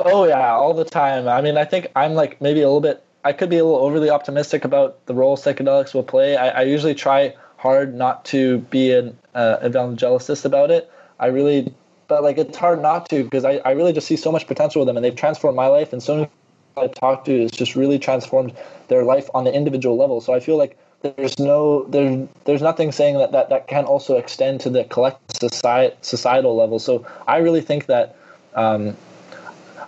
Oh 0.00 0.24
yeah, 0.24 0.52
all 0.52 0.74
the 0.74 0.84
time. 0.84 1.26
I 1.26 1.40
mean, 1.40 1.56
I 1.56 1.64
think 1.64 1.88
I'm 1.96 2.14
like 2.14 2.40
maybe 2.40 2.60
a 2.60 2.66
little 2.66 2.80
bit. 2.80 3.02
I 3.24 3.32
could 3.32 3.50
be 3.50 3.58
a 3.58 3.64
little 3.64 3.80
overly 3.80 4.10
optimistic 4.10 4.64
about 4.64 5.04
the 5.06 5.14
role 5.14 5.36
psychedelics 5.36 5.92
will 5.92 6.04
play. 6.04 6.36
I, 6.36 6.60
I 6.60 6.62
usually 6.62 6.94
try 6.94 7.34
hard 7.56 7.94
not 7.94 8.24
to 8.26 8.58
be 8.58 8.92
an 8.92 9.18
uh, 9.34 9.58
evangelist 9.60 10.44
about 10.44 10.70
it. 10.70 10.90
I 11.18 11.26
really, 11.26 11.74
but 12.08 12.22
like 12.22 12.38
it's 12.38 12.56
hard 12.56 12.82
not 12.82 13.08
to 13.10 13.22
because 13.22 13.44
I, 13.44 13.60
I 13.64 13.72
really 13.72 13.92
just 13.92 14.06
see 14.06 14.16
so 14.16 14.32
much 14.32 14.46
potential 14.46 14.80
with 14.80 14.86
them, 14.86 14.96
and 14.96 15.04
they've 15.04 15.14
transformed 15.14 15.56
my 15.56 15.66
life, 15.66 15.92
and 15.92 16.02
so 16.02 16.14
many 16.14 16.26
people 16.26 16.82
I've 16.82 16.94
talked 16.94 17.26
to 17.26 17.42
has 17.42 17.50
just 17.50 17.76
really 17.76 17.98
transformed 17.98 18.52
their 18.88 19.04
life 19.04 19.28
on 19.34 19.44
the 19.44 19.54
individual 19.54 19.96
level. 19.96 20.20
So 20.20 20.32
I 20.32 20.40
feel 20.40 20.56
like 20.56 20.76
there's 21.02 21.38
no 21.38 21.84
there 21.84 22.26
there's 22.44 22.62
nothing 22.62 22.90
saying 22.90 23.18
that 23.18 23.32
that, 23.32 23.50
that 23.50 23.68
can 23.68 23.84
also 23.84 24.16
extend 24.16 24.60
to 24.62 24.70
the 24.70 24.84
collective 24.84 25.50
society, 25.50 25.94
societal 26.02 26.56
level. 26.56 26.78
So 26.78 27.06
I 27.28 27.38
really 27.38 27.60
think 27.60 27.86
that. 27.86 28.16
Um, 28.54 28.96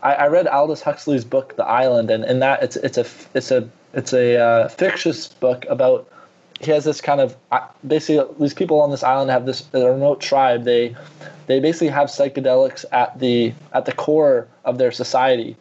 I, 0.02 0.14
I 0.14 0.26
read 0.28 0.46
Aldous 0.46 0.80
Huxley's 0.80 1.24
book, 1.24 1.56
The 1.56 1.64
Island, 1.64 2.11
and 2.11 2.24
in 2.24 2.38
that 2.38 2.62
it's 2.62 2.76
it's 2.76 2.96
a 2.96 3.06
it's 3.35 3.50
a 3.50 3.68
it's 3.92 4.14
a 4.14 4.38
uh, 4.38 4.68
fictitious 4.68 5.28
book 5.28 5.66
about 5.68 6.09
he 6.60 6.70
has 6.70 6.84
this 6.84 7.00
kind 7.00 7.20
of 7.20 7.36
basically 7.86 8.24
these 8.38 8.54
people 8.54 8.80
on 8.80 8.90
this 8.90 9.02
island 9.02 9.30
have 9.30 9.46
this 9.46 9.66
remote 9.72 10.20
tribe. 10.20 10.64
They 10.64 10.94
they 11.46 11.58
basically 11.58 11.88
have 11.88 12.08
psychedelics 12.08 12.84
at 12.92 13.18
the 13.18 13.54
at 13.72 13.86
the 13.86 13.92
core 13.92 14.46
of 14.64 14.76
their 14.76 14.92
society, 14.92 15.56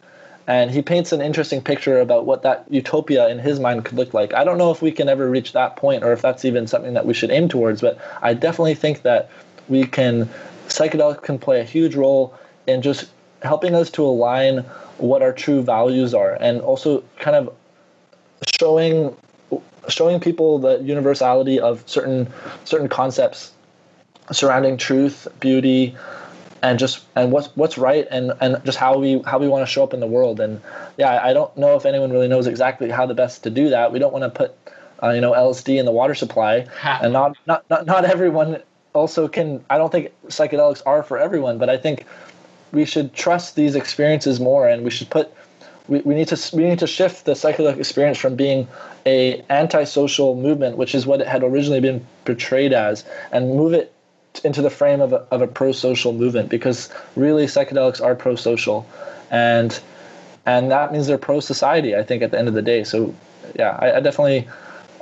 and 0.46 0.70
he 0.70 0.82
paints 0.82 1.12
an 1.12 1.22
interesting 1.22 1.62
picture 1.62 2.00
about 2.00 2.26
what 2.26 2.42
that 2.42 2.66
utopia 2.68 3.28
in 3.28 3.38
his 3.38 3.58
mind 3.58 3.86
could 3.86 3.96
look 3.96 4.12
like. 4.12 4.34
I 4.34 4.44
don't 4.44 4.58
know 4.58 4.70
if 4.70 4.82
we 4.82 4.92
can 4.92 5.08
ever 5.08 5.28
reach 5.28 5.52
that 5.52 5.76
point 5.76 6.04
or 6.04 6.12
if 6.12 6.20
that's 6.20 6.44
even 6.44 6.66
something 6.66 6.92
that 6.92 7.06
we 7.06 7.14
should 7.14 7.30
aim 7.30 7.48
towards, 7.48 7.80
but 7.80 7.98
I 8.20 8.34
definitely 8.34 8.74
think 8.74 9.02
that 9.02 9.30
we 9.68 9.86
can 9.86 10.28
psychedelics 10.68 11.22
can 11.22 11.38
play 11.38 11.60
a 11.60 11.64
huge 11.64 11.94
role 11.94 12.34
in 12.66 12.82
just 12.82 13.10
helping 13.42 13.74
us 13.74 13.90
to 13.90 14.04
align 14.04 14.58
what 14.98 15.22
our 15.22 15.32
true 15.32 15.62
values 15.62 16.12
are 16.12 16.34
and 16.34 16.60
also 16.60 17.02
kind 17.18 17.36
of 17.36 17.54
showing 18.58 19.16
showing 19.88 20.20
people 20.20 20.58
the 20.58 20.78
universality 20.78 21.58
of 21.60 21.82
certain 21.88 22.28
certain 22.64 22.88
concepts 22.88 23.52
surrounding 24.32 24.76
truth, 24.76 25.26
beauty, 25.40 25.96
and 26.62 26.78
just 26.78 27.04
and 27.16 27.32
what's 27.32 27.48
what's 27.56 27.78
right 27.78 28.06
and 28.10 28.32
and 28.40 28.62
just 28.64 28.78
how 28.78 28.98
we 28.98 29.20
how 29.26 29.38
we 29.38 29.48
want 29.48 29.66
to 29.66 29.70
show 29.70 29.82
up 29.82 29.94
in 29.94 30.00
the 30.00 30.06
world. 30.06 30.40
And 30.40 30.60
yeah, 30.98 31.20
I 31.22 31.32
don't 31.32 31.54
know 31.56 31.76
if 31.76 31.86
anyone 31.86 32.10
really 32.10 32.28
knows 32.28 32.46
exactly 32.46 32.90
how 32.90 33.06
the 33.06 33.14
best 33.14 33.42
to 33.44 33.50
do 33.50 33.70
that. 33.70 33.92
We 33.92 33.98
don't 33.98 34.12
want 34.12 34.24
to 34.24 34.30
put 34.30 34.56
uh, 35.02 35.10
you 35.10 35.20
know 35.20 35.32
LSD 35.32 35.78
in 35.78 35.86
the 35.86 35.92
water 35.92 36.14
supply, 36.14 36.66
and 37.02 37.12
not, 37.12 37.36
not 37.46 37.68
not 37.70 37.86
not 37.86 38.04
everyone 38.04 38.62
also 38.92 39.28
can. 39.28 39.64
I 39.70 39.78
don't 39.78 39.90
think 39.90 40.12
psychedelics 40.28 40.82
are 40.86 41.02
for 41.02 41.18
everyone, 41.18 41.58
but 41.58 41.70
I 41.70 41.76
think 41.76 42.06
we 42.72 42.84
should 42.84 43.12
trust 43.14 43.56
these 43.56 43.74
experiences 43.74 44.38
more, 44.38 44.68
and 44.68 44.84
we 44.84 44.90
should 44.90 45.10
put 45.10 45.32
we, 45.90 46.00
we 46.00 46.14
need 46.14 46.28
to 46.28 46.56
we 46.56 46.64
need 46.64 46.78
to 46.78 46.86
shift 46.86 47.26
the 47.26 47.32
psychedelic 47.32 47.78
experience 47.78 48.16
from 48.16 48.36
being 48.36 48.66
a 49.04 49.44
antisocial 49.50 50.34
movement, 50.36 50.78
which 50.78 50.94
is 50.94 51.06
what 51.06 51.20
it 51.20 51.26
had 51.26 51.42
originally 51.42 51.80
been 51.80 52.06
portrayed 52.24 52.72
as, 52.72 53.04
and 53.32 53.54
move 53.54 53.74
it 53.74 53.92
into 54.44 54.62
the 54.62 54.70
frame 54.70 55.00
of 55.00 55.12
a, 55.12 55.26
of 55.32 55.42
a 55.42 55.46
pro-social 55.48 56.12
movement 56.12 56.48
because 56.48 56.88
really 57.16 57.46
psychedelics 57.46 58.02
are 58.02 58.14
pro-social. 58.14 58.86
And 59.30 59.78
and 60.46 60.70
that 60.70 60.92
means 60.92 61.06
they're 61.06 61.18
pro-society 61.18 61.94
i 61.94 62.02
think 62.02 62.22
at 62.22 62.30
the 62.30 62.38
end 62.38 62.48
of 62.48 62.54
the 62.54 62.62
day. 62.62 62.84
So 62.84 63.14
yeah 63.54 63.76
i, 63.78 63.96
I 63.96 64.00
definitely 64.00 64.48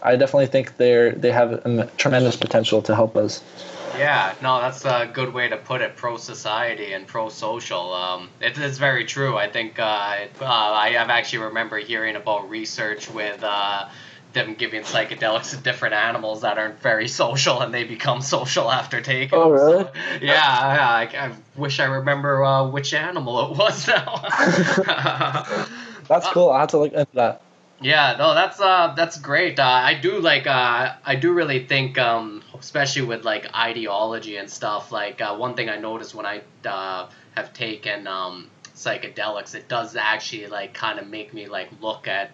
i 0.02 0.16
definitely 0.16 0.46
think 0.46 0.76
they're 0.78 1.12
they 1.12 1.30
have 1.30 1.96
tremendous 1.96 2.36
potential 2.36 2.82
to 2.82 2.94
help 2.94 3.16
us 3.16 3.42
Yeah, 3.90 4.34
no, 4.42 4.60
that's 4.60 4.84
a 4.84 5.10
good 5.12 5.32
way 5.32 5.48
to 5.48 5.56
put 5.56 5.80
it. 5.80 5.96
Pro 5.96 6.18
society 6.18 6.92
and 6.92 7.06
pro 7.06 7.28
social. 7.30 7.92
Um, 7.94 8.30
it 8.40 8.58
is 8.58 8.78
very 8.78 9.04
true. 9.06 9.36
I 9.36 9.48
think 9.50 9.78
uh, 9.78 10.16
it- 10.20 10.36
uh, 10.40 10.44
I 10.44 10.90
have 10.90 11.08
actually 11.10 11.44
remember 11.44 11.78
hearing 11.78 12.14
about 12.16 12.50
research 12.50 13.08
with 13.10 13.42
uh, 13.42 13.88
them 14.34 14.54
giving 14.54 14.82
psychedelics 14.82 15.50
to 15.50 15.56
different 15.56 15.94
animals 15.94 16.42
that 16.42 16.58
aren't 16.58 16.80
very 16.80 17.08
social 17.22 17.60
and 17.62 17.72
they 17.72 17.84
become 17.84 18.20
social 18.20 18.70
after 18.70 19.00
taking. 19.00 19.38
Oh, 19.38 19.50
really? 19.50 19.84
So, 19.84 19.90
yeah, 20.20 20.38
I, 20.42 21.02
I 21.16 21.32
wish 21.56 21.80
I 21.80 21.84
remember 21.86 22.44
uh, 22.44 22.68
which 22.68 22.92
animal 22.92 23.50
it 23.52 23.58
was 23.58 23.88
now. 23.88 24.22
that's 26.08 26.28
cool 26.28 26.50
i 26.50 26.60
have 26.60 26.68
to 26.70 26.78
look 26.78 26.92
into 26.92 27.12
that 27.14 27.40
Yeah, 27.80 28.16
no, 28.18 28.34
that's 28.34 28.60
uh, 28.60 28.94
that's 28.96 29.18
great. 29.20 29.58
Uh, 29.60 29.62
I 29.62 29.94
do 29.94 30.18
like, 30.20 30.46
uh, 30.48 30.94
I 31.04 31.14
do 31.14 31.32
really 31.32 31.64
think, 31.66 31.96
um, 31.96 32.42
especially 32.58 33.02
with 33.02 33.24
like 33.24 33.54
ideology 33.54 34.36
and 34.36 34.50
stuff. 34.50 34.92
Like 34.92 35.20
uh, 35.20 35.36
one 35.36 35.54
thing 35.54 35.68
I 35.68 35.78
noticed 35.78 36.14
when 36.14 36.26
I 36.26 36.42
uh, 36.64 37.08
have 37.34 37.52
taken 37.52 38.06
um, 38.06 38.50
psychedelics, 38.74 39.54
it 39.54 39.68
does 39.68 39.96
actually 39.96 40.46
like 40.46 40.74
kind 40.74 40.98
of 40.98 41.08
make 41.08 41.34
me 41.34 41.46
like 41.46 41.68
look 41.80 42.08
at 42.08 42.30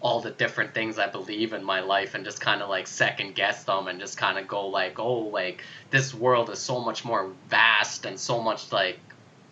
all 0.00 0.20
the 0.20 0.30
different 0.30 0.74
things 0.74 0.98
I 0.98 1.08
believe 1.08 1.52
in 1.52 1.64
my 1.64 1.80
life 1.80 2.14
and 2.14 2.24
just 2.24 2.40
kind 2.40 2.62
of 2.62 2.68
like 2.68 2.86
second 2.86 3.34
guess 3.34 3.64
them 3.64 3.88
and 3.88 3.98
just 3.98 4.16
kind 4.16 4.38
of 4.38 4.46
go 4.46 4.68
like, 4.68 4.98
oh, 4.98 5.18
like 5.18 5.62
this 5.90 6.14
world 6.14 6.50
is 6.50 6.60
so 6.60 6.80
much 6.80 7.04
more 7.04 7.32
vast 7.48 8.04
and 8.04 8.18
so 8.18 8.40
much 8.40 8.70
like 8.72 8.98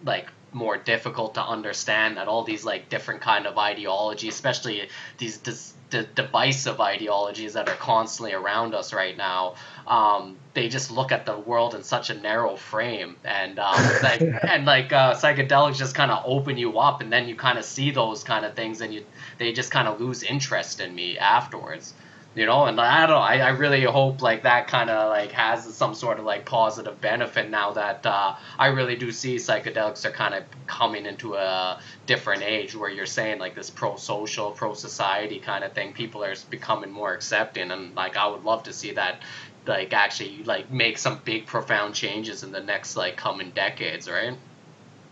like 0.04 0.28
more 0.52 0.76
difficult 0.76 1.34
to 1.34 1.42
understand 1.42 2.16
that 2.16 2.28
all 2.28 2.44
these 2.44 2.64
like 2.64 2.88
different 2.88 3.20
kind 3.20 3.46
of 3.46 3.58
ideology 3.58 4.28
especially 4.28 4.88
these 5.18 5.38
dis- 5.38 5.74
d- 5.90 6.06
divisive 6.14 6.80
ideologies 6.80 7.54
that 7.54 7.68
are 7.68 7.76
constantly 7.76 8.32
around 8.32 8.74
us 8.74 8.92
right 8.92 9.16
now. 9.16 9.54
Um, 9.86 10.36
they 10.54 10.68
just 10.68 10.90
look 10.90 11.12
at 11.12 11.26
the 11.26 11.38
world 11.38 11.74
in 11.74 11.82
such 11.82 12.10
a 12.10 12.14
narrow 12.14 12.56
frame, 12.56 13.16
and 13.24 13.58
um, 13.58 13.76
like 14.02 14.20
and 14.20 14.64
like 14.64 14.92
uh, 14.92 15.14
psychedelics 15.14 15.76
just 15.76 15.94
kind 15.94 16.10
of 16.10 16.22
open 16.26 16.58
you 16.58 16.78
up, 16.78 17.00
and 17.00 17.12
then 17.12 17.28
you 17.28 17.36
kind 17.36 17.58
of 17.58 17.64
see 17.64 17.90
those 17.90 18.24
kind 18.24 18.44
of 18.44 18.54
things, 18.54 18.80
and 18.80 18.92
you 18.92 19.04
they 19.38 19.52
just 19.52 19.70
kind 19.70 19.88
of 19.88 20.00
lose 20.00 20.22
interest 20.22 20.80
in 20.80 20.94
me 20.94 21.18
afterwards 21.18 21.94
you 22.36 22.44
know 22.44 22.66
and 22.66 22.78
i 22.80 23.00
don't 23.00 23.10
know 23.10 23.16
i, 23.16 23.38
I 23.38 23.48
really 23.48 23.82
hope 23.82 24.20
like 24.22 24.42
that 24.42 24.68
kind 24.68 24.90
of 24.90 25.08
like 25.08 25.32
has 25.32 25.74
some 25.74 25.94
sort 25.94 26.18
of 26.18 26.24
like 26.24 26.44
positive 26.44 27.00
benefit 27.00 27.50
now 27.50 27.72
that 27.72 28.04
uh, 28.04 28.36
i 28.58 28.66
really 28.68 28.94
do 28.94 29.10
see 29.10 29.36
psychedelics 29.36 30.04
are 30.04 30.10
kind 30.10 30.34
of 30.34 30.44
coming 30.66 31.06
into 31.06 31.34
a 31.34 31.80
different 32.06 32.42
age 32.42 32.74
where 32.74 32.90
you're 32.90 33.06
saying 33.06 33.38
like 33.38 33.54
this 33.54 33.70
pro-social 33.70 34.50
pro-society 34.52 35.38
kind 35.38 35.64
of 35.64 35.72
thing 35.72 35.92
people 35.92 36.24
are 36.24 36.34
becoming 36.50 36.90
more 36.90 37.12
accepting 37.12 37.70
and 37.70 37.94
like 37.94 38.16
i 38.16 38.26
would 38.26 38.44
love 38.44 38.62
to 38.62 38.72
see 38.72 38.92
that 38.92 39.20
like 39.66 39.92
actually 39.92 40.42
like 40.44 40.70
make 40.70 40.96
some 40.96 41.20
big 41.24 41.46
profound 41.46 41.94
changes 41.94 42.42
in 42.42 42.52
the 42.52 42.60
next 42.60 42.96
like 42.96 43.16
coming 43.16 43.50
decades 43.50 44.08
right 44.08 44.36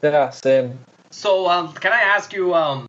yeah 0.02 0.30
same 0.30 0.78
so 1.10 1.48
um, 1.48 1.72
can 1.72 1.92
i 1.92 2.00
ask 2.00 2.32
you 2.32 2.54
um, 2.54 2.86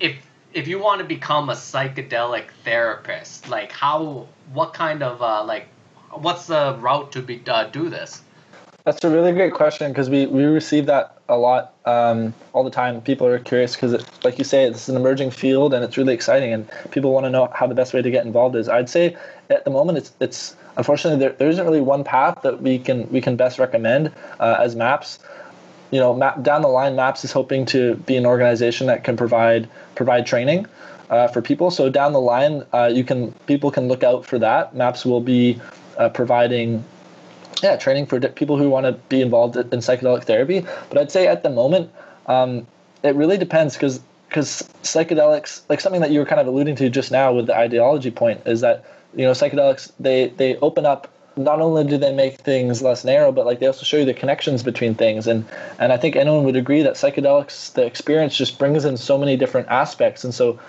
if 0.00 0.16
if 0.54 0.68
you 0.68 0.78
want 0.78 1.00
to 1.00 1.04
become 1.04 1.50
a 1.50 1.54
psychedelic 1.54 2.46
therapist, 2.62 3.48
like 3.48 3.72
how, 3.72 4.28
what 4.52 4.72
kind 4.72 5.02
of 5.02 5.20
uh, 5.20 5.44
like, 5.44 5.66
what's 6.10 6.46
the 6.46 6.76
route 6.80 7.12
to 7.12 7.20
be 7.20 7.42
uh, 7.48 7.64
do 7.64 7.90
this? 7.90 8.22
That's 8.84 9.02
a 9.02 9.08
really 9.08 9.32
great 9.32 9.54
question 9.54 9.90
because 9.90 10.10
we, 10.10 10.26
we 10.26 10.44
receive 10.44 10.84
that 10.86 11.16
a 11.30 11.38
lot 11.38 11.72
um, 11.86 12.34
all 12.52 12.62
the 12.62 12.70
time. 12.70 13.00
People 13.00 13.26
are 13.26 13.38
curious 13.38 13.74
because, 13.74 14.04
like 14.24 14.36
you 14.36 14.44
say, 14.44 14.64
it's 14.64 14.88
an 14.88 14.96
emerging 14.96 15.30
field 15.30 15.72
and 15.72 15.82
it's 15.82 15.96
really 15.96 16.12
exciting, 16.12 16.52
and 16.52 16.68
people 16.90 17.10
want 17.10 17.24
to 17.24 17.30
know 17.30 17.48
how 17.54 17.66
the 17.66 17.74
best 17.74 17.94
way 17.94 18.02
to 18.02 18.10
get 18.10 18.26
involved 18.26 18.56
is. 18.56 18.68
I'd 18.68 18.90
say 18.90 19.16
at 19.48 19.64
the 19.64 19.70
moment 19.70 19.96
it's 19.96 20.12
it's 20.20 20.54
unfortunately 20.76 21.18
there, 21.18 21.32
there 21.32 21.48
isn't 21.48 21.64
really 21.64 21.80
one 21.80 22.04
path 22.04 22.42
that 22.42 22.60
we 22.60 22.78
can 22.78 23.10
we 23.10 23.22
can 23.22 23.36
best 23.36 23.58
recommend 23.58 24.12
uh, 24.38 24.56
as 24.60 24.76
MAPS 24.76 25.18
you 25.90 26.00
know, 26.00 26.12
map, 26.12 26.42
down 26.42 26.62
the 26.62 26.68
line, 26.68 26.96
Maps 26.96 27.24
is 27.24 27.30
hoping 27.30 27.64
to 27.66 27.94
be 27.98 28.16
an 28.16 28.26
organization 28.26 28.88
that 28.88 29.04
can 29.04 29.16
provide 29.16 29.68
provide 29.94 30.26
training 30.26 30.66
uh, 31.08 31.28
for 31.28 31.40
people. 31.40 31.70
So 31.70 31.88
down 31.88 32.12
the 32.12 32.20
line, 32.20 32.64
uh, 32.72 32.90
you 32.92 33.04
can 33.04 33.32
people 33.46 33.70
can 33.70 33.88
look 33.88 34.02
out 34.02 34.26
for 34.26 34.38
that. 34.40 34.74
Maps 34.74 35.04
will 35.06 35.20
be 35.20 35.60
uh, 35.96 36.08
providing 36.08 36.84
yeah 37.64 37.76
training 37.76 38.06
for 38.06 38.20
people 38.20 38.58
who 38.58 38.68
want 38.68 38.84
to 38.84 38.92
be 39.08 39.20
involved 39.22 39.56
in 39.56 39.80
psychedelic 39.80 40.24
therapy. 40.24 40.64
But 40.90 40.98
I'd 40.98 41.10
say 41.10 41.26
at 41.26 41.42
the 41.42 41.50
moment, 41.50 41.90
um, 42.26 42.66
it 43.02 43.14
really 43.16 43.38
depends 43.38 43.74
because 43.74 44.00
because 44.28 44.68
psychedelics, 44.82 45.62
like 45.68 45.80
something 45.80 46.00
that 46.00 46.10
you 46.10 46.18
were 46.18 46.26
kind 46.26 46.40
of 46.40 46.46
alluding 46.46 46.76
to 46.76 46.90
just 46.90 47.10
now 47.10 47.32
with 47.32 47.46
the 47.46 47.56
ideology 47.56 48.10
point, 48.10 48.42
is 48.46 48.60
that 48.60 48.84
you 49.16 49.24
know 49.24 49.32
psychedelics 49.32 49.90
they 49.98 50.28
they 50.28 50.56
open 50.56 50.84
up 50.84 51.10
not 51.36 51.60
only 51.60 51.84
do 51.84 51.98
they 51.98 52.12
make 52.12 52.38
things 52.40 52.80
less 52.82 53.04
narrow, 53.04 53.32
but 53.32 53.44
like 53.46 53.58
they 53.58 53.66
also 53.66 53.84
show 53.84 53.96
you 53.96 54.04
the 54.04 54.14
connections 54.14 54.62
between 54.62 54.94
things. 54.94 55.26
And 55.26 55.44
and 55.78 55.92
I 55.92 55.96
think 55.96 56.16
anyone 56.16 56.44
would 56.44 56.56
agree 56.56 56.82
that 56.82 56.94
psychedelics, 56.94 57.72
the 57.72 57.86
experience 57.86 58.36
just 58.36 58.58
brings 58.58 58.84
in 58.84 58.96
so 58.98 59.16
many 59.16 59.36
different 59.36 59.68
aspects. 59.68 60.22
And 60.22 60.34
so 60.34 60.60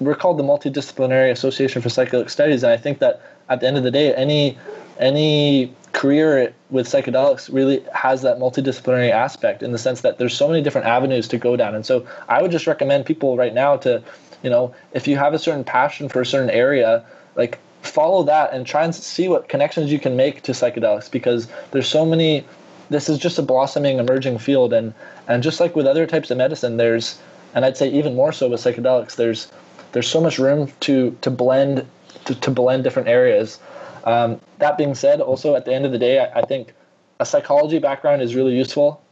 we're 0.00 0.14
called 0.14 0.38
the 0.38 0.42
Multidisciplinary 0.42 1.30
Association 1.30 1.80
for 1.80 1.88
Psychedelic 1.88 2.28
Studies. 2.28 2.62
And 2.62 2.72
I 2.72 2.76
think 2.76 2.98
that 2.98 3.22
at 3.48 3.60
the 3.60 3.66
end 3.66 3.76
of 3.76 3.84
the 3.84 3.90
day, 3.90 4.14
any 4.14 4.58
any 4.98 5.72
career 5.94 6.52
with 6.70 6.86
psychedelics 6.86 7.50
really 7.50 7.82
has 7.94 8.20
that 8.22 8.38
multidisciplinary 8.38 9.10
aspect 9.10 9.62
in 9.62 9.72
the 9.72 9.78
sense 9.78 10.02
that 10.02 10.18
there's 10.18 10.36
so 10.36 10.48
many 10.48 10.60
different 10.60 10.86
avenues 10.86 11.26
to 11.28 11.38
go 11.38 11.56
down. 11.56 11.74
And 11.74 11.86
so 11.86 12.06
I 12.28 12.42
would 12.42 12.50
just 12.50 12.66
recommend 12.66 13.06
people 13.06 13.36
right 13.36 13.54
now 13.54 13.76
to, 13.78 14.02
you 14.42 14.50
know, 14.50 14.74
if 14.92 15.08
you 15.08 15.16
have 15.16 15.32
a 15.32 15.38
certain 15.38 15.64
passion 15.64 16.08
for 16.08 16.20
a 16.20 16.26
certain 16.26 16.50
area, 16.50 17.04
like 17.36 17.58
follow 17.82 18.24
that 18.24 18.52
and 18.52 18.66
try 18.66 18.84
and 18.84 18.94
see 18.94 19.28
what 19.28 19.48
connections 19.48 19.92
you 19.92 20.00
can 20.00 20.16
make 20.16 20.42
to 20.42 20.52
psychedelics 20.52 21.10
because 21.10 21.48
there's 21.70 21.88
so 21.88 22.04
many 22.04 22.44
this 22.90 23.08
is 23.08 23.18
just 23.18 23.38
a 23.38 23.42
blossoming 23.42 23.98
emerging 23.98 24.38
field 24.38 24.72
and 24.72 24.92
and 25.28 25.42
just 25.42 25.60
like 25.60 25.76
with 25.76 25.86
other 25.86 26.06
types 26.06 26.30
of 26.30 26.38
medicine 26.38 26.76
there's 26.76 27.18
and 27.54 27.64
I'd 27.64 27.76
say 27.76 27.88
even 27.90 28.14
more 28.14 28.32
so 28.32 28.48
with 28.48 28.60
psychedelics 28.60 29.16
there's 29.16 29.52
there's 29.92 30.08
so 30.08 30.20
much 30.20 30.38
room 30.38 30.72
to 30.80 31.16
to 31.20 31.30
blend 31.30 31.86
to, 32.24 32.34
to 32.34 32.50
blend 32.50 32.84
different 32.84 33.08
areas 33.08 33.58
um, 34.04 34.40
that 34.58 34.78
being 34.78 34.94
said 34.94 35.20
also 35.20 35.54
at 35.54 35.64
the 35.64 35.74
end 35.74 35.84
of 35.84 35.92
the 35.92 35.98
day 35.98 36.18
I, 36.18 36.40
I 36.40 36.42
think 36.42 36.72
a 37.20 37.26
psychology 37.26 37.78
background 37.78 38.22
is 38.22 38.34
really 38.34 38.56
useful 38.56 39.02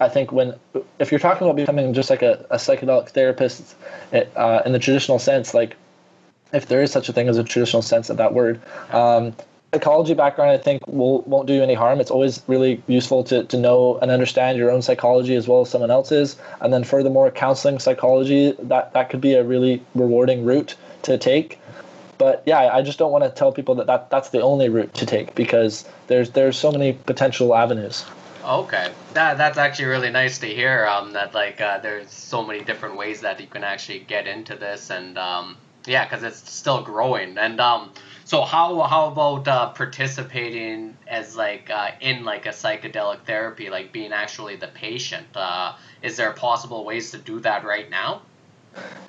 I 0.00 0.08
think 0.08 0.32
when 0.32 0.54
if 0.98 1.12
you're 1.12 1.20
talking 1.20 1.46
about 1.46 1.56
becoming 1.56 1.94
just 1.94 2.10
like 2.10 2.22
a, 2.22 2.44
a 2.50 2.56
psychedelic 2.56 3.10
therapist 3.10 3.76
uh, 4.12 4.62
in 4.66 4.72
the 4.72 4.78
traditional 4.78 5.18
sense 5.18 5.54
like 5.54 5.76
if 6.54 6.66
there 6.66 6.82
is 6.82 6.92
such 6.92 7.08
a 7.08 7.12
thing 7.12 7.28
as 7.28 7.36
a 7.36 7.44
traditional 7.44 7.82
sense 7.82 8.08
of 8.08 8.16
that 8.16 8.32
word. 8.32 8.60
Um, 8.92 9.34
psychology 9.74 10.14
background, 10.14 10.52
I 10.52 10.58
think, 10.58 10.86
will, 10.86 11.22
won't 11.22 11.48
do 11.48 11.54
you 11.54 11.62
any 11.62 11.74
harm. 11.74 12.00
It's 12.00 12.10
always 12.10 12.42
really 12.46 12.80
useful 12.86 13.24
to, 13.24 13.44
to 13.44 13.58
know 13.58 13.98
and 13.98 14.10
understand 14.10 14.56
your 14.56 14.70
own 14.70 14.82
psychology 14.82 15.34
as 15.34 15.48
well 15.48 15.62
as 15.62 15.70
someone 15.70 15.90
else's. 15.90 16.36
And 16.60 16.72
then, 16.72 16.84
furthermore, 16.84 17.30
counseling 17.32 17.80
psychology, 17.80 18.54
that, 18.62 18.92
that 18.92 19.10
could 19.10 19.20
be 19.20 19.34
a 19.34 19.42
really 19.42 19.82
rewarding 19.94 20.44
route 20.44 20.76
to 21.02 21.18
take. 21.18 21.58
But 22.18 22.42
yeah, 22.46 22.58
I 22.72 22.82
just 22.82 22.98
don't 22.98 23.12
want 23.12 23.24
to 23.24 23.30
tell 23.30 23.52
people 23.52 23.76
that, 23.76 23.86
that 23.86 24.10
that's 24.10 24.30
the 24.30 24.40
only 24.40 24.68
route 24.68 24.94
to 24.94 25.06
take 25.06 25.34
because 25.34 25.84
there's 26.06 26.30
there's 26.30 26.56
so 26.58 26.70
many 26.70 26.92
potential 26.92 27.54
avenues. 27.54 28.04
Okay, 28.44 28.92
that 29.14 29.38
that's 29.38 29.56
actually 29.56 29.86
really 29.86 30.10
nice 30.10 30.38
to 30.40 30.46
hear. 30.46 30.86
Um, 30.86 31.12
that 31.14 31.34
like 31.34 31.60
uh, 31.60 31.78
there's 31.78 32.10
so 32.10 32.44
many 32.44 32.62
different 32.62 32.96
ways 32.96 33.22
that 33.22 33.40
you 33.40 33.46
can 33.46 33.64
actually 33.64 34.00
get 34.00 34.26
into 34.26 34.54
this, 34.54 34.90
and 34.90 35.16
um, 35.16 35.56
yeah, 35.86 36.04
because 36.04 36.22
it's 36.22 36.50
still 36.52 36.82
growing. 36.82 37.38
And 37.38 37.60
um, 37.60 37.92
so 38.24 38.42
how 38.42 38.82
how 38.82 39.08
about 39.08 39.48
uh, 39.48 39.70
participating 39.70 40.96
as 41.06 41.36
like 41.36 41.70
uh, 41.70 41.92
in 42.00 42.24
like 42.24 42.46
a 42.46 42.50
psychedelic 42.50 43.20
therapy, 43.22 43.70
like 43.70 43.92
being 43.92 44.12
actually 44.12 44.56
the 44.56 44.68
patient? 44.68 45.26
Uh, 45.34 45.74
is 46.02 46.16
there 46.16 46.32
possible 46.32 46.84
ways 46.84 47.12
to 47.12 47.18
do 47.18 47.40
that 47.40 47.64
right 47.64 47.88
now? 47.88 48.22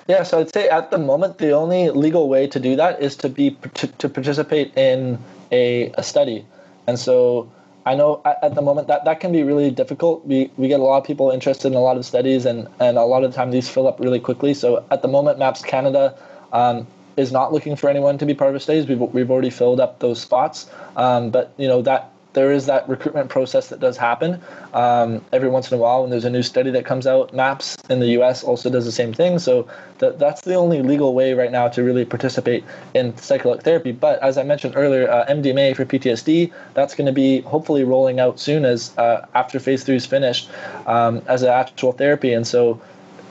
Yeah, 0.08 0.22
so 0.22 0.40
I'd 0.40 0.52
say 0.52 0.68
at 0.68 0.90
the 0.90 0.98
moment 0.98 1.38
the 1.38 1.50
only 1.50 1.90
legal 1.90 2.28
way 2.28 2.46
to 2.46 2.60
do 2.60 2.76
that 2.76 3.02
is 3.02 3.16
to 3.16 3.28
be 3.28 3.56
to, 3.74 4.08
participate 4.08 4.76
in 4.76 5.18
a, 5.50 5.90
a 5.94 6.02
study, 6.02 6.46
and 6.86 6.98
so 6.98 7.50
I 7.84 7.96
know 7.96 8.22
at, 8.24 8.38
at, 8.42 8.54
the 8.54 8.62
moment 8.62 8.86
that 8.86 9.04
that 9.04 9.18
can 9.18 9.32
be 9.32 9.42
really 9.42 9.70
difficult. 9.72 10.24
We 10.24 10.50
we 10.56 10.68
get 10.68 10.78
a 10.78 10.84
lot 10.84 10.98
of 10.98 11.04
people 11.04 11.32
interested 11.32 11.68
in 11.68 11.74
a 11.74 11.80
lot 11.80 11.96
of 11.96 12.06
studies, 12.06 12.46
and 12.46 12.68
and 12.78 12.98
a 12.98 13.04
lot 13.04 13.24
of 13.24 13.32
the 13.32 13.36
time 13.36 13.50
these 13.50 13.68
fill 13.68 13.88
up 13.88 13.98
really 13.98 14.20
quickly. 14.20 14.54
So 14.54 14.84
at 14.92 15.02
the 15.02 15.08
moment, 15.08 15.40
Maps 15.40 15.62
Canada 15.62 16.14
um, 16.52 16.86
is 17.16 17.32
not 17.32 17.52
looking 17.52 17.76
for 17.76 17.88
anyone 17.88 18.18
to 18.18 18.26
be 18.26 18.34
part 18.34 18.54
of 18.54 18.62
studies. 18.62 18.86
We've, 18.86 19.00
we've 19.00 19.30
already 19.30 19.50
filled 19.50 19.80
up 19.80 19.98
those 20.00 20.20
spots. 20.20 20.68
Um, 20.96 21.30
but, 21.30 21.52
you 21.56 21.66
know, 21.66 21.82
that 21.82 22.12
there 22.36 22.52
is 22.52 22.66
that 22.66 22.86
recruitment 22.86 23.30
process 23.30 23.68
that 23.68 23.80
does 23.80 23.96
happen 23.96 24.38
um, 24.74 25.24
every 25.32 25.48
once 25.48 25.72
in 25.72 25.78
a 25.78 25.80
while 25.80 26.02
when 26.02 26.10
there's 26.10 26.26
a 26.26 26.30
new 26.30 26.42
study 26.42 26.70
that 26.70 26.84
comes 26.84 27.06
out. 27.06 27.32
MAPS 27.32 27.78
in 27.88 27.98
the 27.98 28.08
US 28.18 28.44
also 28.44 28.68
does 28.68 28.84
the 28.84 28.92
same 28.92 29.14
thing. 29.14 29.38
So 29.38 29.66
that, 30.00 30.18
that's 30.18 30.42
the 30.42 30.54
only 30.54 30.82
legal 30.82 31.14
way 31.14 31.32
right 31.32 31.50
now 31.50 31.66
to 31.68 31.82
really 31.82 32.04
participate 32.04 32.62
in 32.92 33.14
psychedelic 33.14 33.62
therapy. 33.62 33.90
But 33.90 34.22
as 34.22 34.36
I 34.36 34.42
mentioned 34.42 34.74
earlier, 34.76 35.10
uh, 35.10 35.24
MDMA 35.30 35.74
for 35.74 35.86
PTSD, 35.86 36.52
that's 36.74 36.94
going 36.94 37.06
to 37.06 37.12
be 37.12 37.40
hopefully 37.40 37.84
rolling 37.84 38.20
out 38.20 38.38
soon 38.38 38.66
as 38.66 38.96
uh, 38.98 39.24
after 39.34 39.58
phase 39.58 39.82
three 39.82 39.96
is 39.96 40.04
finished 40.04 40.50
um, 40.86 41.22
as 41.28 41.40
an 41.42 41.48
actual 41.48 41.92
therapy. 41.92 42.34
And 42.34 42.46
so 42.46 42.78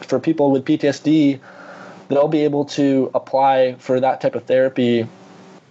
for 0.01 0.19
people 0.19 0.49
with 0.49 0.65
PTSD, 0.65 1.39
they'll 2.07 2.27
be 2.27 2.43
able 2.43 2.65
to 2.65 3.11
apply 3.13 3.75
for 3.75 3.99
that 3.99 4.19
type 4.19 4.33
of 4.33 4.45
therapy 4.45 5.07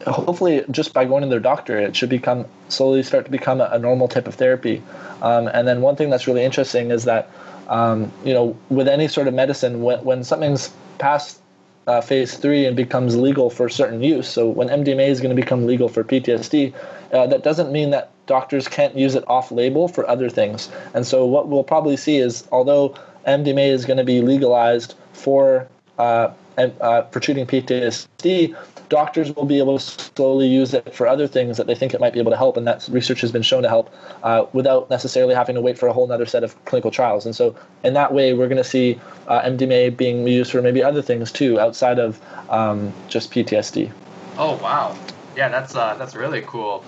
hopefully 0.07 0.65
just 0.71 0.93
by 0.93 1.05
going 1.05 1.23
to 1.23 1.29
their 1.29 1.41
doctor 1.41 1.79
it 1.79 1.97
should 1.97 2.09
become 2.09 2.45
slowly 2.69 3.03
start 3.03 3.25
to 3.25 3.31
become 3.31 3.61
a, 3.61 3.65
a 3.73 3.79
normal 3.79 4.09
type 4.09 4.27
of 4.29 4.35
therapy. 4.35 4.83
Um, 5.23 5.49
and 5.49 5.67
then 5.67 5.81
one 5.81 5.97
thing 5.97 6.11
that's 6.11 6.27
really 6.27 6.45
interesting 6.45 6.91
is 6.91 7.05
that 7.05 7.31
um, 7.69 8.13
you 8.25 8.35
know 8.35 8.57
with 8.69 8.89
any 8.89 9.09
sort 9.09 9.29
of 9.29 9.35
medicine 9.35 9.83
when, 9.83 10.05
when 10.05 10.25
something's 10.25 10.73
past 10.99 11.41
uh, 11.87 12.01
phase 12.01 12.35
three 12.37 12.65
and 12.65 12.77
becomes 12.77 13.17
legal 13.17 13.51
for 13.51 13.69
certain 13.69 14.03
use 14.03 14.27
so 14.27 14.49
when 14.49 14.69
mdma 14.69 15.07
is 15.07 15.21
going 15.21 15.35
to 15.35 15.41
become 15.41 15.67
legal 15.67 15.87
for 15.87 16.03
ptsd 16.03 16.73
uh, 17.13 17.27
that 17.27 17.43
doesn't 17.43 17.71
mean 17.71 17.91
that 17.91 18.11
doctors 18.27 18.69
can't 18.69 18.97
use 18.97 19.15
it 19.15 19.25
off 19.29 19.53
label 19.53 19.89
for 19.89 20.09
other 20.09 20.29
things. 20.29 20.71
And 20.95 21.07
so 21.07 21.27
what 21.27 21.49
we'll 21.49 21.65
probably 21.65 21.97
see 21.97 22.17
is 22.17 22.47
although 22.53 22.95
mdma 23.27 23.69
is 23.69 23.85
going 23.85 23.97
to 23.97 24.05
be 24.05 24.21
legalized 24.21 24.95
for 25.13 25.69
uh, 25.99 26.31
and, 26.57 26.73
uh, 26.81 27.03
for 27.07 27.21
treating 27.21 27.47
PTSD, 27.47 28.57
doctors 28.89 29.35
will 29.35 29.45
be 29.45 29.59
able 29.59 29.79
to 29.79 29.85
slowly 29.85 30.47
use 30.47 30.75
it 30.75 30.95
for 30.95 31.07
other 31.07 31.27
things 31.27 31.57
that 31.57 31.67
they 31.67 31.75
think 31.75 31.95
it 31.95 32.01
might 32.01 32.13
be 32.13 32.19
able 32.19 32.31
to 32.31 32.37
help, 32.37 32.57
and 32.57 32.67
that 32.67 32.87
research 32.91 33.21
has 33.21 33.33
been 33.33 33.43
shown 33.43 33.63
to 33.63 33.69
help 33.69 33.93
uh, 34.23 34.47
without 34.53 34.89
necessarily 34.91 35.35
having 35.35 35.55
to 35.55 35.61
wait 35.61 35.79
for 35.79 35.87
a 35.87 35.93
whole 35.93 36.11
other 36.11 36.27
set 36.27 36.45
of 36.45 36.65
clinical 36.65 36.91
trials. 36.91 37.27
And 37.27 37.35
so, 37.35 37.55
in 37.83 37.95
that 37.95 38.13
way, 38.13 38.35
we're 38.35 38.49
going 38.49 38.63
to 38.63 38.65
see 38.65 39.01
uh, 39.29 39.43
MDMA 39.43 39.97
being 39.97 40.27
used 40.27 40.53
for 40.53 40.63
maybe 40.63 40.83
other 40.83 41.03
things 41.03 41.33
too, 41.33 41.59
outside 41.61 41.99
of 41.99 42.21
um, 42.51 42.93
just 43.09 43.31
PTSD. 43.31 43.91
Oh 44.37 44.57
wow, 44.57 44.97
yeah, 45.37 45.49
that's 45.49 45.75
uh, 45.75 45.95
that's 45.95 46.15
really 46.15 46.43
cool. 46.43 46.85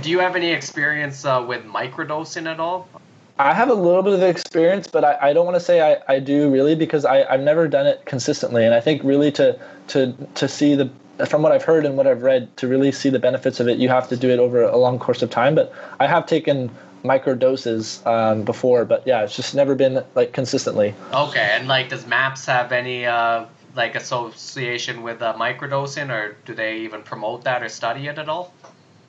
Do 0.00 0.10
you 0.10 0.20
have 0.20 0.36
any 0.36 0.52
experience 0.52 1.24
uh, 1.24 1.44
with 1.46 1.64
microdosing 1.64 2.50
at 2.50 2.60
all? 2.60 2.88
I 3.38 3.52
have 3.52 3.68
a 3.68 3.74
little 3.74 4.02
bit 4.02 4.14
of 4.14 4.22
experience, 4.22 4.88
but 4.88 5.04
I, 5.04 5.18
I 5.20 5.32
don't 5.34 5.44
want 5.44 5.56
to 5.56 5.60
say 5.60 5.92
I, 5.92 6.14
I 6.14 6.20
do 6.20 6.50
really 6.50 6.74
because 6.74 7.04
I, 7.04 7.24
I've 7.24 7.42
never 7.42 7.68
done 7.68 7.86
it 7.86 8.02
consistently. 8.06 8.64
And 8.64 8.74
I 8.74 8.80
think 8.80 9.02
really 9.04 9.30
to 9.32 9.58
to 9.88 10.14
to 10.34 10.48
see 10.48 10.74
the 10.74 10.90
from 11.24 11.42
what 11.42 11.52
I've 11.52 11.62
heard 11.62 11.86
and 11.86 11.96
what 11.96 12.06
I've 12.06 12.22
read, 12.22 12.54
to 12.58 12.68
really 12.68 12.92
see 12.92 13.08
the 13.08 13.18
benefits 13.18 13.60
of 13.60 13.68
it, 13.68 13.78
you 13.78 13.88
have 13.88 14.08
to 14.08 14.16
do 14.16 14.30
it 14.30 14.38
over 14.38 14.62
a 14.62 14.76
long 14.76 14.98
course 14.98 15.22
of 15.22 15.30
time. 15.30 15.54
But 15.54 15.72
I 15.98 16.06
have 16.06 16.26
taken 16.26 16.70
micro 17.02 17.34
doses 17.34 18.04
um, 18.04 18.42
before, 18.42 18.84
but 18.84 19.06
yeah, 19.06 19.22
it's 19.22 19.36
just 19.36 19.54
never 19.54 19.74
been 19.74 20.04
like 20.14 20.32
consistently. 20.32 20.94
Okay, 21.12 21.50
and 21.52 21.68
like, 21.68 21.88
does 21.88 22.06
MAPS 22.06 22.46
have 22.46 22.72
any 22.72 23.06
uh, 23.06 23.46
like 23.74 23.94
association 23.94 25.02
with 25.02 25.22
uh, 25.22 25.34
microdosing, 25.34 26.10
or 26.10 26.36
do 26.44 26.54
they 26.54 26.78
even 26.78 27.02
promote 27.02 27.44
that 27.44 27.62
or 27.62 27.68
study 27.68 28.08
it 28.08 28.18
at 28.18 28.28
all? 28.28 28.52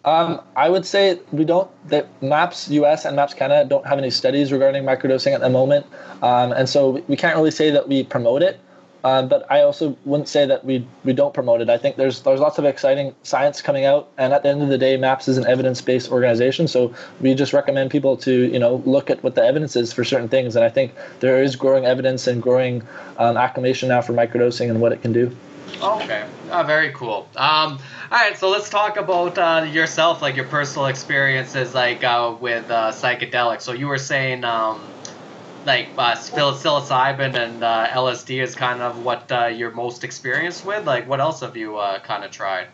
Um, 0.05 0.39
I 0.55 0.69
would 0.69 0.85
say 0.85 1.19
we 1.31 1.43
don't. 1.43 1.69
That 1.89 2.07
MAPS 2.21 2.69
US 2.69 3.03
and 3.03 3.15
MAPS 3.15 3.33
Canada 3.33 3.67
don't 3.67 3.85
have 3.85 3.97
any 3.97 4.09
studies 4.09 4.53
regarding 4.53 4.83
microdosing 4.83 5.33
at 5.33 5.41
the 5.41 5.49
moment, 5.49 5.85
um, 6.21 6.53
and 6.53 6.69
so 6.69 7.03
we 7.07 7.17
can't 7.17 7.35
really 7.35 7.51
say 7.51 7.71
that 7.71 7.89
we 7.89 8.03
promote 8.03 8.41
it. 8.41 8.59
Um, 9.03 9.27
but 9.27 9.49
I 9.51 9.61
also 9.61 9.97
wouldn't 10.05 10.27
say 10.27 10.45
that 10.45 10.65
we 10.65 10.85
we 11.03 11.13
don't 11.13 11.33
promote 11.33 11.61
it. 11.61 11.69
I 11.69 11.77
think 11.77 11.97
there's 11.97 12.21
there's 12.21 12.39
lots 12.39 12.57
of 12.57 12.65
exciting 12.65 13.15
science 13.23 13.61
coming 13.61 13.85
out, 13.85 14.09
and 14.17 14.33
at 14.33 14.43
the 14.43 14.49
end 14.49 14.61
of 14.61 14.69
the 14.69 14.77
day, 14.77 14.97
MAPS 14.97 15.27
is 15.27 15.37
an 15.37 15.45
evidence-based 15.45 16.11
organization. 16.11 16.67
So 16.67 16.93
we 17.21 17.33
just 17.35 17.53
recommend 17.53 17.91
people 17.91 18.17
to 18.17 18.31
you 18.31 18.59
know 18.59 18.81
look 18.85 19.09
at 19.09 19.23
what 19.23 19.35
the 19.35 19.43
evidence 19.43 19.75
is 19.75 19.93
for 19.93 20.03
certain 20.03 20.29
things, 20.29 20.55
and 20.55 20.65
I 20.65 20.69
think 20.69 20.93
there 21.19 21.41
is 21.41 21.55
growing 21.55 21.85
evidence 21.85 22.27
and 22.27 22.41
growing 22.41 22.83
um, 23.17 23.37
acclamation 23.37 23.89
now 23.89 24.01
for 24.01 24.13
microdosing 24.13 24.69
and 24.69 24.81
what 24.81 24.91
it 24.91 25.01
can 25.01 25.13
do. 25.13 25.35
Okay, 25.81 26.25
uh, 26.49 26.63
very 26.63 26.91
cool. 26.93 27.27
Um, 27.35 27.79
all 28.09 28.17
right, 28.17 28.37
so 28.37 28.49
let's 28.49 28.69
talk 28.69 28.97
about 28.97 29.37
uh, 29.37 29.67
yourself, 29.69 30.21
like 30.21 30.35
your 30.35 30.45
personal 30.45 30.87
experiences, 30.87 31.75
like 31.75 32.03
uh, 32.03 32.35
with 32.39 32.69
uh, 32.71 32.91
psychedelics. 32.91 33.61
So 33.61 33.73
you 33.73 33.87
were 33.87 33.99
saying. 33.99 34.43
Um, 34.43 34.81
like 35.67 35.89
uh, 35.97 36.15
psilocybin 36.15 37.35
and 37.35 37.63
uh, 37.63 37.87
LSD 37.89 38.41
is 38.41 38.55
kind 38.55 38.81
of 38.81 39.03
what 39.03 39.29
uh, 39.31 39.47
you're 39.47 39.71
most 39.71 40.03
experienced 40.03 40.65
with. 40.65 40.85
Like, 40.85 41.07
what 41.07 41.19
else 41.19 41.41
have 41.41 41.57
you 41.57 41.77
uh, 41.77 41.99
kind 41.99 42.23
of 42.23 42.31
tried? 42.31 42.67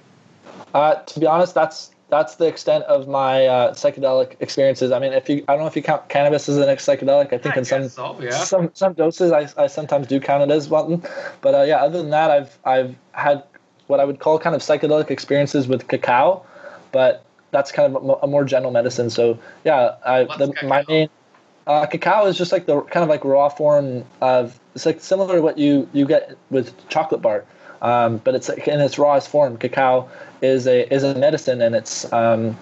Uh, 0.74 0.96
to 0.96 1.20
be 1.20 1.26
honest, 1.26 1.56
that's 1.56 1.90
that's 2.10 2.36
the 2.36 2.46
extent 2.46 2.84
of 2.84 3.08
my 3.08 3.48
uh, 3.48 3.74
psychedelic 3.74 4.36
experiences. 4.40 4.92
I 4.92 5.00
mean, 5.00 5.14
if 5.14 5.28
you, 5.28 5.44
I 5.48 5.54
don't 5.54 5.62
know 5.62 5.68
if 5.68 5.76
you 5.76 5.82
count 5.82 6.08
cannabis 6.10 6.48
as 6.48 6.58
an 6.58 6.68
psychedelic. 6.68 7.34
I 7.34 7.40
think 7.40 7.56
I 7.56 7.60
in 7.60 7.66
some 7.66 7.90
so, 7.90 8.22
yeah. 8.22 8.32
some 8.32 8.70
some 8.74 8.94
doses, 8.94 9.32
I, 9.32 9.50
I 9.58 9.66
sometimes 9.66 10.06
do 10.08 10.20
count 10.20 10.50
it 10.50 10.54
as 10.54 10.70
one. 10.70 11.04
But 11.42 11.56
uh, 11.56 11.64
yeah, 11.64 11.78
other 11.78 11.98
than 11.98 12.12
that, 12.12 12.30
I've 12.30 12.58
I've 12.64 12.96
had 13.14 13.44
what 13.88 14.00
I 14.00 14.06
would 14.06 14.20
call 14.20 14.38
kind 14.38 14.56
of 14.56 14.62
psychedelic 14.62 15.10
experiences 15.10 15.68
with 15.68 15.88
cacao, 15.88 16.46
but 16.92 17.26
that's 17.50 17.72
kind 17.72 17.96
of 17.96 18.20
a, 18.22 18.28
more 18.28 18.44
general 18.44 18.72
medicine. 18.72 19.10
So 19.10 19.40
yeah, 19.66 19.96
I, 20.06 20.24
the, 20.24 20.54
my 20.64 20.84
main 20.88 21.10
uh, 21.68 21.86
cacao 21.86 22.26
is 22.26 22.38
just 22.38 22.52
like 22.52 22.66
the 22.66 22.82
kind 22.82 23.04
of 23.04 23.10
like 23.10 23.24
raw 23.24 23.50
form 23.50 24.04
of 24.22 24.60
it's 24.76 24.86
like 24.86 25.00
similar 25.02 25.36
to 25.36 25.42
what 25.42 25.58
you 25.58 25.88
you 25.94 26.06
get 26.06 26.38
with 26.50 26.74
chocolate 26.90 27.22
bar, 27.22 27.46
um, 27.82 28.18
but 28.18 28.36
it's 28.36 28.50
like 28.50 28.68
in 28.68 28.80
its 28.80 28.98
rawest 28.98 29.30
form. 29.30 29.58
Cacao 29.58 30.10
is 30.42 30.68
a 30.68 30.92
is 30.94 31.04
a 31.04 31.16
medicine, 31.16 31.62
and 31.62 31.76
it's 31.76 32.12
um, 32.12 32.58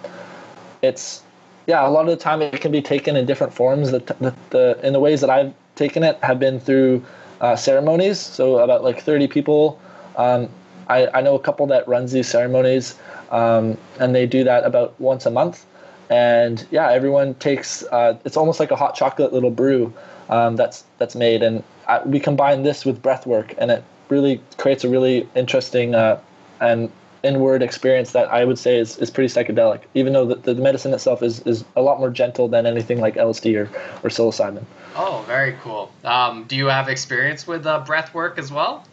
it's 0.81 1.23
yeah. 1.67 1.87
A 1.87 1.89
lot 1.89 2.01
of 2.01 2.07
the 2.07 2.17
time, 2.17 2.41
it 2.41 2.59
can 2.59 2.71
be 2.71 2.81
taken 2.81 3.15
in 3.15 3.25
different 3.25 3.53
forms. 3.53 3.91
The 3.91 3.99
the, 3.99 4.35
the 4.49 4.79
in 4.83 4.93
the 4.93 4.99
ways 4.99 5.21
that 5.21 5.29
I've 5.29 5.53
taken 5.75 6.03
it 6.03 6.19
have 6.21 6.39
been 6.39 6.59
through 6.59 7.03
uh, 7.39 7.55
ceremonies. 7.55 8.19
So 8.19 8.59
about 8.59 8.83
like 8.83 9.01
thirty 9.01 9.27
people. 9.27 9.79
Um, 10.17 10.49
I 10.89 11.07
I 11.13 11.21
know 11.21 11.35
a 11.35 11.39
couple 11.39 11.65
that 11.67 11.87
runs 11.87 12.11
these 12.11 12.27
ceremonies, 12.27 12.95
um, 13.31 13.77
and 13.99 14.13
they 14.13 14.27
do 14.27 14.43
that 14.43 14.65
about 14.65 14.99
once 14.99 15.25
a 15.25 15.31
month 15.31 15.65
and 16.11 16.67
yeah, 16.71 16.91
everyone 16.91 17.33
takes. 17.35 17.83
Uh, 17.83 18.19
it's 18.25 18.37
almost 18.37 18.59
like 18.59 18.69
a 18.69 18.75
hot 18.75 18.95
chocolate 18.95 19.31
little 19.33 19.49
brew 19.49 19.93
um, 20.29 20.57
that's 20.57 20.83
that's 20.97 21.15
made, 21.15 21.41
and 21.41 21.63
I, 21.87 21.97
uh, 21.97 22.03
we 22.05 22.19
combine 22.19 22.63
this 22.63 22.85
with 22.85 23.01
breath 23.01 23.25
work, 23.25 23.55
and 23.57 23.71
it 23.71 23.83
really 24.09 24.41
creates 24.57 24.83
a 24.83 24.89
really 24.89 25.27
interesting 25.35 25.95
uh, 25.95 26.19
and 26.59 26.91
inward 27.23 27.61
experience 27.61 28.11
that 28.11 28.27
I 28.29 28.43
would 28.43 28.57
say 28.59 28.77
is, 28.77 28.97
is 28.97 29.09
pretty 29.09 29.33
psychedelic, 29.33 29.81
even 29.93 30.13
though 30.13 30.25
the, 30.25 30.53
the 30.53 30.55
medicine 30.55 30.93
itself 30.93 31.21
is, 31.21 31.39
is 31.41 31.63
a 31.75 31.81
lot 31.81 31.99
more 31.99 32.09
gentle 32.09 32.47
than 32.47 32.65
anything 32.65 32.99
like 32.99 33.15
LSD 33.15 33.55
or, 33.55 33.63
or 34.03 34.09
psilocybin. 34.09 34.63
Oh, 34.95 35.23
very 35.27 35.53
cool. 35.61 35.91
Um, 36.03 36.45
do 36.45 36.55
you 36.55 36.65
have 36.65 36.89
experience 36.89 37.45
with 37.45 37.65
uh, 37.65 37.79
breath 37.81 38.13
work 38.13 38.37
as 38.39 38.51
well? 38.51 38.85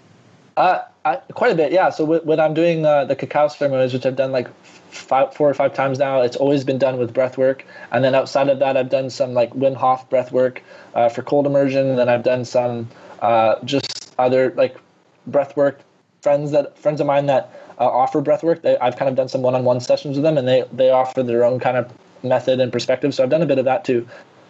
Uh, 0.57 0.83
I, 1.04 1.16
quite 1.33 1.52
a 1.52 1.54
bit, 1.54 1.72
yeah. 1.72 1.88
So 1.90 2.04
when 2.04 2.38
I'm 2.38 2.52
doing 2.52 2.85
uh, 2.85 3.07
the 3.07 3.16
cacao 3.16 3.48
ceremonies, 3.48 3.92
which 3.92 4.04
I've 4.04 4.16
done 4.16 4.33
like 4.33 4.48
five, 4.90 5.35
four 5.35 5.48
or 5.48 5.55
five 5.55 5.74
times 5.74 5.98
now. 5.98 6.22
It's 6.22 6.37
always 6.37 6.64
been 6.64 6.79
done 6.79 6.98
with 6.98 7.12
breath 7.12 7.38
work. 7.38 7.64
And 7.92 8.05
then 8.05 8.14
outside 8.14 8.48
of 8.48 8.59
that, 8.59 8.77
I've 8.77 8.90
done 8.90 9.11
some 9.11 9.35
like 9.35 9.51
Wim 9.53 9.74
Hof 9.74 10.09
breath 10.11 10.33
work 10.33 10.62
uh, 10.94 11.09
for 11.09 11.22
cold 11.22 11.46
immersion. 11.46 11.88
And 11.88 11.98
then 11.98 12.09
I've 12.09 12.22
done 12.22 12.44
some 12.44 12.88
uh, 13.20 13.57
just 13.64 14.14
other 14.18 14.53
like 14.57 14.77
breath 15.27 15.57
work. 15.57 15.81
Friends 16.22 16.51
that 16.51 16.77
friends 16.77 17.01
of 17.01 17.07
mine 17.07 17.27
that 17.27 17.51
uh, 17.79 17.87
offer 17.87 18.20
breath 18.20 18.42
work, 18.42 18.62
they, 18.62 18.77
I've 18.79 18.96
kind 18.96 19.09
of 19.09 19.14
done 19.14 19.29
some 19.29 19.40
one-on-one 19.42 19.81
sessions 19.81 20.16
with 20.16 20.24
them, 20.24 20.37
and 20.37 20.48
they 20.48 20.64
they 20.72 20.90
offer 20.90 21.22
their 21.22 21.44
own 21.44 21.61
kind 21.61 21.77
of 21.77 21.92
method 22.24 22.59
and 22.59 22.72
perspective. 22.72 23.14
So 23.14 23.22
I've 23.22 23.31
done 23.31 23.42
a 23.42 23.46
bit 23.46 23.59
of 23.59 23.64
that 23.66 23.85
too. 23.85 24.07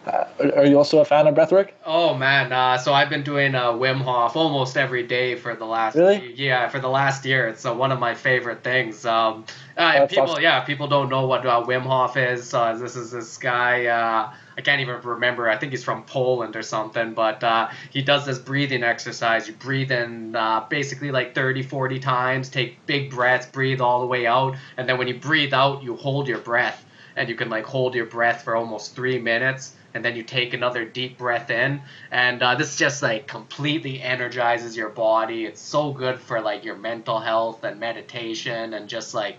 Uh, 0.09 0.51
are 0.57 0.65
you 0.65 0.79
also 0.79 1.01
a 1.01 1.05
fan 1.05 1.27
of 1.27 1.35
breathwork? 1.35 1.71
Oh 1.85 2.15
man, 2.15 2.51
uh, 2.53 2.79
so 2.79 2.95
I've 2.95 3.11
been 3.11 3.23
doing 3.23 3.55
uh, 3.55 3.73
Wim 3.73 4.01
Hof 4.01 4.37
almost 4.37 4.77
every 4.77 5.07
day 5.07 5.35
for 5.35 5.55
the 5.55 5.67
last 5.67 5.97
really? 5.97 6.33
yeah 6.35 6.69
for 6.69 6.81
the 6.81 6.89
last 6.89 7.27
year. 7.27 7.47
It's 7.49 7.67
uh, 7.67 7.75
one 7.75 7.93
of 7.93 7.99
my 7.99 8.15
favorite 8.15 8.65
things. 8.65 9.05
Um, 9.05 9.45
uh, 9.77 10.07
people 10.07 10.31
awesome. 10.31 10.43
yeah 10.43 10.61
people 10.61 10.89
don't 10.89 11.11
know 11.11 11.27
what 11.27 11.45
uh, 11.45 11.63
Wim 11.63 11.83
Hof 11.83 12.17
is. 12.17 12.51
This 12.51 12.97
is 12.97 13.11
this 13.11 13.37
guy. 13.37 13.87
Uh, 13.87 14.33
I 14.57 14.61
can't 14.61 14.81
even 14.81 15.01
remember. 15.03 15.49
I 15.49 15.57
think 15.57 15.73
he's 15.73 15.85
from 15.85 16.05
Poland 16.05 16.57
or 16.57 16.63
something. 16.63 17.13
But 17.13 17.45
uh, 17.45 17.69
he 17.91 18.03
does 18.03 18.25
this 18.25 18.39
breathing 18.39 18.83
exercise. 18.83 19.47
You 19.47 19.55
breathe 19.55 19.93
in 19.93 20.35
uh, 20.35 20.65
basically 20.69 21.11
like 21.11 21.35
30, 21.35 21.63
40 21.63 22.01
times. 22.01 22.49
Take 22.49 22.85
big 22.87 23.11
breaths. 23.11 23.47
Breathe 23.47 23.81
all 23.81 24.01
the 24.01 24.07
way 24.07 24.27
out. 24.27 24.57
And 24.77 24.89
then 24.89 24.99
when 24.99 25.07
you 25.07 25.15
breathe 25.15 25.53
out, 25.53 25.83
you 25.83 25.95
hold 25.97 26.27
your 26.27 26.39
breath. 26.39 26.85
And 27.15 27.29
you 27.29 27.35
can 27.35 27.51
like 27.51 27.65
hold 27.65 27.95
your 27.95 28.07
breath 28.07 28.43
for 28.43 28.57
almost 28.57 28.97
three 28.97 29.19
minutes 29.19 29.75
and 29.99 30.05
then 30.05 30.15
you 30.15 30.23
take 30.23 30.55
another 30.55 30.85
deep 30.85 31.19
breath 31.19 31.51
in 31.51 31.81
and 32.13 32.41
uh, 32.41 32.55
this 32.55 32.77
just 32.77 33.03
like 33.03 33.27
completely 33.27 34.01
energizes 34.01 34.77
your 34.77 34.91
body 34.91 35.45
it's 35.45 35.61
so 35.61 35.93
good 35.93 36.21
for 36.21 36.41
like 36.41 36.65
your 36.65 36.77
mental 36.77 37.19
health 37.19 37.65
and 37.65 37.81
meditation 37.81 38.75
and 38.75 38.89
just 38.89 39.13
like 39.13 39.39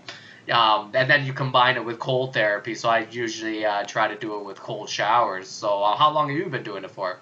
um, 0.52 0.90
and 0.92 1.08
then 1.08 1.24
you 1.24 1.32
combine 1.32 1.76
it 1.76 1.84
with 1.84 1.98
cold 1.98 2.34
therapy 2.34 2.74
so 2.74 2.90
i 2.90 3.06
usually 3.10 3.64
uh, 3.64 3.84
try 3.84 4.06
to 4.06 4.16
do 4.16 4.38
it 4.38 4.44
with 4.44 4.58
cold 4.58 4.90
showers 4.90 5.48
so 5.48 5.82
uh, 5.82 5.96
how 5.96 6.12
long 6.12 6.28
have 6.28 6.36
you 6.36 6.44
been 6.44 6.62
doing 6.62 6.84
it 6.84 6.90
for 6.90 7.18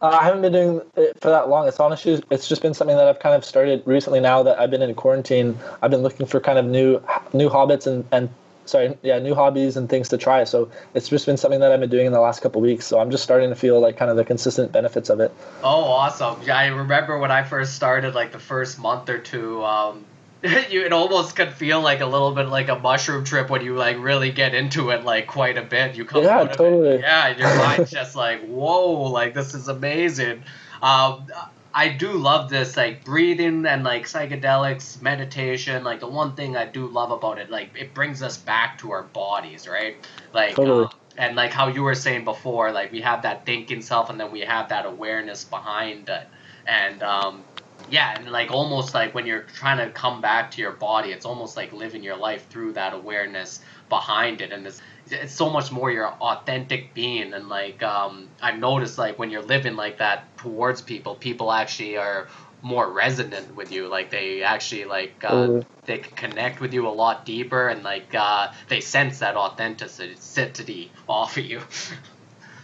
uh, 0.00 0.18
I 0.20 0.24
haven't 0.24 0.42
been 0.42 0.52
doing 0.52 0.80
it 0.96 1.16
for 1.20 1.28
that 1.28 1.48
long. 1.48 1.68
It's 1.68 1.78
honestly, 1.78 2.20
it's 2.28 2.48
just 2.48 2.60
been 2.60 2.74
something 2.74 2.96
that 2.96 3.06
I've 3.06 3.20
kind 3.20 3.36
of 3.36 3.44
started 3.44 3.84
recently. 3.86 4.18
Now 4.18 4.42
that 4.42 4.58
I've 4.58 4.68
been 4.68 4.82
in 4.82 4.92
quarantine, 4.96 5.56
I've 5.80 5.92
been 5.92 6.02
looking 6.02 6.26
for 6.26 6.40
kind 6.40 6.58
of 6.58 6.64
new, 6.64 7.00
new 7.32 7.48
habits 7.48 7.86
and, 7.86 8.04
and 8.10 8.28
sorry, 8.64 8.96
yeah, 9.02 9.18
new 9.18 9.34
hobbies 9.34 9.76
and 9.76 9.88
things 9.88 10.08
to 10.10 10.18
try. 10.18 10.44
So 10.44 10.70
it's 10.94 11.08
just 11.08 11.26
been 11.26 11.36
something 11.36 11.60
that 11.60 11.72
I've 11.72 11.80
been 11.80 11.90
doing 11.90 12.06
in 12.06 12.12
the 12.12 12.20
last 12.20 12.42
couple 12.42 12.60
weeks. 12.60 12.86
So 12.86 12.98
I'm 12.98 13.10
just 13.10 13.22
starting 13.22 13.50
to 13.50 13.56
feel 13.56 13.80
like 13.80 13.96
kind 13.96 14.10
of 14.10 14.16
the 14.16 14.24
consistent 14.24 14.72
benefits 14.72 15.10
of 15.10 15.20
it. 15.20 15.32
Oh, 15.62 15.84
awesome! 15.84 16.40
Yeah, 16.44 16.56
I 16.56 16.66
remember 16.68 17.18
when 17.18 17.30
I 17.30 17.42
first 17.42 17.74
started, 17.74 18.14
like 18.14 18.32
the 18.32 18.38
first 18.38 18.78
month 18.78 19.08
or 19.08 19.18
two. 19.18 19.64
Um, 19.64 20.04
you 20.70 20.84
it 20.84 20.92
almost 20.92 21.36
could 21.36 21.52
feel 21.52 21.80
like 21.80 22.00
a 22.00 22.06
little 22.06 22.32
bit 22.32 22.48
like 22.48 22.68
a 22.68 22.76
mushroom 22.76 23.24
trip 23.24 23.48
when 23.48 23.64
you 23.64 23.76
like 23.76 23.96
really 24.00 24.32
get 24.32 24.54
into 24.54 24.90
it 24.90 25.04
like 25.04 25.28
quite 25.28 25.56
a 25.56 25.62
bit. 25.62 25.94
You 25.94 26.04
come 26.04 26.24
yeah, 26.24 26.44
totally. 26.44 26.98
Yeah, 26.98 27.36
your 27.36 27.56
mind's 27.58 27.90
just 27.92 28.16
like 28.16 28.44
whoa, 28.46 29.02
like 29.02 29.34
this 29.34 29.54
is 29.54 29.68
amazing. 29.68 30.42
Um, 30.82 31.26
I 31.74 31.88
do 31.88 32.12
love 32.12 32.50
this 32.50 32.76
like 32.76 33.04
breathing 33.04 33.64
and 33.66 33.82
like 33.84 34.04
psychedelics, 34.04 35.00
meditation. 35.00 35.84
Like 35.84 36.00
the 36.00 36.08
one 36.08 36.34
thing 36.34 36.56
I 36.56 36.66
do 36.66 36.86
love 36.86 37.10
about 37.10 37.38
it, 37.38 37.50
like 37.50 37.70
it 37.78 37.94
brings 37.94 38.22
us 38.22 38.36
back 38.36 38.78
to 38.78 38.92
our 38.92 39.02
bodies, 39.02 39.66
right? 39.66 39.96
Like 40.32 40.54
totally. 40.54 40.84
uh, 40.84 40.88
and 41.16 41.36
like 41.36 41.52
how 41.52 41.68
you 41.68 41.82
were 41.82 41.94
saying 41.94 42.24
before, 42.24 42.72
like 42.72 42.92
we 42.92 43.00
have 43.00 43.22
that 43.22 43.46
thinking 43.46 43.82
self, 43.82 44.10
and 44.10 44.18
then 44.20 44.32
we 44.32 44.40
have 44.40 44.68
that 44.68 44.86
awareness 44.86 45.44
behind 45.44 46.08
it, 46.08 46.26
and 46.66 47.02
um, 47.02 47.44
yeah, 47.90 48.18
and 48.18 48.30
like 48.30 48.50
almost 48.50 48.94
like 48.94 49.14
when 49.14 49.26
you're 49.26 49.42
trying 49.42 49.78
to 49.78 49.90
come 49.90 50.20
back 50.20 50.50
to 50.52 50.60
your 50.60 50.72
body, 50.72 51.10
it's 51.12 51.26
almost 51.26 51.56
like 51.56 51.72
living 51.72 52.02
your 52.02 52.16
life 52.16 52.48
through 52.48 52.72
that 52.74 52.94
awareness 52.94 53.60
behind 53.88 54.40
it, 54.40 54.52
and 54.52 54.66
it's 54.66 54.80
it's 55.10 55.34
so 55.34 55.50
much 55.50 55.70
more 55.72 55.90
your 55.90 56.08
authentic 56.08 56.94
being 56.94 57.32
and 57.34 57.48
like 57.48 57.82
um, 57.82 58.28
i've 58.40 58.58
noticed 58.58 58.98
like 58.98 59.18
when 59.18 59.30
you're 59.30 59.42
living 59.42 59.76
like 59.76 59.98
that 59.98 60.36
towards 60.38 60.80
people 60.80 61.14
people 61.14 61.52
actually 61.52 61.96
are 61.96 62.28
more 62.62 62.90
resonant 62.90 63.54
with 63.56 63.72
you. 63.72 63.88
Like 63.88 64.10
they 64.10 64.42
actually 64.42 64.84
like 64.84 65.22
uh, 65.24 65.32
mm. 65.32 65.66
they 65.84 65.98
can 65.98 66.14
connect 66.14 66.60
with 66.60 66.72
you 66.72 66.86
a 66.86 66.90
lot 66.90 67.26
deeper 67.26 67.68
and 67.68 67.82
like 67.82 68.14
uh, 68.14 68.52
they 68.68 68.80
sense 68.80 69.18
that 69.18 69.36
authenticity 69.36 70.92
off 71.08 71.36
of 71.36 71.44
you. 71.44 71.60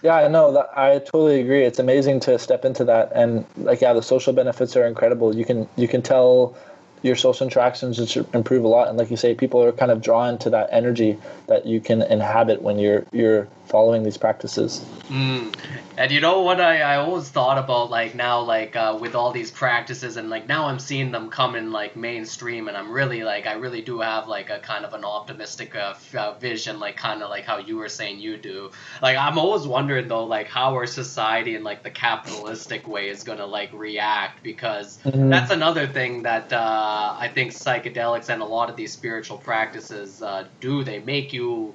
Yeah 0.01 0.15
i 0.15 0.29
know 0.29 0.53
that 0.53 0.69
i 0.77 1.01
totally 1.01 1.41
agree. 1.41 1.65
It's 1.65 1.81
amazing 1.81 2.21
to 2.21 2.39
step 2.39 2.65
into 2.65 2.85
that 2.85 3.11
and 3.17 3.45
like 3.57 3.81
yeah 3.81 3.93
the 3.95 4.01
social 4.01 4.33
benefits 4.33 4.77
are 4.77 4.87
incredible. 4.87 5.35
You 5.35 5.45
can 5.45 5.69
you 5.75 5.89
can 5.89 6.03
tell 6.03 6.57
your 7.03 7.17
social 7.17 7.47
interactions 7.47 8.17
improve 8.35 8.65
a 8.65 8.69
lot. 8.69 8.89
And 8.89 8.99
like 8.99 9.11
you 9.11 9.17
say, 9.17 9.35
people 9.35 9.63
are 9.63 9.73
kind 9.73 9.91
of 9.91 10.03
drawn 10.03 10.39
to 10.39 10.51
that 10.51 10.69
energy 10.73 11.19
that 11.47 11.67
you 11.67 11.81
can 11.81 12.03
inhabit 12.03 12.63
when 12.63 12.79
you're 12.79 13.05
you're 13.13 13.49
following 13.67 14.03
these 14.03 14.17
practices. 14.17 14.85
Mm. 15.09 15.55
And 15.99 16.13
you 16.13 16.21
know 16.21 16.43
what 16.43 16.61
I, 16.61 16.81
I 16.81 16.97
always 16.99 17.29
thought 17.29 17.59
about 17.59 17.91
like 17.91 18.15
now 18.15 18.41
like 18.41 18.77
uh, 18.77 18.97
with 19.01 19.17
all 19.17 19.33
these 19.33 19.51
practices 19.51 20.17
and 20.17 20.31
like 20.31 20.47
now 20.47 20.67
I'm 20.67 20.79
seeing 20.79 21.11
them 21.11 21.29
come 21.29 21.57
in 21.57 21.73
like 21.73 21.97
mainstream 21.97 22.69
and 22.69 22.77
I'm 22.77 22.93
really 22.93 23.25
like 23.25 23.49
I 23.49 23.55
really 23.55 23.83
do 23.83 23.99
have 23.99 24.29
like 24.29 24.49
a 24.49 24.61
kind 24.61 24.85
of 24.85 24.95
an 24.95 25.05
optimistic 25.05 25.75
uh, 25.75 25.95
f- 25.97 26.15
uh, 26.15 26.39
vision 26.39 26.79
like 26.79 26.97
kind 26.97 27.21
of 27.21 27.31
like 27.31 27.45
how 27.45 27.59
you 27.59 27.79
were 27.79 27.89
saying 27.89 28.21
you 28.21 28.37
do. 28.37 28.71
Like 29.03 29.17
I'm 29.17 29.39
always 29.39 29.67
wondering 29.67 30.07
though 30.07 30.25
like 30.25 30.47
how 30.47 30.73
our 30.75 30.87
society 30.87 31.57
in 31.57 31.65
like 31.65 31.83
the 31.83 31.91
capitalistic 31.91 32.87
way 32.87 33.09
is 33.09 33.25
gonna 33.25 33.47
like 33.47 33.73
react 33.73 34.45
because 34.45 35.01
Mhm. 35.05 35.31
that's 35.31 35.51
another 35.51 35.89
thing 35.89 36.23
that 36.23 36.53
uh, 36.53 37.17
I 37.19 37.27
think 37.35 37.51
psychedelics 37.51 38.29
and 38.29 38.41
a 38.41 38.45
lot 38.45 38.71
of 38.71 38.77
these 38.77 38.93
spiritual 38.93 39.39
practices 39.39 40.23
uh, 40.23 40.47
do. 40.61 40.85
They 40.85 41.01
make 41.01 41.33
you 41.33 41.75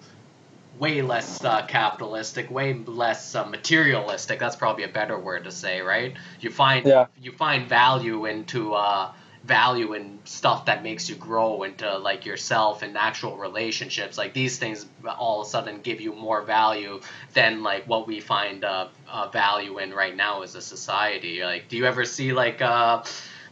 way 0.79 1.01
less 1.01 1.43
uh, 1.43 1.65
capitalistic, 1.65 2.49
way 2.49 2.73
less 2.73 3.35
uh, 3.35 3.45
materialistic. 3.45 4.39
That's 4.39 4.55
probably 4.55 4.83
a 4.83 4.89
better 4.89 5.17
word 5.17 5.43
to 5.45 5.51
say, 5.51 5.81
right? 5.81 6.15
You 6.39 6.49
find 6.49 6.85
Yeah. 6.85 7.07
you 7.21 7.31
find 7.31 7.67
value 7.67 8.25
into 8.25 8.73
uh, 8.73 9.11
value 9.43 9.93
in 9.93 10.19
stuff 10.23 10.65
that 10.65 10.83
makes 10.83 11.09
you 11.09 11.15
grow 11.15 11.63
into 11.63 11.97
like 11.97 12.25
yourself 12.25 12.81
and 12.81 12.97
actual 12.97 13.37
relationships. 13.37 14.17
Like 14.17 14.33
these 14.33 14.57
things, 14.57 14.85
all 15.05 15.41
of 15.41 15.47
a 15.47 15.49
sudden, 15.49 15.81
give 15.81 16.01
you 16.01 16.13
more 16.13 16.41
value 16.41 17.01
than 17.33 17.61
like 17.61 17.85
what 17.87 18.07
we 18.07 18.19
find 18.19 18.63
uh, 18.63 18.87
uh, 19.07 19.27
value 19.29 19.79
in 19.79 19.93
right 19.93 20.15
now 20.15 20.41
as 20.41 20.55
a 20.55 20.61
society. 20.61 21.43
Like, 21.43 21.67
do 21.67 21.77
you 21.77 21.85
ever 21.85 22.05
see 22.05 22.33
like 22.33 22.61
uh, 22.61 23.03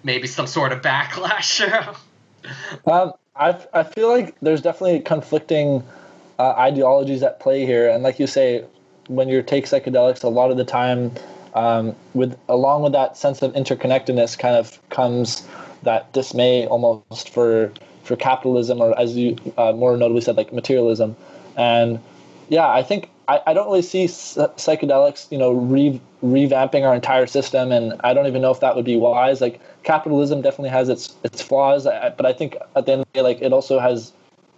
maybe 0.03 0.27
some 0.27 0.47
sort 0.47 0.71
of 0.71 0.81
backlash? 0.81 1.61
Um, 2.87 3.11
I 3.35 3.55
I 3.71 3.83
feel 3.83 4.07
like 4.09 4.35
there's 4.41 4.61
definitely 4.61 5.01
conflicting 5.01 5.83
uh, 6.41 6.55
ideologies 6.57 7.21
at 7.21 7.39
play 7.39 7.65
here, 7.65 7.87
and 7.87 8.01
like 8.03 8.19
you 8.19 8.25
say, 8.25 8.65
when 9.07 9.29
you 9.29 9.43
take 9.43 9.65
psychedelics, 9.65 10.23
a 10.23 10.27
lot 10.27 10.49
of 10.49 10.57
the 10.57 10.63
time, 10.65 11.11
um, 11.53 11.95
with 12.15 12.35
along 12.49 12.81
with 12.81 12.93
that 12.93 13.15
sense 13.15 13.41
of 13.43 13.53
interconnectedness, 13.53 14.37
kind 14.39 14.55
of 14.55 14.79
comes 14.89 15.47
that 15.83 16.11
dismay 16.13 16.65
almost 16.65 17.29
for 17.29 17.71
for 18.03 18.15
capitalism, 18.15 18.81
or 18.81 18.97
as 18.99 19.15
you 19.15 19.37
uh, 19.57 19.71
more 19.73 19.95
notably 19.97 20.21
said, 20.21 20.35
like 20.35 20.51
materialism, 20.51 21.15
and 21.57 21.99
yeah, 22.49 22.67
I 22.67 22.81
think 22.81 23.09
I, 23.27 23.39
I 23.45 23.53
don't 23.53 23.67
really 23.67 23.83
see 23.83 24.05
psychedelics, 24.05 25.31
you 25.31 25.37
know, 25.37 25.51
re, 25.51 26.01
revamping 26.23 26.83
our 26.87 26.95
entire 26.95 27.27
system, 27.27 27.71
and 27.71 27.93
I 28.03 28.15
don't 28.15 28.25
even 28.25 28.41
know 28.41 28.51
if 28.51 28.61
that 28.61 28.75
would 28.75 28.85
be 28.85 28.97
wise. 28.97 29.41
Like 29.41 29.59
capitalism 29.83 30.41
definitely 30.41 30.69
has 30.71 30.89
its 30.89 31.13
its 31.23 31.41
flaws, 31.43 31.85
I- 31.85 32.09
but 32.09 32.25
I 32.25 32.33
think 32.33 32.57
at 32.75 32.87
the 32.87 32.93
end 32.93 33.01
of 33.01 33.07
the 33.13 33.19
day, 33.19 33.21
like 33.21 33.41
it 33.43 33.53
also 33.53 33.77
has 33.79 34.11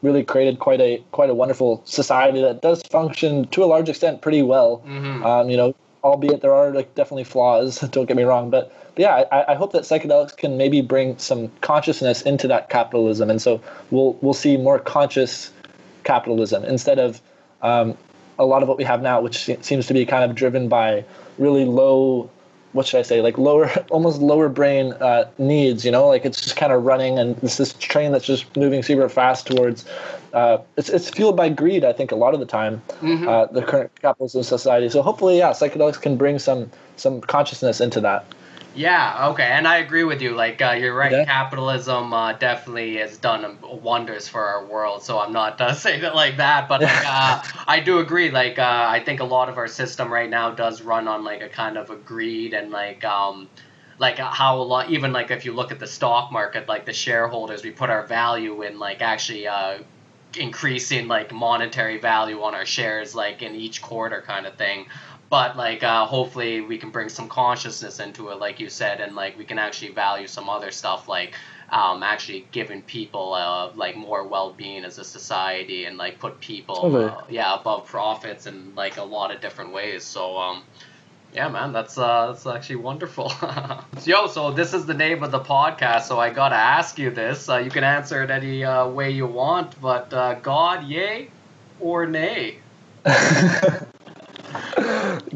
really 0.03 0.23
created 0.23 0.59
quite 0.59 0.79
a 0.81 1.01
quite 1.11 1.31
a 1.31 1.33
wonderful 1.33 1.81
society 1.85 2.41
that 2.41 2.61
does 2.61 2.83
function 2.83 3.47
to 3.47 3.63
a 3.63 3.65
large 3.65 3.89
extent 3.89 4.21
pretty 4.21 4.43
well. 4.43 4.83
Mhm. 4.85 5.25
Um, 5.25 5.49
you 5.49 5.57
know, 5.57 5.73
albeit 6.03 6.41
there 6.41 6.53
are 6.53 6.71
like 6.71 6.93
definitely 6.93 7.23
flaws. 7.23 7.79
Don't 7.91 8.05
get 8.05 8.17
me 8.17 8.23
wrong, 8.23 8.51
but, 8.51 8.71
but 8.93 9.01
yeah, 9.01 9.23
I, 9.31 9.53
I 9.53 9.55
hope 9.55 9.71
that 9.71 9.83
psychedelics 9.83 10.37
can 10.37 10.57
maybe 10.57 10.81
bring 10.81 11.17
some 11.17 11.49
consciousness 11.61 12.21
into 12.21 12.47
that 12.49 12.69
capitalism, 12.69 13.31
and 13.31 13.41
so 13.41 13.59
we'll 13.89 14.13
we'll 14.21 14.33
see 14.35 14.57
more 14.57 14.77
conscious 14.77 15.51
capitalism 16.03 16.65
instead 16.65 16.99
of 16.99 17.21
um, 17.61 17.97
a 18.37 18.45
lot 18.45 18.61
of 18.61 18.67
what 18.67 18.77
we 18.77 18.83
have 18.83 19.01
now, 19.01 19.21
which 19.21 19.37
se- 19.45 19.59
seems 19.61 19.87
to 19.87 19.93
be 19.93 20.05
kind 20.05 20.29
of 20.29 20.35
driven 20.35 20.67
by 20.67 21.05
really 21.37 21.63
low, 21.65 22.29
what 22.73 22.85
should 22.87 22.99
I 22.99 23.03
say, 23.03 23.21
like 23.21 23.37
lower, 23.37 23.69
almost 23.91 24.21
lower 24.21 24.49
brain 24.49 24.93
uh, 24.93 25.29
needs. 25.37 25.85
You 25.85 25.91
know, 25.91 26.07
like 26.07 26.25
it's 26.25 26.41
just 26.41 26.55
kind 26.55 26.73
of 26.73 26.83
running, 26.83 27.17
and 27.17 27.37
it's 27.43 27.57
this 27.57 27.73
train 27.73 28.11
that's 28.11 28.25
just 28.25 28.55
moving 28.57 28.83
super 28.83 29.07
fast 29.09 29.47
towards. 29.47 29.85
Uh, 30.33 30.57
it's 30.77 30.89
it's 30.89 31.09
fueled 31.09 31.37
by 31.37 31.49
greed, 31.49 31.85
I 31.85 31.93
think, 31.93 32.11
a 32.11 32.15
lot 32.15 32.33
of 32.33 32.39
the 32.39 32.45
time. 32.45 32.81
Mhm. 33.01 33.27
Uh, 33.27 33.45
the 33.51 33.61
current 33.61 33.91
capitalist 34.01 34.49
society. 34.49 34.89
So 34.89 35.01
hopefully, 35.01 35.37
yeah, 35.37 35.51
psychedelics 35.51 36.01
can 36.01 36.17
bring 36.17 36.39
some 36.39 36.69
some 36.97 37.21
consciousness 37.21 37.79
into 37.79 38.01
that. 38.01 38.25
Yeah, 38.75 39.29
okay, 39.29 39.43
and 39.43 39.67
I 39.67 39.77
agree 39.77 40.03
with 40.03 40.21
you. 40.21 40.35
Like, 40.35 40.61
uh, 40.61 40.71
you're 40.71 40.95
right. 40.95 41.11
Yeah. 41.11 41.25
Capitalism 41.25 42.13
uh, 42.13 42.33
definitely 42.33 42.97
has 42.97 43.17
done 43.17 43.45
um, 43.45 43.59
wonders 43.61 44.27
for 44.27 44.43
our 44.43 44.65
world. 44.65 45.03
So 45.03 45.19
I'm 45.19 45.31
not 45.31 45.61
uh, 45.61 45.73
saying 45.85 46.03
it 46.03 46.15
like 46.15 46.37
that, 46.37 46.67
but 46.67 46.81
like, 46.81 47.05
uh, 47.05 47.43
I 47.67 47.79
do 47.79 47.99
agree. 47.99 48.31
Like, 48.31 48.57
uh, 48.57 48.85
I 48.89 48.99
think 49.03 49.19
a 49.19 49.25
lot 49.25 49.49
of 49.49 49.57
our 49.57 49.67
system 49.67 50.11
right 50.11 50.29
now 50.29 50.51
does 50.51 50.81
run 50.81 51.07
on 51.07 51.23
like 51.23 51.41
a 51.41 51.49
kind 51.49 51.77
of 51.77 51.89
a 51.89 51.95
greed 51.95 52.53
and 52.53 52.71
like, 52.71 53.03
um, 53.03 53.47
like 53.99 54.19
uh, 54.19 54.29
how 54.29 54.57
a 54.57 54.63
lot. 54.63 54.89
Even 54.89 55.13
like 55.13 55.29
if 55.29 55.45
you 55.45 55.53
look 55.53 55.71
at 55.71 55.79
the 55.79 55.87
stock 55.87 56.31
market, 56.31 56.67
like 56.67 56.85
the 56.85 56.93
shareholders, 56.93 57.63
we 57.63 57.71
put 57.71 57.89
our 57.89 58.05
value 58.07 58.63
in 58.63 58.79
like 58.79 59.01
actually 59.01 59.47
uh, 59.47 59.79
increasing 60.35 61.07
like 61.07 61.31
monetary 61.31 61.99
value 61.99 62.41
on 62.41 62.55
our 62.55 62.65
shares, 62.65 63.13
like 63.13 63.43
in 63.43 63.53
each 63.55 63.81
quarter, 63.83 64.23
kind 64.25 64.47
of 64.47 64.55
thing 64.55 64.87
but 65.33 65.57
like 65.57 65.81
uh, 65.81 66.05
hopefully 66.05 66.61
we 66.61 66.77
can 66.77 66.91
bring 66.91 67.09
some 67.09 67.27
consciousness 67.27 67.99
into 67.99 68.29
it 68.29 68.37
like 68.37 68.59
you 68.59 68.69
said 68.69 69.01
and 69.01 69.15
like 69.15 69.35
we 69.35 69.43
can 69.43 69.57
actually 69.57 69.91
value 69.91 70.27
some 70.27 70.47
other 70.47 70.69
stuff 70.69 71.09
like 71.09 71.33
um, 71.71 72.03
actually 72.03 72.45
giving 72.51 72.83
people 72.83 73.33
uh, 73.33 73.71
like 73.73 73.95
more 73.95 74.27
well-being 74.27 74.85
as 74.85 74.99
a 74.99 75.03
society 75.03 75.85
and 75.85 75.97
like 75.97 76.19
put 76.19 76.39
people 76.39 76.75
Totally. 76.75 77.05
uh, 77.05 77.21
yeah 77.29 77.59
above 77.59 77.87
profits 77.87 78.45
in 78.45 78.75
like 78.75 78.97
a 78.97 79.03
lot 79.03 79.33
of 79.33 79.41
different 79.41 79.73
ways. 79.73 80.03
So 80.03 80.37
um 80.37 80.61
yeah 81.33 81.49
man 81.49 81.73
that's 81.73 81.97
uh 81.97 82.27
that's 82.27 82.45
actually 82.45 82.75
wonderful. 82.75 83.33
Yo 84.05 84.27
so 84.27 84.51
this 84.51 84.75
is 84.75 84.85
the 84.85 84.93
name 84.93 85.23
of 85.23 85.31
the 85.31 85.39
podcast 85.39 86.03
so 86.03 86.19
i 86.19 86.29
gotta 86.29 86.61
ask 86.77 86.99
you 86.99 87.09
this. 87.09 87.49
Uh, 87.49 87.57
you 87.57 87.71
can 87.71 87.83
answer 87.83 88.21
it 88.21 88.29
any 88.29 88.63
uh, 88.63 88.87
way 88.87 89.09
you 89.09 89.25
want 89.25 89.81
but 89.81 90.13
uh, 90.13 90.35
god 90.35 90.83
yay 90.83 91.31
or 91.79 92.05
nay 92.05 92.59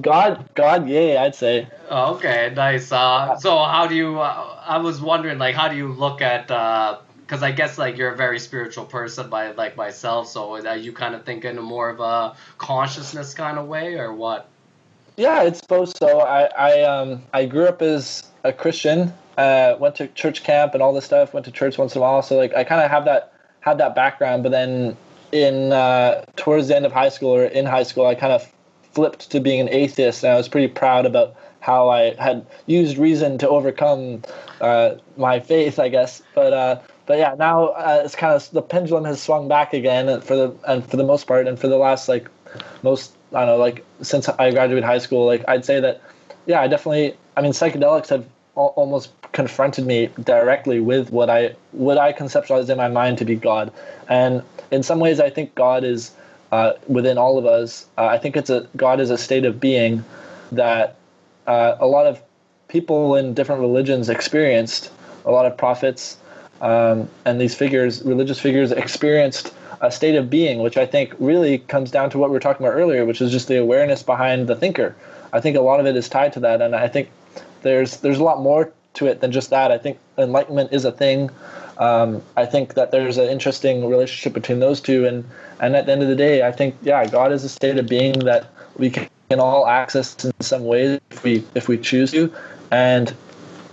God, 0.01 0.49
God, 0.55 0.88
yay! 0.88 1.18
I'd 1.18 1.36
say. 1.36 1.68
Okay, 1.89 2.53
nice. 2.55 2.91
Uh, 2.91 3.38
so 3.38 3.57
how 3.63 3.88
do 3.88 3.95
you? 3.95 4.20
Uh, 4.20 4.63
I 4.65 4.78
was 4.78 5.01
wondering, 5.01 5.38
like, 5.38 5.55
how 5.55 5.68
do 5.68 5.76
you 5.76 5.88
look 5.88 6.22
at? 6.22 6.47
Because 6.47 7.43
I 7.43 7.51
guess 7.51 7.78
like 7.78 7.97
you're 7.97 8.11
a 8.11 8.18
very 8.18 8.39
spiritual 8.39 8.86
person, 8.86 9.30
by 9.30 9.51
like 9.51 9.76
myself. 9.76 10.28
So 10.28 10.55
are 10.55 10.78
you 10.78 10.93
kind 10.93 11.15
of 11.15 11.26
thinking 11.26 11.51
in 11.51 11.57
a 11.57 11.61
more 11.61 11.89
of 11.89 11.99
a 11.99 12.36
consciousness 12.57 13.34
kind 13.34 13.57
of 13.57 13.68
way, 13.68 13.95
or 13.95 14.13
what? 14.13 14.49
Yeah, 15.18 15.43
it's 15.43 15.61
both. 15.61 15.97
So 15.97 16.20
I, 16.20 16.43
I, 16.57 16.84
um, 16.84 17.24
I 17.34 17.45
grew 17.45 17.65
up 17.65 17.82
as 17.82 18.24
a 18.43 18.53
Christian. 18.53 19.11
Uh, 19.38 19.76
went 19.80 19.95
to 19.95 20.07
church 20.09 20.43
camp 20.43 20.74
and 20.74 20.84
all 20.84 20.93
this 20.93 21.05
stuff. 21.05 21.34
Went 21.34 21.45
to 21.45 21.51
church 21.51 21.78
once 21.78 21.95
in 21.95 21.99
a 21.99 22.01
while. 22.01 22.22
So 22.22 22.38
like, 22.38 22.53
I 22.53 22.63
kind 22.63 22.82
of 22.84 22.91
have 22.91 23.05
that 23.05 23.34
had 23.61 23.80
that 23.80 23.95
background. 23.95 24.43
But 24.43 24.51
then 24.51 24.95
in 25.32 25.74
uh, 25.74 26.24
towards 26.36 26.68
the 26.68 26.76
end 26.76 26.86
of 26.86 26.91
high 26.91 27.09
school 27.09 27.30
or 27.30 27.45
in 27.45 27.65
high 27.65 27.84
school, 27.84 28.05
I 28.05 28.13
kind 28.15 28.32
of 28.32 28.51
flipped 28.97 29.29
to 29.29 29.39
being 29.39 29.59
an 29.59 29.69
atheist, 29.69 30.23
and 30.23 30.33
I 30.33 30.37
was 30.37 30.49
pretty 30.49 30.69
proud 30.69 31.05
about 31.05 31.35
how 31.59 31.87
I 31.87 32.15
had 32.15 32.43
used 32.65 32.97
reason 32.97 33.37
to 33.37 33.47
overcome 33.47 34.23
uh, 34.59 34.95
my 35.17 35.39
faith, 35.39 35.77
I 35.77 35.87
guess. 35.87 36.23
But 36.33 36.51
uh, 36.51 36.79
but 37.05 37.19
yeah, 37.19 37.35
now 37.37 37.67
uh, 37.67 38.01
it's 38.03 38.15
kind 38.15 38.33
of 38.33 38.49
the 38.49 38.63
pendulum 38.63 39.05
has 39.05 39.21
swung 39.21 39.47
back 39.47 39.75
again 39.75 40.19
for 40.21 40.35
the 40.35 40.55
and 40.67 40.83
for 40.83 40.97
the 40.97 41.03
most 41.03 41.27
part, 41.27 41.47
and 41.47 41.59
for 41.59 41.67
the 41.67 41.77
last 41.77 42.09
like 42.09 42.27
most 42.81 43.15
I 43.33 43.45
don't 43.45 43.49
know 43.49 43.57
like 43.57 43.85
since 44.01 44.27
I 44.29 44.49
graduated 44.49 44.83
high 44.83 44.97
school, 44.97 45.27
like 45.27 45.45
I'd 45.47 45.63
say 45.63 45.79
that 45.79 46.01
yeah, 46.47 46.59
I 46.61 46.67
definitely 46.67 47.15
I 47.35 47.41
mean 47.43 47.51
psychedelics 47.51 48.09
have 48.09 48.25
al- 48.55 48.73
almost 48.75 49.11
confronted 49.31 49.85
me 49.85 50.09
directly 50.23 50.79
with 50.79 51.11
what 51.11 51.29
I 51.29 51.53
what 51.71 51.99
I 51.99 52.13
conceptualized 52.13 52.69
in 52.71 52.77
my 52.77 52.87
mind 52.87 53.19
to 53.19 53.25
be 53.25 53.35
God, 53.35 53.71
and 54.09 54.41
in 54.71 54.81
some 54.81 54.99
ways 54.99 55.19
I 55.19 55.29
think 55.29 55.53
God 55.53 55.83
is 55.83 56.13
uh, 56.51 56.73
within 56.87 57.17
all 57.17 57.37
of 57.37 57.45
us. 57.45 57.87
Uh, 57.97 58.05
I 58.05 58.17
think 58.17 58.37
it's 58.37 58.49
a 58.49 58.67
God 58.75 58.99
is 58.99 59.09
a 59.09 59.17
state 59.17 59.45
of 59.45 59.59
being 59.59 60.03
that 60.51 60.95
uh, 61.45 61.75
a 61.79 61.87
lot 61.87 62.05
of 62.05 62.21
people 62.67 63.15
in 63.15 63.33
different 63.33 63.61
religions 63.61 64.09
experienced. 64.09 64.91
A 65.25 65.31
lot 65.31 65.45
of 65.45 65.57
prophets 65.57 66.17
um, 66.61 67.09
and 67.25 67.39
these 67.39 67.53
figures, 67.53 68.01
religious 68.03 68.39
figures, 68.39 68.71
experienced 68.71 69.53
a 69.81 69.91
state 69.91 70.15
of 70.15 70.29
being, 70.29 70.59
which 70.59 70.77
I 70.77 70.85
think 70.85 71.13
really 71.19 71.59
comes 71.59 71.91
down 71.91 72.09
to 72.11 72.17
what 72.17 72.29
we 72.29 72.33
were 72.33 72.39
talking 72.39 72.65
about 72.65 72.75
earlier, 72.75 73.05
which 73.05 73.21
is 73.21 73.31
just 73.31 73.47
the 73.47 73.59
awareness 73.59 74.01
behind 74.01 74.47
the 74.47 74.55
thinker. 74.55 74.95
I 75.33 75.39
think 75.39 75.55
a 75.57 75.61
lot 75.61 75.79
of 75.79 75.85
it 75.85 75.95
is 75.95 76.09
tied 76.09 76.33
to 76.33 76.39
that, 76.41 76.61
and 76.61 76.75
I 76.75 76.87
think 76.87 77.09
there's 77.61 77.97
there's 77.97 78.19
a 78.19 78.23
lot 78.23 78.41
more 78.41 78.71
to 78.95 79.05
it 79.05 79.21
than 79.21 79.31
just 79.31 79.49
that. 79.51 79.71
I 79.71 79.77
think 79.77 79.99
enlightenment 80.17 80.73
is 80.73 80.85
a 80.85 80.91
thing. 80.91 81.29
Um, 81.80 82.21
I 82.36 82.45
think 82.45 82.73
that 82.73 82.91
there's 82.91 83.17
an 83.17 83.30
interesting 83.30 83.88
relationship 83.88 84.34
between 84.34 84.59
those 84.59 84.82
two, 84.82 85.05
and 85.05 85.23
and 85.59 85.75
at 85.75 85.86
the 85.86 85.91
end 85.91 86.01
of 86.01 86.07
the 86.07 86.15
day, 86.15 86.45
I 86.45 86.51
think 86.51 86.75
yeah, 86.82 87.05
God 87.05 87.32
is 87.32 87.43
a 87.43 87.49
state 87.49 87.78
of 87.78 87.88
being 87.88 88.19
that 88.19 88.51
we 88.78 88.89
can 88.89 89.09
all 89.32 89.67
access 89.67 90.23
in 90.25 90.32
some 90.39 90.65
ways 90.65 90.99
if 91.11 91.23
we 91.23 91.43
if 91.55 91.67
we 91.67 91.78
choose 91.78 92.11
to, 92.11 92.34
and 92.71 93.13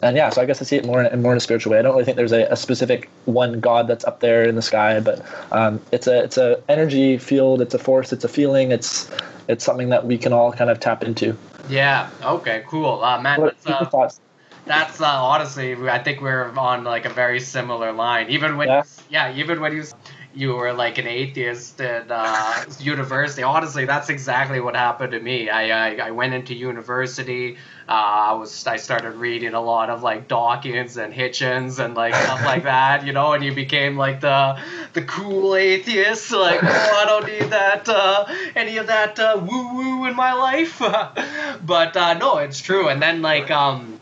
and 0.02 0.16
yeah, 0.18 0.28
so 0.28 0.42
I 0.42 0.44
guess 0.44 0.61
I 0.61 0.66
see 0.66 0.76
it 0.76 0.84
more 0.84 1.02
in, 1.02 1.22
more 1.22 1.32
in 1.32 1.38
a 1.38 1.40
spiritual 1.40 1.72
way. 1.72 1.78
I 1.78 1.82
don't 1.82 1.92
really 1.92 2.05
think 2.05 2.18
there's 2.18 2.32
a, 2.32 2.44
a 2.44 2.57
specific 2.57 3.09
one 3.24 3.59
God 3.61 3.88
that's 3.88 4.05
up 4.05 4.20
there 4.20 4.44
in 4.44 4.55
the 4.55 4.62
sky, 4.62 5.00
but 5.00 5.24
um, 5.50 5.80
it's 5.92 6.07
a 6.07 6.22
it's 6.22 6.36
a 6.36 6.62
energy 6.68 7.16
field, 7.16 7.62
it's 7.62 7.72
a 7.72 7.78
force, 7.78 8.12
it's 8.12 8.24
a 8.24 8.28
feeling, 8.28 8.70
it's 8.70 9.11
it's 9.48 9.64
something 9.64 9.88
that 9.88 10.07
we 10.07 10.18
can 10.18 10.32
all 10.32 10.52
kind 10.52 10.68
of 10.68 10.78
tap 10.78 11.02
into. 11.02 11.36
Yeah. 11.70 12.11
Okay. 12.22 12.64
Cool. 12.66 13.02
Uh, 13.02 13.20
man, 13.20 13.40
What 13.40 13.57
uh, 13.64 13.86
thoughts? 13.86 14.20
That's 14.66 15.00
uh, 15.00 15.06
honestly, 15.06 15.74
I 15.88 16.02
think 16.02 16.20
we're 16.20 16.50
on 16.56 16.84
like 16.84 17.04
a 17.04 17.10
very 17.10 17.40
similar 17.40 17.92
line. 17.92 18.30
Even 18.30 18.56
when, 18.56 18.68
Yeah. 18.68 18.82
yeah, 19.10 19.34
even 19.34 19.60
when 19.60 19.76
you, 19.76 19.84
you 20.34 20.54
were 20.54 20.72
like 20.72 20.98
an 20.98 21.06
atheist 21.06 21.80
in 21.80 22.10
uh, 22.10 22.64
university. 22.80 23.42
Honestly, 23.42 23.84
that's 23.84 24.08
exactly 24.08 24.60
what 24.60 24.74
happened 24.74 25.12
to 25.12 25.20
me. 25.20 25.48
I, 25.50 25.90
I, 25.90 26.08
I 26.08 26.10
went 26.12 26.34
into 26.34 26.54
university. 26.54 27.56
Uh, 27.86 27.92
I 27.92 28.32
was 28.32 28.66
I 28.66 28.76
started 28.76 29.10
reading 29.16 29.52
a 29.52 29.60
lot 29.60 29.90
of 29.90 30.02
like 30.02 30.26
Dawkins 30.28 30.96
and 30.96 31.12
Hitchens 31.12 31.78
and 31.78 31.94
like 31.94 32.14
stuff 32.14 32.42
like 32.44 32.62
that, 32.74 33.06
you 33.06 33.12
know, 33.12 33.34
and 33.34 33.44
you 33.44 33.54
became 33.54 33.96
like 33.98 34.20
the 34.20 34.58
the 34.94 35.02
cool 35.02 35.54
atheist. 35.54 36.32
Like, 36.32 36.60
oh, 36.62 36.66
I 36.66 37.04
don't 37.06 37.26
need 37.26 37.50
that 37.50 37.88
uh, 37.88 38.24
any 38.56 38.78
of 38.78 38.86
that 38.86 39.18
uh, 39.18 39.38
woo 39.46 39.74
woo 39.74 40.06
in 40.06 40.16
my 40.16 40.32
life. 40.32 40.78
but 41.64 41.96
uh, 41.96 42.14
no, 42.14 42.38
it's 42.38 42.60
true. 42.60 42.88
And 42.88 43.02
then 43.02 43.20
like 43.20 43.50
um 43.50 44.00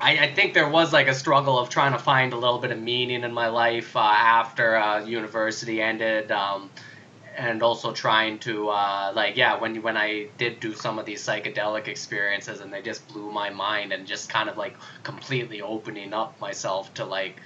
I, 0.00 0.18
I, 0.18 0.34
think 0.34 0.54
there 0.54 0.68
was 0.68 0.92
like 0.92 1.08
a 1.08 1.14
struggle 1.14 1.58
of 1.58 1.68
trying 1.68 1.92
to 1.92 1.98
find 1.98 2.32
a 2.32 2.36
little 2.36 2.58
bit 2.58 2.70
of 2.70 2.78
meaning 2.78 3.22
in 3.22 3.32
my 3.32 3.48
life 3.48 3.94
uh, 3.94 4.00
after 4.00 4.76
uh, 4.76 5.04
university 5.04 5.82
ended, 5.82 6.32
um, 6.32 6.70
and 7.36 7.62
also 7.62 7.92
trying 7.92 8.38
to 8.40 8.68
uh, 8.68 9.12
like 9.14 9.36
yeah 9.36 9.58
when 9.58 9.82
when 9.82 9.96
I 9.96 10.28
did 10.38 10.58
do 10.60 10.74
some 10.74 10.98
of 10.98 11.06
these 11.06 11.22
psychedelic 11.22 11.86
experiences 11.86 12.60
and 12.60 12.72
they 12.72 12.82
just 12.82 13.06
blew 13.08 13.30
my 13.30 13.50
mind 13.50 13.92
and 13.92 14.06
just 14.06 14.28
kind 14.28 14.48
of 14.48 14.56
like 14.56 14.76
completely 15.02 15.60
opening 15.60 16.12
up 16.12 16.38
myself 16.40 16.92
to 16.94 17.04
like 17.04 17.36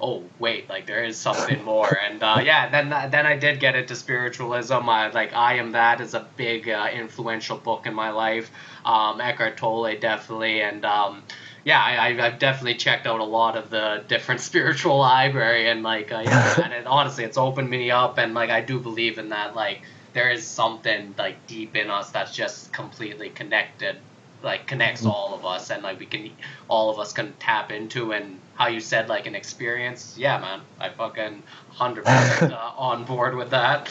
oh 0.00 0.24
wait 0.38 0.68
like 0.68 0.86
there 0.86 1.04
is 1.04 1.16
something 1.18 1.62
more. 1.72 1.98
And 1.98 2.22
uh, 2.22 2.40
yeah 2.44 2.68
then 2.68 2.90
then 3.10 3.26
I 3.26 3.36
did 3.36 3.60
get 3.60 3.74
into 3.74 3.96
spiritualism. 3.96 4.88
I, 4.88 5.10
like 5.10 5.34
I 5.34 5.54
am 5.54 5.72
that 5.72 6.00
is 6.00 6.14
a 6.14 6.26
big 6.36 6.68
uh, 6.68 6.88
influential 6.92 7.58
book 7.58 7.86
in 7.86 7.94
my 7.94 8.10
life. 8.10 8.50
Um, 8.84 9.20
Eckhart 9.20 9.56
Tolle 9.56 9.96
definitely. 9.98 10.62
And 10.62 10.84
um, 10.84 11.22
yeah, 11.64 11.82
I, 11.82 12.26
I've 12.26 12.38
definitely 12.38 12.74
checked 12.74 13.06
out 13.06 13.20
a 13.20 13.24
lot 13.24 13.56
of 13.56 13.70
the 13.70 14.04
different 14.06 14.40
spiritual 14.50 14.98
library, 14.98 15.68
and 15.68 15.82
like, 15.82 16.12
uh, 16.12 16.22
yeah, 16.24 16.60
and 16.64 16.72
it, 16.72 16.86
honestly, 16.86 17.24
it's 17.24 17.38
opened 17.38 17.70
me 17.70 17.90
up, 17.90 18.18
and 18.18 18.34
like, 18.34 18.50
I 18.50 18.60
do 18.60 18.78
believe 18.78 19.18
in 19.18 19.30
that. 19.30 19.56
Like, 19.56 19.82
there 20.12 20.30
is 20.30 20.46
something 20.46 21.14
like 21.18 21.46
deep 21.46 21.74
in 21.74 21.90
us 21.90 22.10
that's 22.10 22.34
just 22.34 22.72
completely 22.72 23.30
connected, 23.30 23.96
like 24.42 24.66
connects 24.66 25.00
mm-hmm. 25.02 25.10
all 25.10 25.34
of 25.34 25.44
us, 25.46 25.70
and 25.70 25.82
like 25.82 25.98
we 25.98 26.06
can, 26.06 26.30
all 26.68 26.90
of 26.90 26.98
us 26.98 27.12
can 27.12 27.32
tap 27.40 27.72
into. 27.72 28.12
And 28.12 28.38
how 28.54 28.68
you 28.68 28.80
said 28.80 29.08
like 29.08 29.26
an 29.26 29.34
experience, 29.34 30.16
yeah, 30.18 30.38
man, 30.38 30.60
I 30.78 30.90
fucking 30.90 31.42
hundred 31.70 32.04
percent 32.04 32.52
uh, 32.52 32.72
on 32.76 33.04
board 33.04 33.34
with 33.34 33.50
that. 33.50 33.88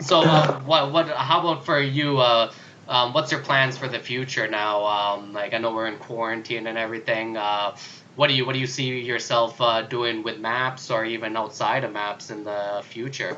so, 0.00 0.20
uh, 0.20 0.60
what, 0.60 0.92
what, 0.92 1.08
how 1.08 1.40
about 1.40 1.64
for 1.64 1.80
you? 1.80 2.18
Um, 2.90 3.12
what's 3.12 3.30
your 3.30 3.40
plans 3.40 3.78
for 3.78 3.86
the 3.86 4.00
future 4.00 4.48
now? 4.48 4.84
Um, 4.84 5.32
like 5.32 5.54
I 5.54 5.58
know 5.58 5.72
we're 5.72 5.86
in 5.86 5.96
quarantine 5.96 6.66
and 6.66 6.76
everything. 6.76 7.36
Uh, 7.36 7.76
what 8.16 8.26
do 8.26 8.34
you 8.34 8.44
what 8.44 8.52
do 8.52 8.58
you 8.58 8.66
see 8.66 8.98
yourself 8.98 9.60
uh, 9.60 9.82
doing 9.82 10.24
with 10.24 10.40
maps 10.40 10.90
or 10.90 11.04
even 11.04 11.36
outside 11.36 11.84
of 11.84 11.92
maps 11.92 12.30
in 12.30 12.42
the 12.42 12.82
future? 12.84 13.36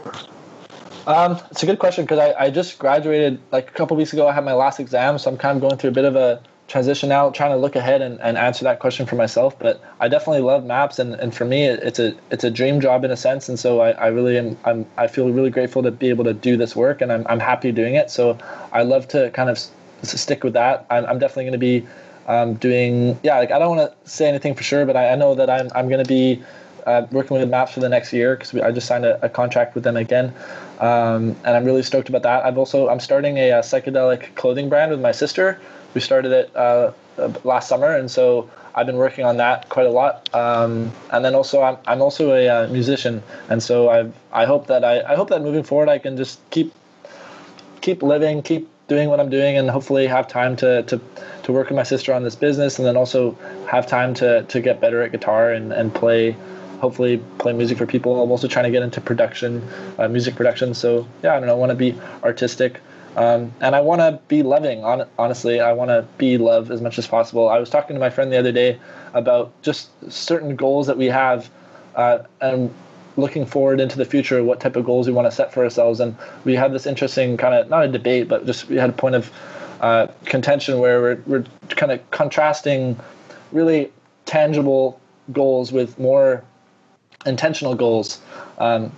Um, 1.07 1.39
it's 1.51 1.63
a 1.63 1.67
good 1.67 1.79
question 1.79 2.05
because 2.05 2.19
I, 2.19 2.45
I 2.45 2.51
just 2.51 2.79
graduated 2.79 3.41
like 3.53 3.69
a 3.69 3.73
couple 3.73 3.95
weeks 3.95 4.15
ago. 4.15 4.27
I 4.27 4.33
had 4.33 4.43
my 4.43 4.55
last 4.55 4.81
exam, 4.81 5.19
so 5.19 5.31
I'm 5.31 5.37
kind 5.37 5.57
of 5.57 5.61
going 5.61 5.77
through 5.77 5.91
a 5.91 5.95
bit 5.95 6.07
of 6.07 6.17
a 6.17 6.43
transition 6.73 7.11
now, 7.11 7.29
trying 7.31 7.51
to 7.51 7.57
look 7.57 7.77
ahead 7.77 8.01
and, 8.01 8.19
and 8.23 8.39
answer 8.39 8.65
that 8.65 8.81
question 8.81 9.05
for 9.05 9.15
myself. 9.15 9.57
But 9.59 9.81
I 10.01 10.09
definitely 10.09 10.41
love 10.41 10.65
maps, 10.65 10.99
and, 10.99 11.15
and 11.15 11.35
for 11.35 11.45
me, 11.45 11.65
it's 11.65 11.99
a 11.99 12.15
it's 12.31 12.45
a 12.45 12.51
dream 12.51 12.81
job 12.81 13.05
in 13.05 13.11
a 13.11 13.17
sense. 13.17 13.49
And 13.49 13.59
so 13.59 13.81
I, 13.81 13.91
I 13.91 14.07
really 14.09 14.39
am 14.39 14.57
I'm 14.65 14.87
I 14.97 15.07
feel 15.07 15.31
really 15.31 15.51
grateful 15.51 15.83
to 15.83 15.91
be 15.91 16.09
able 16.09 16.25
to 16.25 16.33
do 16.33 16.57
this 16.57 16.75
work, 16.75 17.03
and 17.03 17.13
I'm 17.13 17.27
I'm 17.29 17.41
happy 17.41 17.71
doing 17.71 17.95
it. 17.95 18.11
So 18.11 18.39
I 18.73 18.83
love 18.83 19.07
to 19.09 19.31
kind 19.31 19.51
of 19.51 19.59
stick 20.03 20.43
with 20.43 20.55
that. 20.55 20.87
I'm, 20.91 21.05
I'm 21.07 21.19
definitely 21.19 21.45
going 21.45 21.53
to 21.53 21.59
be 21.59 21.87
um, 22.27 22.55
doing 22.55 23.21
yeah. 23.23 23.39
Like 23.39 23.53
I 23.53 23.59
don't 23.59 23.77
want 23.77 23.93
to 23.93 24.11
say 24.11 24.27
anything 24.27 24.55
for 24.55 24.63
sure, 24.63 24.87
but 24.87 24.97
I, 24.97 25.13
I 25.13 25.15
know 25.15 25.35
that 25.35 25.51
I'm 25.51 25.69
I'm 25.75 25.89
going 25.89 26.03
to 26.03 26.09
be 26.09 26.43
uh, 26.87 27.07
working 27.13 27.39
with 27.39 27.49
Maps 27.49 27.73
for 27.73 27.81
the 27.81 27.89
next 27.89 28.13
year 28.13 28.35
because 28.35 28.55
I 28.55 28.73
just 28.73 28.87
signed 28.89 29.05
a, 29.05 29.25
a, 29.25 29.29
contract 29.29 29.77
with 29.77 29.85
them 29.85 29.97
again, 29.97 30.35
um, 30.81 31.37
and 31.45 31.57
I'm 31.57 31.65
really 31.65 31.83
stoked 31.83 32.09
about 32.09 32.23
that. 32.23 32.45
I've 32.45 32.59
also 32.59 32.89
I'm 32.89 32.99
starting 32.99 33.37
a, 33.37 33.51
a, 33.51 33.61
psychedelic 33.61 34.35
clothing 34.35 34.69
brand 34.69 34.91
with 34.91 35.01
my 35.01 35.13
sister, 35.13 35.61
we 35.95 36.01
started 36.01 36.33
it 36.33 36.57
uh, 36.57 36.93
last 37.45 37.69
summer, 37.69 37.95
and 37.95 38.11
so 38.11 38.51
I've 38.75 38.87
been 38.87 38.97
working 38.97 39.25
on 39.25 39.37
that 39.37 39.69
quite 39.69 39.87
a 39.87 39.91
lot. 39.91 40.29
Um, 40.35 40.93
and 41.11 41.25
then 41.25 41.35
also, 41.35 41.63
I'm, 41.63 41.77
I'm 41.87 42.01
also 42.01 42.33
a 42.33 42.49
uh, 42.49 42.69
musician, 42.69 43.23
and 43.49 43.63
so 43.63 43.89
I 43.91 44.11
I 44.33 44.47
hope 44.47 44.67
that 44.69 44.85
I, 44.85 45.03
I 45.03 45.17
hope 45.17 45.29
that 45.31 45.43
moving 45.43 45.63
forward, 45.63 45.89
I 45.89 45.99
can 45.99 46.17
just 46.17 46.39
keep 46.51 46.73
keep 47.81 48.03
living, 48.03 48.43
keep 48.43 48.69
doing 48.89 49.09
what 49.09 49.21
I'm 49.21 49.31
doing, 49.31 49.57
and 49.57 49.71
hopefully 49.71 50.07
have 50.07 50.29
time 50.29 50.57
to 50.57 50.83
to 50.85 51.01
to 51.43 51.53
work 51.53 51.69
with 51.69 51.77
my 51.77 51.83
sister 51.83 52.15
on 52.15 52.23
this 52.23 52.37
business, 52.37 52.79
and 52.79 52.87
then 52.87 52.97
also 52.97 53.37
have 53.69 53.87
time 53.87 54.15
to 54.15 54.43
to 54.45 54.61
get 54.61 54.81
better 54.81 55.03
at 55.03 55.13
guitar 55.13 55.53
and 55.53 55.73
and 55.73 55.95
play. 55.95 56.37
Hopefully, 56.81 57.23
play 57.39 57.53
music 57.53 57.79
for 57.79 57.87
people. 57.87 58.21
I'm 58.21 58.33
also 58.33 58.49
trying 58.49 58.65
to 58.65 58.73
get 58.73 58.83
into 58.83 59.01
production, 59.01 59.63
uh, 59.99 60.09
music 60.09 60.35
production. 60.35 60.75
So 60.75 61.07
yeah, 61.23 61.37
I 61.37 61.39
don't 61.39 61.47
know. 61.47 61.55
I 61.55 61.57
want 61.57 61.71
to 61.71 61.77
be 61.77 61.95
artistic. 62.25 62.81
Um, 63.17 63.53
and 63.61 63.77
I 63.77 63.81
want 63.81 64.01
to 64.01 64.21
be 64.29 64.43
loving. 64.43 64.85
On, 64.85 65.07
honestly, 65.19 65.61
I 65.61 65.73
want 65.73 65.91
to 65.91 66.07
be 66.19 66.39
love 66.39 66.71
as 66.71 66.81
much 66.81 66.99
as 66.99 67.07
possible. 67.07 67.49
I 67.49 67.59
was 67.59 67.69
talking 67.69 67.95
to 67.95 68.01
my 68.01 68.11
friend 68.11 68.33
the 68.33 68.39
other 68.39 68.53
day 68.53 68.79
about 69.13 69.53
just 69.63 69.91
certain 70.11 70.57
goals 70.57 70.87
that 70.87 70.97
we 70.97 71.07
have, 71.07 71.51
uh, 71.95 72.21
and 72.41 72.73
looking 73.17 73.45
forward 73.45 73.81
into 73.81 73.99
the 73.99 74.07
future, 74.07 74.43
what 74.43 74.61
type 74.61 74.77
of 74.77 74.87
goals 74.87 75.07
we 75.07 75.13
want 75.13 75.27
to 75.27 75.31
set 75.31 75.53
for 75.53 75.63
ourselves. 75.63 76.01
And 76.01 76.17
we 76.45 76.55
had 76.55 76.73
this 76.73 76.87
interesting 76.87 77.37
kind 77.37 77.55
of 77.55 77.69
not 77.69 77.85
a 77.85 77.89
debate, 77.89 78.29
but 78.29 78.47
just 78.47 78.69
we 78.69 78.77
had 78.77 78.89
a 78.89 78.95
point 78.95 79.15
of 79.15 79.31
uh, 79.83 80.07
contention 80.25 80.79
where 80.79 81.01
we're, 81.03 81.23
we're 81.27 81.45
kind 81.71 81.93
of 81.93 82.11
contrasting 82.11 82.99
really 83.51 83.93
tangible 84.25 84.99
goals 85.33 85.73
with 85.73 85.99
more 85.99 86.43
intentional 87.27 87.75
goals. 87.75 88.21
Um, 88.57 88.91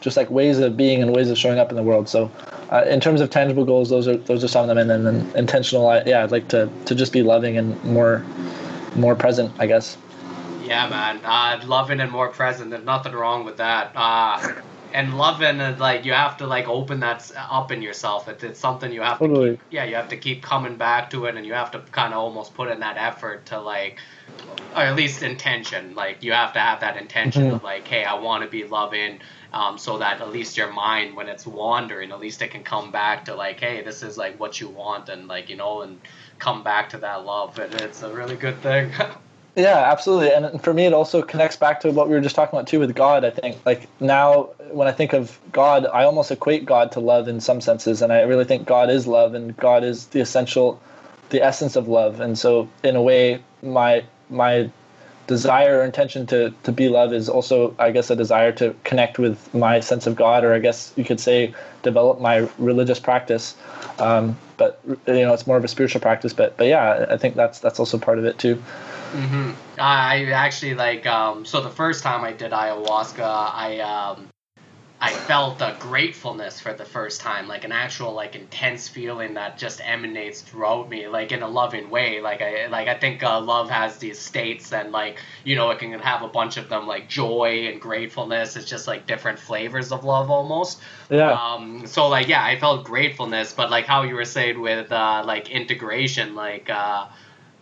just 0.00 0.16
like 0.16 0.30
ways 0.30 0.58
of 0.58 0.76
being 0.76 1.02
and 1.02 1.14
ways 1.14 1.30
of 1.30 1.38
showing 1.38 1.58
up 1.58 1.70
in 1.70 1.76
the 1.76 1.82
world. 1.82 2.08
So, 2.08 2.30
uh, 2.70 2.84
in 2.88 3.00
terms 3.00 3.20
of 3.20 3.30
tangible 3.30 3.64
goals, 3.64 3.90
those 3.90 4.06
are 4.06 4.16
those 4.16 4.44
are 4.44 4.48
some 4.48 4.68
of 4.68 4.68
them, 4.68 4.78
and 4.78 5.06
then 5.06 5.30
intentional. 5.36 5.88
I, 5.88 6.02
yeah, 6.04 6.22
I'd 6.22 6.30
like 6.30 6.48
to 6.48 6.70
to 6.86 6.94
just 6.94 7.12
be 7.12 7.22
loving 7.22 7.56
and 7.56 7.82
more 7.84 8.24
more 8.94 9.14
present, 9.14 9.52
I 9.58 9.66
guess. 9.66 9.96
Yeah, 10.62 10.88
man, 10.88 11.20
uh, 11.24 11.60
loving 11.66 12.00
and 12.00 12.12
more 12.12 12.28
present. 12.28 12.70
There's 12.70 12.84
nothing 12.84 13.12
wrong 13.12 13.44
with 13.44 13.56
that. 13.56 13.92
Uh, 13.96 14.60
and 14.92 15.16
loving 15.16 15.60
and 15.60 15.78
like 15.78 16.04
you 16.04 16.12
have 16.12 16.36
to 16.38 16.46
like 16.46 16.68
open 16.68 17.00
that 17.00 17.30
up 17.36 17.70
in 17.70 17.82
yourself. 17.82 18.28
It's, 18.28 18.42
it's 18.42 18.60
something 18.60 18.92
you 18.92 19.02
have 19.02 19.18
totally. 19.18 19.50
to 19.50 19.56
keep, 19.56 19.66
yeah 19.70 19.84
you 19.84 19.94
have 19.94 20.08
to 20.08 20.16
keep 20.16 20.42
coming 20.42 20.76
back 20.76 21.10
to 21.10 21.26
it, 21.26 21.36
and 21.36 21.46
you 21.46 21.54
have 21.54 21.70
to 21.72 21.80
kind 21.92 22.14
of 22.14 22.20
almost 22.20 22.54
put 22.54 22.70
in 22.70 22.80
that 22.80 22.96
effort 22.96 23.46
to 23.46 23.60
like 23.60 23.98
or 24.74 24.82
at 24.82 24.96
least 24.96 25.22
intention. 25.22 25.94
Like 25.94 26.22
you 26.22 26.32
have 26.32 26.52
to 26.54 26.60
have 26.60 26.80
that 26.80 26.96
intention 26.96 27.44
mm-hmm. 27.44 27.56
of 27.56 27.62
like, 27.62 27.86
hey, 27.86 28.04
I 28.04 28.14
want 28.14 28.44
to 28.44 28.50
be 28.50 28.64
loving 28.64 29.20
um, 29.52 29.78
so 29.78 29.98
that 29.98 30.20
at 30.20 30.30
least 30.30 30.56
your 30.56 30.72
mind, 30.72 31.16
when 31.16 31.28
it's 31.28 31.46
wandering, 31.46 32.12
at 32.12 32.20
least 32.20 32.42
it 32.42 32.50
can 32.50 32.62
come 32.62 32.90
back 32.90 33.24
to 33.24 33.34
like, 33.34 33.60
hey, 33.60 33.82
this 33.82 34.02
is 34.02 34.16
like 34.16 34.38
what 34.38 34.60
you 34.60 34.68
want, 34.68 35.08
and 35.08 35.28
like 35.28 35.48
you 35.48 35.56
know, 35.56 35.82
and 35.82 36.00
come 36.38 36.62
back 36.62 36.90
to 36.90 36.98
that 36.98 37.24
love, 37.24 37.58
and 37.58 37.74
it's 37.74 38.02
a 38.02 38.12
really 38.12 38.36
good 38.36 38.60
thing. 38.60 38.92
yeah, 39.56 39.90
absolutely, 39.90 40.32
and 40.32 40.62
for 40.62 40.72
me, 40.72 40.86
it 40.86 40.92
also 40.92 41.22
connects 41.22 41.56
back 41.56 41.80
to 41.80 41.90
what 41.90 42.08
we 42.08 42.14
were 42.14 42.20
just 42.20 42.36
talking 42.36 42.56
about 42.56 42.68
too 42.68 42.78
with 42.78 42.94
God. 42.94 43.24
I 43.24 43.30
think 43.30 43.58
like 43.66 43.88
now 44.00 44.50
when 44.70 44.86
I 44.86 44.92
think 44.92 45.12
of 45.12 45.38
God, 45.52 45.86
I 45.86 46.04
almost 46.04 46.30
equate 46.30 46.64
God 46.64 46.92
to 46.92 47.00
love 47.00 47.26
in 47.26 47.40
some 47.40 47.60
senses, 47.60 48.02
and 48.02 48.12
I 48.12 48.22
really 48.22 48.44
think 48.44 48.66
God 48.66 48.90
is 48.90 49.06
love, 49.06 49.34
and 49.34 49.56
God 49.56 49.82
is 49.82 50.06
the 50.06 50.20
essential, 50.20 50.80
the 51.30 51.42
essence 51.42 51.74
of 51.74 51.88
love, 51.88 52.20
and 52.20 52.38
so 52.38 52.68
in 52.84 52.94
a 52.94 53.02
way, 53.02 53.42
my 53.62 54.04
my 54.28 54.70
desire 55.30 55.78
or 55.78 55.84
intention 55.84 56.26
to 56.26 56.52
to 56.64 56.72
be 56.72 56.88
love 56.88 57.12
is 57.12 57.28
also 57.28 57.72
i 57.78 57.92
guess 57.92 58.10
a 58.10 58.16
desire 58.16 58.50
to 58.50 58.74
connect 58.82 59.16
with 59.16 59.54
my 59.54 59.78
sense 59.78 60.08
of 60.08 60.16
god 60.16 60.42
or 60.42 60.52
i 60.52 60.58
guess 60.58 60.92
you 60.96 61.04
could 61.04 61.20
say 61.20 61.54
develop 61.84 62.20
my 62.20 62.48
religious 62.58 62.98
practice 62.98 63.54
um, 64.00 64.36
but 64.56 64.80
you 64.84 65.22
know 65.22 65.32
it's 65.32 65.46
more 65.46 65.56
of 65.56 65.62
a 65.62 65.68
spiritual 65.68 66.00
practice 66.00 66.32
but 66.32 66.56
but 66.56 66.66
yeah 66.66 67.06
i 67.08 67.16
think 67.16 67.36
that's 67.36 67.60
that's 67.60 67.78
also 67.78 67.96
part 67.96 68.18
of 68.18 68.24
it 68.24 68.40
too 68.40 68.56
mm-hmm. 68.56 69.52
i 69.78 70.24
actually 70.32 70.74
like 70.74 71.06
um, 71.06 71.44
so 71.44 71.60
the 71.60 71.70
first 71.70 72.02
time 72.02 72.24
i 72.24 72.32
did 72.32 72.50
ayahuasca 72.50 73.52
i 73.54 73.78
um, 73.78 74.26
I 75.02 75.14
felt 75.14 75.62
a 75.62 75.76
gratefulness 75.78 76.60
for 76.60 76.74
the 76.74 76.84
first 76.84 77.22
time, 77.22 77.48
like 77.48 77.64
an 77.64 77.72
actual 77.72 78.12
like 78.12 78.36
intense 78.36 78.86
feeling 78.86 79.34
that 79.34 79.56
just 79.56 79.80
emanates 79.82 80.42
throughout 80.42 80.90
me, 80.90 81.08
like 81.08 81.32
in 81.32 81.42
a 81.42 81.48
loving 81.48 81.88
way. 81.88 82.20
Like 82.20 82.42
I 82.42 82.66
like 82.66 82.86
I 82.86 82.98
think 82.98 83.22
uh, 83.22 83.40
love 83.40 83.70
has 83.70 83.96
these 83.96 84.18
states, 84.18 84.74
and 84.74 84.92
like 84.92 85.18
you 85.42 85.56
know 85.56 85.70
it 85.70 85.78
can 85.78 85.92
have 86.00 86.22
a 86.22 86.28
bunch 86.28 86.58
of 86.58 86.68
them, 86.68 86.86
like 86.86 87.08
joy 87.08 87.68
and 87.72 87.80
gratefulness. 87.80 88.56
It's 88.56 88.68
just 88.68 88.86
like 88.86 89.06
different 89.06 89.38
flavors 89.38 89.90
of 89.90 90.04
love 90.04 90.30
almost. 90.30 90.80
Yeah. 91.08 91.32
Um. 91.32 91.86
So 91.86 92.08
like 92.08 92.28
yeah, 92.28 92.44
I 92.44 92.58
felt 92.58 92.84
gratefulness, 92.84 93.54
but 93.54 93.70
like 93.70 93.86
how 93.86 94.02
you 94.02 94.14
were 94.14 94.26
saying 94.26 94.60
with 94.60 94.92
uh, 94.92 95.22
like 95.24 95.50
integration, 95.50 96.34
like 96.34 96.68
uh 96.68 97.06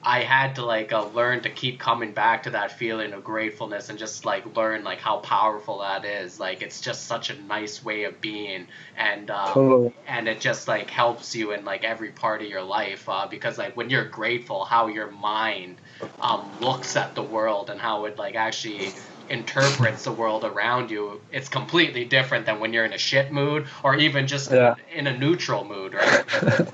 I 0.03 0.21
had 0.21 0.55
to 0.57 0.65
like 0.65 0.93
uh, 0.93 1.09
learn 1.09 1.43
to 1.43 1.51
keep 1.51 1.81
coming 1.81 2.13
back 2.13 2.45
to 2.45 2.51
that 2.51 2.73
feeling 2.73 3.13
of 3.13 3.25
gratefulness 3.25 3.89
and 3.89 3.99
just 3.99 4.25
like 4.25 4.57
learn 4.57 4.85
like 4.85 5.01
how 5.01 5.19
powerful 5.19 5.81
that 5.81 6.05
is. 6.05 6.39
Like 6.39 6.63
it's 6.63 6.81
just 6.81 7.07
such 7.07 7.31
a 7.31 7.41
nice 7.43 7.85
way 7.85 8.05
of 8.05 8.21
being, 8.21 8.69
and 8.97 9.31
um, 9.31 9.53
totally. 9.55 9.93
and 10.07 10.29
it 10.29 10.41
just 10.41 10.69
like 10.69 10.89
helps 10.89 11.35
you 11.35 11.53
in 11.53 11.65
like 11.65 11.85
every 11.85 12.13
part 12.13 12.43
of 12.43 12.49
your 12.49 12.63
life 12.63 13.09
uh, 13.09 13.27
because 13.29 13.59
like 13.59 13.77
when 13.77 13.91
you're 13.91 14.09
grateful, 14.09 14.65
how 14.65 14.87
your 14.87 15.11
mind 15.11 15.81
um, 16.21 16.51
looks 16.61 16.97
at 16.97 17.15
the 17.15 17.23
world 17.23 17.69
and 17.69 17.81
how 17.81 18.05
it 18.05 18.19
like 18.19 18.37
actually 18.37 18.93
interprets 19.31 20.05
the 20.05 20.13
world 20.13 20.45
around 20.45 20.91
you, 20.91 21.21
it's 21.33 21.49
completely 21.49 22.05
different 22.05 22.47
than 22.47 22.61
when 22.61 22.73
you're 22.73 22.85
in 22.85 22.93
a 22.93 22.99
shit 22.99 23.33
mood 23.33 23.67
or 23.83 23.97
even 23.97 24.27
just 24.27 24.51
Yeah. 24.51 24.75
in 24.95 25.07
a 25.07 25.17
neutral 25.17 25.65
mood, 25.65 25.95
right? 25.95 26.25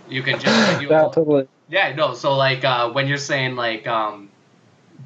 you 0.08 0.22
can 0.22 0.38
just 0.38 0.80
you, 0.82 0.90
Yeah, 0.90 1.08
totally. 1.12 1.48
yeah, 1.68 1.94
no. 1.94 2.14
So 2.14 2.34
like 2.36 2.64
uh, 2.64 2.90
when 2.90 3.08
you're 3.08 3.16
saying 3.18 3.56
like 3.56 3.86
um, 3.86 4.30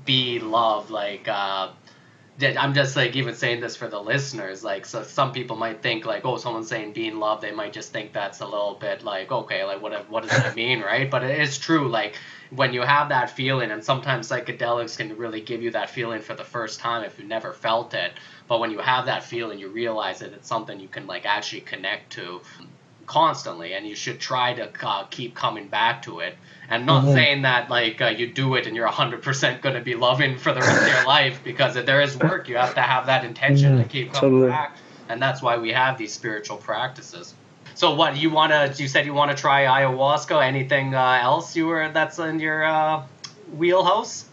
be 0.04 0.38
love, 0.40 0.90
like 0.90 1.26
uh, 1.28 1.68
I'm 2.40 2.72
just 2.72 2.94
like 2.94 3.16
even 3.16 3.34
saying 3.34 3.60
this 3.60 3.74
for 3.74 3.88
the 3.88 4.00
listeners. 4.00 4.62
Like 4.62 4.86
so, 4.86 5.02
some 5.02 5.32
people 5.32 5.56
might 5.56 5.82
think 5.82 6.06
like, 6.06 6.24
oh, 6.24 6.36
someone's 6.36 6.68
saying 6.68 6.92
being 6.92 7.18
loved. 7.18 7.42
They 7.42 7.50
might 7.50 7.72
just 7.72 7.92
think 7.92 8.12
that's 8.12 8.40
a 8.40 8.44
little 8.44 8.76
bit 8.80 9.02
like 9.02 9.32
okay, 9.32 9.64
like 9.64 9.82
what 9.82 10.08
what 10.08 10.22
does 10.22 10.30
that 10.30 10.54
mean, 10.54 10.80
right? 10.80 11.10
But 11.10 11.24
it 11.24 11.40
is 11.40 11.58
true. 11.58 11.88
Like 11.88 12.14
when 12.50 12.72
you 12.72 12.82
have 12.82 13.08
that 13.08 13.30
feeling, 13.30 13.70
and 13.72 13.82
sometimes 13.82 14.28
psychedelics 14.28 14.96
can 14.96 15.16
really 15.16 15.40
give 15.40 15.62
you 15.62 15.72
that 15.72 15.90
feeling 15.90 16.22
for 16.22 16.34
the 16.34 16.44
first 16.44 16.78
time 16.78 17.04
if 17.04 17.18
you 17.18 17.24
never 17.24 17.52
felt 17.52 17.92
it. 17.94 18.12
But 18.46 18.60
when 18.60 18.70
you 18.70 18.78
have 18.78 19.06
that 19.06 19.24
feeling, 19.24 19.58
you 19.58 19.68
realize 19.68 20.20
that 20.20 20.32
it's 20.32 20.48
something 20.48 20.78
you 20.78 20.88
can 20.88 21.06
like 21.06 21.26
actually 21.26 21.62
connect 21.62 22.12
to 22.12 22.40
constantly 23.08 23.72
and 23.74 23.86
you 23.86 23.96
should 23.96 24.20
try 24.20 24.54
to 24.54 24.70
uh, 24.86 25.04
keep 25.10 25.34
coming 25.34 25.68
back 25.68 26.02
to 26.02 26.20
it 26.20 26.36
and 26.70 26.86
not 26.86 27.04
Mhm. 27.04 27.14
saying 27.14 27.42
that 27.42 27.70
like 27.70 28.00
uh, 28.02 28.06
you 28.06 28.26
do 28.32 28.54
it 28.54 28.66
and 28.66 28.76
you're 28.76 28.86
100% 28.86 29.62
going 29.62 29.74
to 29.74 29.80
be 29.80 29.94
loving 29.94 30.36
for 30.38 30.52
the 30.52 30.62
rest 30.62 30.82
of 30.82 30.88
your 30.88 31.04
life 31.16 31.40
because 31.42 31.76
if 31.76 31.86
there 31.86 32.00
is 32.02 32.16
work 32.16 32.48
you 32.48 32.56
have 32.56 32.74
to 32.74 32.82
have 32.82 33.06
that 33.06 33.24
intention 33.24 33.76
to 33.78 33.84
Mhm, 33.84 33.88
keep 33.88 34.12
coming 34.12 34.30
totally. 34.30 34.50
back 34.50 34.76
and 35.08 35.20
that's 35.22 35.42
why 35.42 35.56
we 35.56 35.72
have 35.72 35.96
these 35.98 36.12
spiritual 36.14 36.58
practices 36.58 37.34
so 37.74 37.94
what 37.94 38.16
you 38.16 38.30
want 38.30 38.52
to 38.52 38.82
you 38.82 38.88
said 38.88 39.06
you 39.06 39.14
want 39.14 39.30
to 39.30 39.36
try 39.36 39.64
ayahuasca 39.64 40.42
anything 40.44 40.94
uh, 40.94 41.18
else 41.22 41.56
you 41.56 41.66
were 41.66 41.88
that's 41.92 42.18
in 42.18 42.38
your 42.40 42.64
uh, 42.64 43.02
wheelhouse 43.56 44.26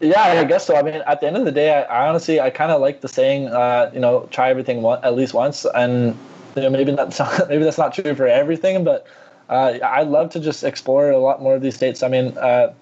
Yeah, 0.00 0.22
I 0.22 0.44
guess 0.44 0.64
so. 0.66 0.76
I 0.76 0.82
mean, 0.82 1.02
at 1.06 1.20
the 1.20 1.26
end 1.26 1.36
of 1.36 1.44
the 1.44 1.52
day, 1.52 1.68
I, 1.74 1.82
I 1.82 2.08
honestly, 2.08 2.40
I 2.40 2.48
kind 2.50 2.72
of 2.72 2.80
like 2.80 3.00
the 3.02 3.08
saying, 3.08 3.48
uh, 3.48 3.90
you 3.92 4.00
know, 4.00 4.26
try 4.30 4.48
everything 4.50 4.80
one, 4.80 4.98
at 5.02 5.14
least 5.14 5.34
once, 5.34 5.66
and 5.74 6.14
you 6.56 6.62
know, 6.62 6.70
maybe 6.70 6.92
that's 6.92 7.20
maybe 7.48 7.64
that's 7.64 7.78
not 7.78 7.94
true 7.94 8.14
for 8.14 8.26
everything, 8.26 8.84
but 8.84 9.06
uh, 9.48 9.78
I'd 9.82 10.08
love 10.08 10.30
to 10.30 10.40
just 10.40 10.62
explore 10.62 11.10
a 11.10 11.18
lot 11.18 11.42
more 11.42 11.54
of 11.54 11.62
these 11.62 11.74
states. 11.74 12.02
I 12.02 12.08
mean, 12.08 12.36
uh, 12.38 12.72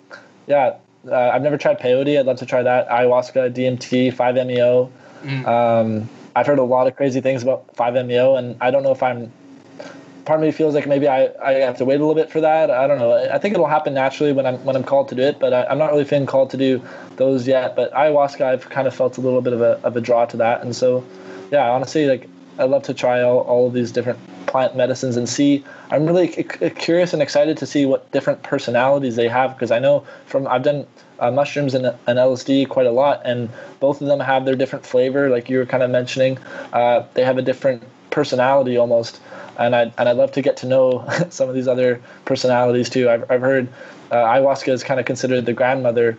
yeah, 0.47 0.77
uh, 1.07 1.15
I've 1.15 1.43
never 1.43 1.57
tried 1.57 1.79
peyote. 1.79 2.19
I'd 2.19 2.27
love 2.27 2.39
to 2.39 2.47
try 2.47 2.63
that. 2.63 2.89
Ayahuasca, 2.89 3.55
DMT, 3.55 4.13
5-MeO. 4.15 4.91
Mm. 5.23 5.47
Um, 5.47 6.09
I've 6.37 6.47
heard 6.47 6.59
a 6.59 6.65
lot 6.65 6.87
of 6.87 6.97
crazy 6.97 7.21
things 7.21 7.43
about 7.43 7.75
5-MeO, 7.75 8.37
and 8.37 8.57
I 8.61 8.71
don't 8.71 8.83
know 8.83 8.93
if 8.93 9.03
I'm. 9.03 9.33
Part 10.27 10.41
of 10.41 10.45
me 10.45 10.53
feels 10.53 10.75
like 10.75 10.87
maybe 10.87 11.09
I, 11.09 11.31
I 11.43 11.53
have 11.55 11.79
to 11.79 11.87
wait 11.87 11.95
a 11.95 11.99
little 12.01 12.15
bit 12.15 12.31
for 12.31 12.43
that. 12.43 12.71
I 12.71 12.87
don't 12.87 12.99
know. 12.99 13.15
I 13.15 13.39
think 13.39 13.55
it'll 13.55 13.67
happen 13.67 13.95
naturally 13.95 14.33
when 14.35 14.45
I'm 14.45 14.63
when 14.63 14.77
I'm 14.77 14.85
called 14.85 15.09
to 15.09 15.15
do 15.15 15.23
it, 15.23 15.39
but 15.39 15.55
I, 15.55 15.65
I'm 15.65 15.79
not 15.79 15.91
really 15.91 16.05
feeling 16.05 16.27
called 16.27 16.51
to 16.51 16.59
do 16.59 16.83
those 17.17 17.49
yet. 17.49 17.75
But 17.75 17.91
ayahuasca, 17.95 18.43
I've 18.43 18.69
kind 18.69 18.87
of 18.87 18.95
felt 18.95 19.17
a 19.17 19.23
little 19.23 19.41
bit 19.41 19.55
of 19.55 19.63
a, 19.63 19.81
of 19.85 19.97
a 19.97 20.03
draw 20.03 20.27
to 20.27 20.37
that, 20.37 20.61
and 20.61 20.77
so 20.77 21.03
yeah, 21.51 21.71
honestly, 21.71 22.05
like 22.05 22.29
I'd 22.59 22.71
love 22.71 22.83
to 22.85 22.95
try 22.95 23.23
all, 23.23 23.41
all 23.41 23.67
of 23.67 23.73
these 23.73 23.93
different 23.93 24.19
plant 24.47 24.77
medicines 24.77 25.17
and 25.17 25.29
see. 25.29 25.65
I'm 25.91 26.07
really 26.07 26.33
c- 26.33 26.71
curious 26.71 27.13
and 27.13 27.23
excited 27.23 27.57
to 27.59 27.67
see 27.67 27.87
what 27.87 28.11
different 28.13 28.43
personalities 28.43 29.17
they 29.17 29.29
have 29.29 29.55
because 29.55 29.71
I 29.71 29.79
know 29.79 30.05
from 30.27 30.47
I've 30.49 30.63
done 30.63 30.87
uh, 31.21 31.31
mushrooms 31.31 31.75
and, 31.75 31.87
and 31.87 32.19
LSD 32.19 32.69
quite 32.69 32.87
a 32.87 32.91
lot, 32.91 33.23
and 33.25 33.49
both 33.81 34.01
of 34.01 34.09
them 34.09 34.21
have 34.21 34.45
their 34.45 34.57
different 34.57 34.85
flavor. 34.85 35.29
Like 35.29 35.49
you 35.49 35.59
were 35.59 35.67
kind 35.67 35.83
of 35.83 35.91
mentioning, 35.91 36.39
uh, 36.73 37.05
they 37.15 37.25
have 37.25 37.39
a 37.39 37.43
different 37.43 37.83
personality 38.11 38.77
almost, 38.77 39.21
and 39.59 39.77
I 39.77 39.93
and 39.99 40.09
I'd 40.09 40.17
love 40.17 40.33
to 40.33 40.43
get 40.43 40.57
to 40.59 40.67
know 40.67 41.09
some 41.31 41.49
of 41.49 41.55
these 41.55 41.69
other 41.69 42.03
personalities 42.25 42.89
too. 42.91 43.09
I've 43.09 43.31
I've 43.31 43.41
heard 43.41 43.69
uh, 44.11 44.17
ayahuasca 44.17 44.73
is 44.73 44.83
kind 44.83 44.99
of 44.99 45.07
considered 45.07 45.47
the 45.47 45.53
grandmother 45.53 46.19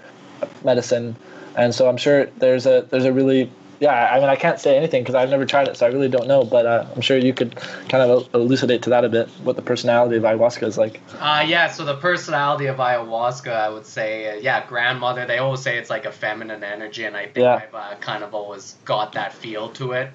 medicine, 0.64 1.16
and 1.56 1.74
so 1.74 1.90
I'm 1.90 1.98
sure 1.98 2.26
there's 2.38 2.66
a 2.66 2.88
there's 2.90 3.06
a 3.06 3.14
really 3.14 3.52
yeah. 3.80 4.10
I 4.12 4.20
mean, 4.20 4.30
I 4.30 4.36
can't 4.36 4.60
say 4.60 4.78
anything 4.78 5.04
because 5.04 5.16
I've 5.16 5.30
never 5.30 5.46
tried 5.46 5.68
it, 5.68 5.78
so 5.78 5.86
I 5.86 5.90
really 5.90 6.10
don't 6.10 6.28
know. 6.28 6.44
But 6.44 6.66
uh, 6.66 6.86
I'm 6.96 7.02
sure 7.02 7.18
you 7.18 7.34
could 7.34 7.56
kind 7.56 8.10
of 8.10 8.34
elucidate 8.34 8.84
to 8.84 8.90
that 8.92 9.06
a 9.06 9.10
bit 9.10 9.30
what 9.44 9.56
the 9.56 9.62
personality 9.62 10.18
of 10.18 10.24
ayahuasca 10.24 10.68
is 10.68 10.78
like. 10.78 11.00
Uh, 11.20 11.46
yeah, 11.48 11.70
so 11.70 11.86
the 11.86 11.96
personality 11.98 12.68
of 12.68 12.78
ayahuasca, 12.78 13.52
I 13.52 13.70
would 13.70 13.86
say, 13.86 14.38
uh, 14.38 14.42
yeah, 14.42 14.66
grandmother. 14.66 15.26
They 15.26 15.38
always 15.38 15.62
say 15.62 15.78
it's 15.78 15.90
like 15.90 16.06
a 16.06 16.12
feminine 16.12 16.64
energy, 16.64 17.06
and 17.06 17.16
I 17.16 17.26
think 17.26 17.38
Yeah. 17.38 17.62
I've 17.64 17.76
uh, 17.76 17.96
kind 18.00 18.24
of 18.24 18.34
always 18.34 18.76
got 18.86 19.14
that 19.14 19.34
feel 19.34 19.70
to 19.70 19.94
it. 19.94 20.12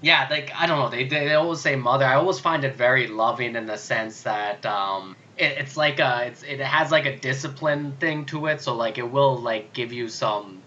Yeah, 0.00 0.28
like 0.30 0.52
I 0.56 0.66
don't 0.66 0.78
know, 0.78 0.88
they 0.90 1.08
they 1.08 1.34
always 1.34 1.60
say 1.60 1.74
mother. 1.74 2.04
I 2.04 2.14
always 2.14 2.38
find 2.38 2.64
it 2.64 2.76
very 2.76 3.08
loving 3.08 3.56
in 3.56 3.66
the 3.66 3.76
sense 3.76 4.22
that 4.22 4.64
um, 4.64 5.16
it, 5.36 5.58
it's 5.58 5.76
like 5.76 5.98
a 5.98 6.26
it's 6.26 6.42
it 6.44 6.60
has 6.60 6.92
like 6.92 7.04
a 7.06 7.16
discipline 7.16 7.92
thing 7.98 8.24
to 8.26 8.46
it. 8.46 8.60
So 8.60 8.76
like 8.76 8.98
it 8.98 9.10
will 9.10 9.36
like 9.36 9.72
give 9.72 9.92
you 9.92 10.08
some 10.08 10.57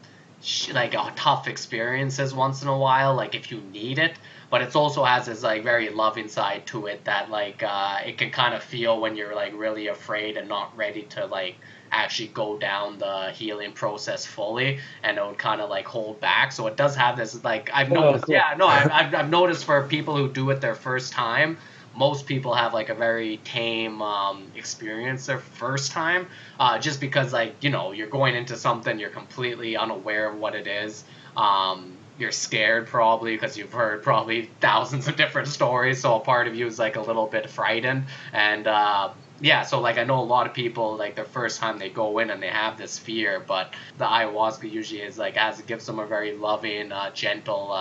like 0.74 0.96
uh, 0.96 1.12
tough 1.16 1.48
experiences 1.48 2.34
once 2.34 2.62
in 2.62 2.68
a 2.68 2.78
while, 2.78 3.16
like 3.16 3.36
if 3.36 3.52
you 3.52 3.62
need 3.62 4.00
it. 4.00 4.20
But 4.50 4.62
it 4.62 4.76
also 4.76 5.04
has 5.04 5.26
this 5.28 5.44
like 5.44 5.64
very 5.64 5.90
loving 5.90 6.28
side 6.28 6.66
to 6.68 6.88
it 6.88 7.06
that 7.06 7.30
like 7.30 7.64
uh, 7.64 8.00
it 8.06 8.18
can 8.18 8.32
kind 8.32 8.54
of 8.54 8.64
feel 8.64 9.00
when 9.00 9.16
you're 9.16 9.36
like 9.36 9.54
really 9.56 9.88
afraid 9.88 10.38
and 10.38 10.48
not 10.50 10.76
ready 10.76 11.04
to 11.12 11.26
like 11.26 11.60
actually 11.92 12.30
go 12.30 12.58
down 12.58 12.98
the 12.98 13.32
healing 13.32 13.74
process 13.74 14.26
fully, 14.26 14.80
and 15.04 15.18
it 15.18 15.26
would 15.26 15.38
kind 15.38 15.62
of 15.62 15.70
like 15.70 15.88
hold 15.88 16.20
back. 16.20 16.52
So 16.52 16.68
it 16.68 16.78
does 16.78 16.96
have 16.96 17.18
this 17.18 17.44
like 17.44 17.70
I've 17.74 17.92
Oh, 17.92 17.94
noticed. 17.94 18.26
cool. 18.26 18.30
Yeah, 18.30 18.54
no, 18.58 18.68
I've, 18.68 18.90
I've 18.92 19.14
I've 19.16 19.30
noticed 19.30 19.66
for 19.66 19.88
people 19.88 20.16
who 20.18 20.32
do 20.32 20.50
it 20.50 20.62
their 20.62 20.76
first 20.76 21.14
time. 21.14 21.58
Most 21.96 22.26
people 22.26 22.54
have 22.54 22.74
like 22.74 22.90
a 22.90 22.96
very 22.96 23.38
tame 23.38 24.02
um, 24.02 24.52
experience 24.56 25.26
their 25.26 25.40
first 25.40 25.92
time, 25.92 26.28
uh, 26.60 26.80
just 26.80 27.02
because 27.02 27.34
like 27.34 27.56
you 27.62 27.70
know 27.70 27.92
you're 27.92 28.08
going 28.08 28.36
into 28.36 28.56
something 28.56 29.00
you're 29.00 29.10
completely 29.10 29.78
unaware 29.78 30.32
of 30.32 30.40
what 30.40 30.56
it 30.56 30.68
is. 30.68 31.04
Um, 31.36 31.98
you're 32.18 32.32
scared 32.32 32.88
probably 32.88 33.36
because 33.36 33.58
you've 33.58 33.74
heard 33.74 34.04
probably 34.04 34.50
thousands 34.60 35.08
of 35.08 35.16
different 35.16 35.48
stories, 35.48 36.02
so 36.02 36.16
a 36.16 36.20
part 36.20 36.48
of 36.48 36.56
you 36.56 36.68
is 36.68 36.78
like 36.78 36.96
a 36.96 37.02
little 37.02 37.26
bit 37.26 37.50
frightened. 37.50 38.06
And 38.32 38.68
uh, 38.68 39.10
yeah, 39.42 39.64
so 39.64 39.82
like 39.82 39.98
I 39.98 40.04
know 40.04 40.20
a 40.20 40.24
lot 40.24 40.46
of 40.46 40.54
people 40.54 40.98
like 40.98 41.16
their 41.16 41.26
first 41.26 41.60
time 41.60 41.80
they 41.80 41.90
go 41.90 42.20
in 42.20 42.30
and 42.30 42.42
they 42.42 42.48
have 42.48 42.78
this 42.78 43.00
fear, 43.00 43.40
but 43.40 43.74
the 43.98 44.06
ayahuasca 44.06 44.72
usually 44.72 45.02
is 45.02 45.18
like 45.18 45.36
as 45.36 45.60
it 45.60 45.68
gives 45.68 45.86
them 45.86 46.00
a 46.00 46.06
very 46.06 46.38
loving, 46.38 46.92
uh, 46.92 47.10
gentle. 47.12 47.72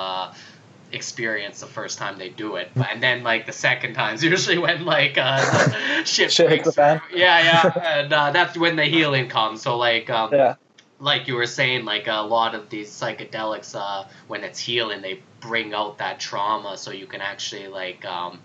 Experience 0.93 1.61
the 1.61 1.67
first 1.67 1.99
time 1.99 2.19
they 2.19 2.29
do 2.29 2.57
it 2.57 2.69
and 2.91 3.03
then 3.03 3.23
like 3.23 3.47
the 3.47 3.53
second 3.53 3.95
time's 3.95 4.25
usually 4.35 4.59
when 4.59 4.85
like 4.85 5.17
uh 5.19 6.03
shit, 6.05 6.33
Shit 6.33 6.49
breaks 6.49 6.77
yeah 6.77 7.03
yeah 7.13 7.73
and 7.85 8.13
uh, 8.13 8.31
that's 8.31 8.57
when 8.59 8.77
the 8.77 8.85
healing 8.85 9.29
comes 9.29 9.63
so 9.63 9.77
like 9.79 10.11
um 10.11 10.31
Yeah. 10.33 10.57
like 10.99 11.29
you 11.29 11.35
were 11.35 11.47
saying, 11.47 11.85
like 11.85 12.07
a 12.09 12.21
lot 12.23 12.55
of 12.55 12.69
these 12.69 12.91
psychedelics, 12.91 13.75
uh, 13.75 14.07
when 14.29 14.45
it's 14.45 14.59
healing, 14.59 15.01
they 15.01 15.23
bring 15.41 15.73
out 15.73 15.99
that 15.99 16.21
trauma, 16.21 16.77
so 16.77 16.91
you 16.91 17.07
can 17.07 17.21
actually 17.23 17.69
like 17.69 18.05
um, 18.05 18.41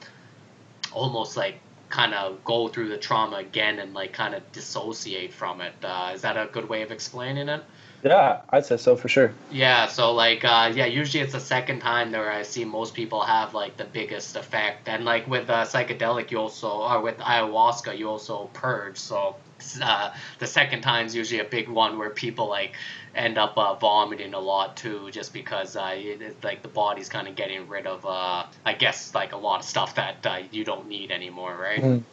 almost 0.93 1.35
like 1.37 1.59
kind 1.89 2.13
of 2.13 2.43
go 2.43 2.67
through 2.67 2.89
the 2.89 2.97
trauma 2.97 3.37
again 3.37 3.79
and 3.79 3.93
like 3.93 4.13
kind 4.13 4.33
of 4.33 4.51
dissociate 4.51 5.33
from 5.33 5.61
it. 5.61 5.73
Uh, 5.83 6.11
is 6.13 6.21
that 6.21 6.37
a 6.37 6.47
good 6.51 6.67
way 6.69 6.81
of 6.81 6.91
explaining 6.91 7.49
it? 7.49 7.63
Yeah, 8.05 8.41
I'd 8.51 8.65
say 8.65 8.77
so 8.77 8.95
for 8.95 9.07
sure. 9.09 9.33
Yeah, 9.51 9.87
so 9.87 10.13
like 10.13 10.45
uh, 10.45 10.71
yeah, 10.75 10.85
usually 10.85 11.23
it's 11.23 11.33
the 11.33 11.39
second 11.39 11.79
time 11.79 12.11
where 12.11 12.31
I 12.31 12.43
see 12.43 12.63
most 12.63 12.93
people 12.93 13.21
have 13.21 13.55
like 13.55 13.77
the 13.77 13.85
biggest 13.85 14.35
effect, 14.35 14.87
and 14.87 15.05
like 15.05 15.27
with 15.27 15.49
uh, 15.49 15.65
psychedelic, 15.65 16.29
you 16.29 16.37
also 16.37 16.69
or 16.69 17.01
with 17.01 17.17
ayahuasca, 17.17 17.97
you 17.97 18.07
also 18.07 18.45
purge. 18.53 18.99
So 18.99 19.37
uh, 19.81 20.11
the 20.37 20.45
second 20.45 20.81
time's 20.81 21.15
usually 21.15 21.41
a 21.41 21.45
big 21.45 21.67
one 21.67 21.97
where 21.97 22.11
people 22.11 22.47
like 22.47 22.75
end 23.15 23.39
up 23.39 23.57
uh, 23.57 23.73
vomiting 23.73 24.35
a 24.35 24.39
lot 24.39 24.77
too, 24.77 25.09
just 25.11 25.33
because 25.33 25.75
uh, 25.75 25.93
it, 25.95 26.43
like 26.43 26.61
the 26.61 26.67
body's 26.69 27.09
kind 27.09 27.27
of 27.27 27.35
getting 27.35 27.67
rid 27.67 27.87
of 27.87 28.05
uh, 28.05 28.45
I 28.65 28.73
guess 28.73 29.15
like 29.15 29.33
a 29.33 29.37
lot 29.37 29.61
of 29.61 29.65
stuff 29.65 29.95
that 29.95 30.25
uh, 30.27 30.39
you 30.51 30.63
don't 30.63 30.87
need 30.87 31.11
anymore, 31.11 31.57
right? 31.57 31.81
Mhm. 31.81 32.03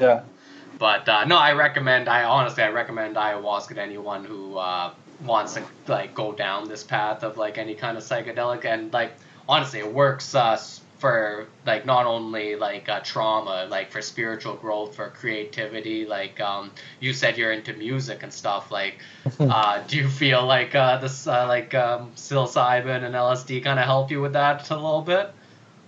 Yeah. 0.00 0.22
But 0.78 1.08
uh, 1.08 1.24
no, 1.24 1.38
I 1.38 1.52
recommend. 1.52 2.08
I 2.08 2.24
honestly, 2.24 2.62
I 2.62 2.68
recommend 2.68 3.16
ayahuasca 3.16 3.74
to 3.76 3.82
anyone 3.82 4.24
who 4.24 4.56
uh, 4.56 4.92
wants 5.24 5.54
to 5.54 5.64
like 5.86 6.14
go 6.14 6.32
down 6.32 6.68
this 6.68 6.84
path 6.84 7.22
of 7.22 7.36
like 7.36 7.58
any 7.58 7.74
kind 7.74 7.96
of 7.96 8.02
psychedelic. 8.02 8.64
And 8.64 8.92
like 8.92 9.12
honestly, 9.48 9.80
it 9.80 9.92
works 9.92 10.34
uh, 10.34 10.60
for 10.98 11.46
like 11.64 11.86
not 11.86 12.06
only 12.06 12.56
like 12.56 12.88
uh, 12.88 13.00
trauma, 13.00 13.66
like 13.68 13.90
for 13.90 14.02
spiritual 14.02 14.54
growth, 14.54 14.96
for 14.96 15.08
creativity. 15.10 16.06
Like 16.06 16.40
um, 16.40 16.70
you 17.00 17.12
said, 17.12 17.36
you're 17.38 17.52
into 17.52 17.72
music 17.74 18.22
and 18.22 18.32
stuff. 18.32 18.70
Like, 18.70 18.98
uh, 19.40 19.82
do 19.86 19.96
you 19.96 20.08
feel 20.08 20.44
like 20.44 20.74
uh, 20.74 20.98
this 20.98 21.26
uh, 21.26 21.46
like 21.46 21.74
um, 21.74 22.12
psilocybin 22.16 23.04
and 23.04 23.14
LSD 23.14 23.64
kind 23.64 23.78
of 23.78 23.84
help 23.84 24.10
you 24.10 24.20
with 24.20 24.32
that 24.34 24.70
a 24.70 24.74
little 24.74 25.02
bit? 25.02 25.32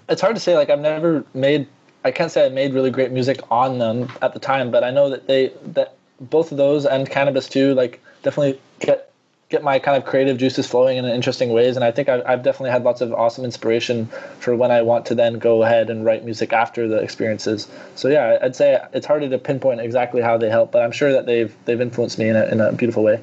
it's 0.09 0.20
hard 0.20 0.35
to 0.35 0.41
say. 0.41 0.57
Like 0.57 0.70
I've 0.70 0.81
never 0.81 1.24
made. 1.35 1.66
I 2.05 2.11
can't 2.11 2.31
say 2.31 2.47
I 2.47 2.49
made 2.49 2.74
really 2.74 2.91
great 2.91 3.12
music 3.12 3.41
on 3.51 3.79
them 3.79 4.11
at 4.22 4.33
the 4.33 4.41
time, 4.41 4.70
but 4.70 4.85
I 4.85 4.91
know 4.91 5.11
that 5.11 5.26
they 5.26 5.53
that 5.64 5.97
both 6.20 6.51
of 6.51 6.59
those 6.59 6.87
and 6.87 7.09
cannabis 7.09 7.49
too, 7.49 7.74
like 7.74 8.01
definitely 8.22 8.61
get 8.81 9.08
get 9.49 9.63
my 9.63 9.79
kind 9.79 9.97
of 9.97 10.05
creative 10.05 10.37
juices 10.37 10.67
flowing 10.67 10.99
in 10.99 11.05
interesting 11.07 11.51
ways. 11.51 11.77
And 11.77 11.85
I 11.85 11.91
think 11.91 12.09
I've, 12.09 12.23
I've 12.27 12.43
definitely 12.43 12.71
had 12.71 12.85
lots 12.85 13.01
of 13.01 13.13
awesome 13.13 13.45
inspiration 13.45 14.07
for 14.41 14.55
when 14.55 14.71
I 14.71 14.83
want 14.83 15.07
to 15.07 15.15
then 15.15 15.39
go 15.39 15.63
ahead 15.63 15.89
and 15.89 16.05
write 16.05 16.25
music 16.25 16.53
after 16.53 16.87
the 16.87 16.99
experiences. 16.99 17.67
So 17.95 18.09
yeah, 18.09 18.39
I'd 18.43 18.57
say 18.57 18.79
it's 18.93 19.07
harder 19.07 19.29
to 19.29 19.39
pinpoint 19.39 19.81
exactly 19.81 20.21
how 20.21 20.37
they 20.37 20.51
help, 20.51 20.73
but 20.73 20.83
I'm 20.83 20.93
sure 20.93 21.13
that 21.13 21.27
they've 21.27 21.55
they've 21.65 21.81
influenced 21.81 22.19
me 22.19 22.29
in 22.29 22.37
a 22.37 22.45
in 22.47 22.61
a 22.61 22.73
beautiful 22.73 23.03
way. 23.03 23.21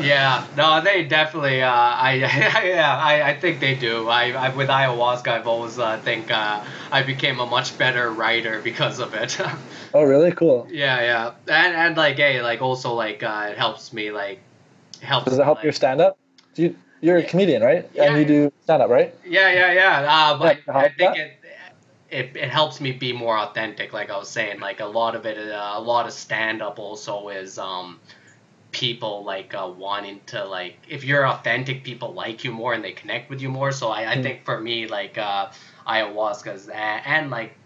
Yeah, 0.00 0.46
no, 0.56 0.80
they 0.82 1.04
definitely. 1.04 1.62
Uh, 1.62 1.70
I 1.70 2.14
yeah, 2.64 2.96
I, 2.96 3.30
I 3.30 3.40
think 3.40 3.60
they 3.60 3.74
do. 3.74 4.08
I, 4.08 4.32
I 4.32 4.48
with 4.54 4.68
ayahuasca, 4.68 5.28
I've 5.28 5.46
always 5.46 5.78
uh, 5.78 5.98
think 5.98 6.30
uh, 6.30 6.64
I 6.92 7.02
became 7.02 7.40
a 7.40 7.46
much 7.46 7.76
better 7.78 8.10
writer 8.10 8.60
because 8.60 8.98
of 8.98 9.14
it. 9.14 9.38
oh, 9.94 10.02
really? 10.02 10.32
Cool. 10.32 10.68
Yeah, 10.70 11.00
yeah, 11.00 11.32
and 11.48 11.74
and 11.74 11.96
like, 11.96 12.16
hey, 12.16 12.42
like 12.42 12.60
also 12.60 12.92
like 12.92 13.22
uh, 13.22 13.48
it 13.50 13.58
helps 13.58 13.92
me 13.92 14.10
like 14.10 14.40
helps. 15.02 15.26
Does 15.30 15.38
it 15.38 15.44
help 15.44 15.58
like, 15.58 15.64
your 15.64 15.72
stand 15.72 16.00
up? 16.00 16.18
You 16.56 16.76
you're 17.00 17.18
a 17.18 17.22
comedian, 17.22 17.62
right? 17.62 17.88
Yeah. 17.94 18.04
And 18.06 18.16
you 18.16 18.24
do 18.24 18.50
stand 18.62 18.82
up, 18.82 18.90
right? 18.90 19.14
Yeah, 19.24 19.50
yeah, 19.52 19.72
yeah. 19.72 20.06
Uh, 20.08 20.38
but 20.38 20.58
Yeah, 20.66 20.78
I 20.78 20.88
think 20.88 21.16
it, 21.16 21.40
it 22.10 22.36
it 22.36 22.50
helps 22.50 22.80
me 22.80 22.92
be 22.92 23.12
more 23.12 23.38
authentic. 23.38 23.92
Like 23.92 24.10
I 24.10 24.16
was 24.18 24.28
saying, 24.30 24.60
like 24.60 24.80
a 24.80 24.86
lot 24.86 25.16
of 25.16 25.26
it, 25.26 25.38
uh, 25.38 25.74
a 25.76 25.80
lot 25.80 26.06
of 26.06 26.12
stand 26.12 26.62
up 26.62 26.78
also 26.78 27.28
is 27.28 27.58
um 27.58 28.00
people 28.72 29.24
like 29.24 29.54
uh, 29.54 29.70
wanting 29.76 30.20
to 30.26 30.44
like 30.44 30.76
if 30.88 31.04
you're 31.04 31.26
authentic, 31.26 31.84
people 31.84 32.12
like 32.14 32.44
you 32.44 32.52
more 32.52 32.74
and 32.74 32.84
they 32.84 32.92
connect 32.92 33.30
with 33.30 33.40
you 33.42 33.48
more. 33.50 33.72
So 33.72 33.88
I, 33.88 34.12
I 34.14 34.16
Hmm. 34.16 34.22
think 34.22 34.44
for 34.44 34.60
me, 34.60 34.86
like 34.88 35.18
uh, 35.18 35.50
ayahuasca's 35.86 36.68
and, 36.68 37.02
and 37.06 37.30
like 37.30 37.56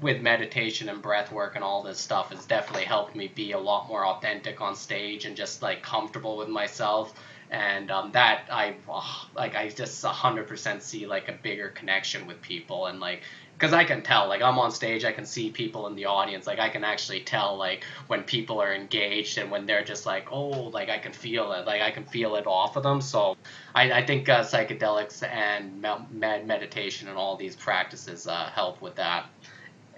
with 0.00 0.22
meditation 0.22 0.88
and 0.88 1.02
breath 1.02 1.32
work 1.32 1.56
and 1.56 1.64
all 1.64 1.82
this 1.82 1.98
stuff 1.98 2.30
has 2.30 2.44
definitely 2.46 2.84
helped 2.84 3.16
me 3.16 3.28
be 3.34 3.52
a 3.52 3.58
lot 3.58 3.88
more 3.88 4.06
authentic 4.06 4.60
on 4.60 4.76
stage 4.76 5.24
and 5.24 5.36
just 5.36 5.60
like 5.60 5.82
comfortable 5.82 6.36
with 6.36 6.48
myself. 6.48 7.12
And 7.50 7.90
um, 7.90 8.12
that 8.12 8.44
I 8.50 8.76
ugh, 8.88 9.26
like 9.34 9.56
I 9.56 9.70
just 9.70 10.04
hundred 10.04 10.46
percent 10.46 10.82
see 10.82 11.06
like 11.06 11.28
a 11.28 11.32
bigger 11.32 11.70
connection 11.70 12.26
with 12.26 12.42
people 12.42 12.86
and 12.86 13.00
like 13.00 13.22
because 13.54 13.72
I 13.72 13.84
can 13.84 14.02
tell 14.02 14.28
like 14.28 14.42
I'm 14.42 14.58
on 14.58 14.70
stage 14.70 15.04
I 15.04 15.12
can 15.12 15.24
see 15.24 15.50
people 15.50 15.86
in 15.86 15.96
the 15.96 16.04
audience 16.04 16.46
like 16.46 16.58
I 16.58 16.68
can 16.68 16.84
actually 16.84 17.20
tell 17.20 17.56
like 17.56 17.84
when 18.06 18.22
people 18.22 18.60
are 18.60 18.74
engaged 18.74 19.38
and 19.38 19.50
when 19.50 19.64
they're 19.64 19.82
just 19.82 20.04
like 20.04 20.28
oh 20.30 20.68
like 20.68 20.90
I 20.90 20.98
can 20.98 21.12
feel 21.12 21.52
it 21.52 21.66
like 21.66 21.80
I 21.80 21.90
can 21.90 22.04
feel 22.04 22.36
it 22.36 22.46
off 22.46 22.76
of 22.76 22.82
them. 22.82 23.00
So 23.00 23.38
I, 23.74 23.92
I 23.92 24.06
think 24.06 24.28
uh, 24.28 24.42
psychedelics 24.42 25.26
and 25.26 25.80
med- 25.80 26.46
meditation 26.46 27.08
and 27.08 27.16
all 27.16 27.36
these 27.36 27.56
practices 27.56 28.26
uh, 28.26 28.50
help 28.54 28.82
with 28.82 28.96
that 28.96 29.24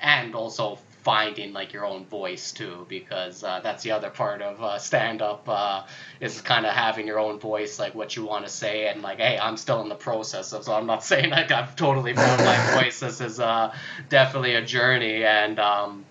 and 0.01 0.35
also 0.35 0.79
finding 1.03 1.53
like 1.53 1.73
your 1.73 1.87
own 1.87 2.05
voice 2.05 2.53
too 2.53 2.85
because 2.89 3.43
uh, 3.43 3.61
that's 3.61 3.83
the 3.83 3.91
other 3.91 4.11
part 4.11 4.43
of 4.43 4.63
uh, 4.63 4.79
stand 4.79 5.23
up 5.23 5.49
uh, 5.49 5.83
is 6.21 6.41
kind 6.43 6.67
of 6.67 6.73
having 6.75 7.07
your 7.07 7.19
own 7.19 7.39
voice 7.39 7.79
like 7.79 7.95
what 7.95 8.17
you 8.17 8.25
want 8.25 8.45
to 8.45 8.51
say 8.51 8.87
and 8.89 9.01
like 9.01 9.19
hey 9.19 9.39
i'm 9.39 9.57
still 9.57 9.81
in 9.81 9.89
the 9.89 9.95
process 9.95 10.53
of 10.53 10.63
so 10.65 10.75
i'm 10.75 10.87
not 10.87 11.03
saying 11.11 11.31
like 11.31 11.51
i've 11.51 11.75
totally 11.75 12.13
found 12.15 12.45
my 12.45 12.57
voice. 12.81 13.01
This 13.01 13.21
is 13.21 13.41
uh, 13.41 13.75
definitely 14.09 14.55
a 14.55 14.65
journey 14.65 15.25
and 15.25 15.59
um, 15.59 16.05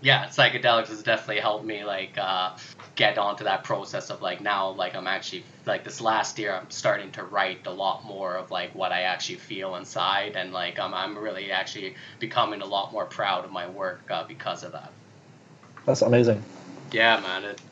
yeah 0.00 0.26
psychedelics 0.26 0.88
has 0.88 1.02
definitely 1.02 1.40
helped 1.40 1.64
me 1.64 1.84
like 1.84 2.16
uh, 2.16 2.56
get 3.00 3.16
onto 3.16 3.44
that 3.44 3.64
process 3.64 4.10
of 4.10 4.20
like 4.20 4.42
now 4.42 4.68
like 4.82 4.94
i'm 4.94 5.06
actually 5.06 5.42
like 5.64 5.84
this 5.84 6.02
last 6.02 6.38
year 6.38 6.52
i'm 6.52 6.70
starting 6.70 7.10
to 7.10 7.24
write 7.24 7.66
a 7.66 7.70
lot 7.70 8.04
more 8.04 8.36
of 8.36 8.50
like 8.50 8.74
what 8.74 8.92
i 8.92 9.00
actually 9.02 9.36
feel 9.36 9.76
inside 9.76 10.36
and 10.36 10.52
like 10.52 10.78
i'm, 10.78 10.92
I'm 10.92 11.16
really 11.16 11.50
actually 11.50 11.94
becoming 12.18 12.60
a 12.60 12.66
lot 12.66 12.92
more 12.92 13.06
proud 13.06 13.46
of 13.46 13.50
my 13.50 13.66
work 13.66 14.02
uh, 14.10 14.24
because 14.24 14.64
of 14.64 14.72
that 14.72 14.92
That's 15.86 16.02
amazing. 16.02 16.42
yeah 16.92 17.18
man 17.20 17.44
it, 17.44 17.62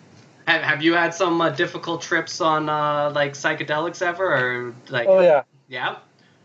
have, 0.47 0.63
have 0.63 0.83
you 0.83 0.95
had 0.95 1.13
some 1.13 1.39
uh, 1.43 1.51
difficult 1.51 2.01
trips 2.01 2.41
on 2.41 2.71
uh, 2.71 3.11
like 3.15 3.35
psychedelics 3.35 4.01
ever 4.01 4.27
or 4.35 4.75
like 4.89 5.07
Oh 5.07 5.21
yeah, 5.21 5.43
yeah 5.69 5.97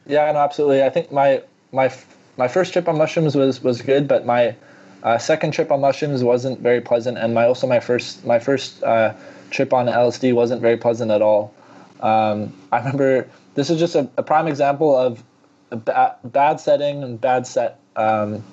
yeah, 0.06 0.32
no, 0.32 0.40
absolutely. 0.40 0.84
I 0.84 0.90
think 0.90 1.12
my 1.12 1.44
my 1.72 1.94
my 2.38 2.48
first 2.48 2.74
trip 2.74 2.88
on 2.88 2.98
mushrooms 2.98 3.36
was 3.36 3.62
was 3.62 3.82
good, 3.82 4.08
but 4.08 4.26
my 4.26 4.56
uh, 5.04 5.18
second 5.18 5.52
trip 5.52 5.72
on 5.72 5.82
mushrooms 5.82 6.24
wasn't 6.24 6.60
very 6.60 6.82
pleasant, 6.82 7.18
and 7.18 7.34
my 7.34 7.46
also 7.46 7.68
my 7.68 7.80
first 7.80 8.26
my 8.26 8.40
first 8.40 8.82
uh, 8.84 9.14
trip 9.52 9.74
on 9.74 9.86
LSD 9.86 10.34
wasn't 10.34 10.62
very 10.62 10.78
pleasant 10.78 11.12
at 11.12 11.22
all. 11.22 11.54
Um, 12.02 12.54
I 12.72 12.80
remember 12.80 13.30
this 13.56 13.70
is 13.70 13.80
just 13.80 13.96
a, 13.96 14.10
a 14.18 14.24
prime 14.24 14.48
example 14.48 14.96
of 14.96 15.24
a 15.72 15.78
ba- 15.78 16.16
bad 16.24 16.60
setting 16.60 17.04
and 17.04 17.20
bad 17.20 17.46
set. 17.46 17.80
Um, 17.96 18.44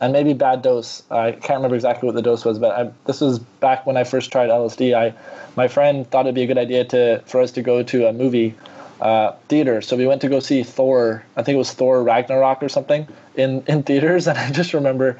and 0.00 0.12
maybe 0.12 0.32
bad 0.32 0.62
dose. 0.62 1.04
I 1.12 1.30
can't 1.30 1.58
remember 1.58 1.76
exactly 1.76 2.06
what 2.06 2.16
the 2.16 2.22
dose 2.22 2.44
was, 2.44 2.58
but 2.58 2.72
I, 2.72 2.90
this 3.06 3.20
was 3.20 3.38
back 3.38 3.86
when 3.86 3.96
I 3.96 4.02
first 4.02 4.32
tried 4.32 4.50
LSD. 4.50 4.94
I, 4.94 5.14
my 5.54 5.68
friend 5.68 6.10
thought 6.10 6.26
it'd 6.26 6.34
be 6.34 6.42
a 6.42 6.46
good 6.46 6.58
idea 6.58 6.84
to 6.86 7.22
for 7.24 7.40
us 7.40 7.52
to 7.52 7.62
go 7.62 7.84
to 7.84 8.08
a 8.08 8.12
movie 8.12 8.56
uh, 9.00 9.32
theater. 9.48 9.80
So 9.80 9.96
we 9.96 10.06
went 10.06 10.20
to 10.22 10.28
go 10.28 10.40
see 10.40 10.64
Thor. 10.64 11.24
I 11.36 11.44
think 11.44 11.54
it 11.54 11.58
was 11.58 11.72
Thor 11.72 12.02
Ragnarok 12.02 12.64
or 12.64 12.68
something 12.68 13.06
in 13.36 13.62
in 13.68 13.84
theaters. 13.84 14.26
And 14.32 14.38
I 14.38 14.50
just 14.50 14.74
remember 14.74 15.18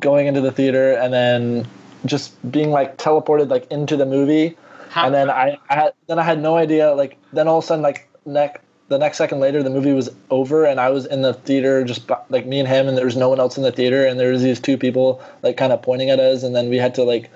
going 0.00 0.26
into 0.26 0.40
the 0.40 0.52
theater 0.52 0.92
and 0.92 1.12
then 1.12 1.66
just 2.06 2.34
being 2.50 2.70
like 2.70 2.98
teleported 2.98 3.48
like 3.48 3.70
into 3.70 3.96
the 3.96 4.06
movie. 4.06 4.56
How- 4.90 5.06
and 5.06 5.14
then 5.14 5.30
I, 5.30 5.58
I 5.70 5.74
had 5.74 5.92
then 6.06 6.18
I 6.18 6.22
had 6.22 6.40
no 6.40 6.56
idea. 6.56 6.92
Like 6.92 7.18
then 7.32 7.48
all 7.48 7.58
of 7.58 7.64
a 7.64 7.66
sudden 7.66 7.82
like 7.82 8.08
neck 8.26 8.60
the 8.88 8.98
next 8.98 9.16
second 9.16 9.40
later 9.40 9.62
the 9.62 9.70
movie 9.70 9.92
was 9.92 10.10
over 10.30 10.66
and 10.66 10.78
I 10.78 10.90
was 10.90 11.06
in 11.06 11.22
the 11.22 11.32
theater 11.32 11.84
just 11.84 12.10
like 12.28 12.46
me 12.46 12.60
and 12.60 12.68
him 12.68 12.86
and 12.86 12.96
there 12.98 13.06
was 13.06 13.16
no 13.16 13.30
one 13.30 13.40
else 13.40 13.56
in 13.56 13.62
the 13.62 13.72
theater 13.72 14.04
and 14.06 14.20
there 14.20 14.30
was 14.30 14.42
these 14.42 14.60
two 14.60 14.76
people 14.76 15.22
like 15.42 15.56
kind 15.56 15.72
of 15.72 15.80
pointing 15.80 16.10
at 16.10 16.20
us 16.20 16.42
and 16.42 16.54
then 16.54 16.68
we 16.68 16.76
had 16.76 16.94
to 16.96 17.02
like 17.02 17.30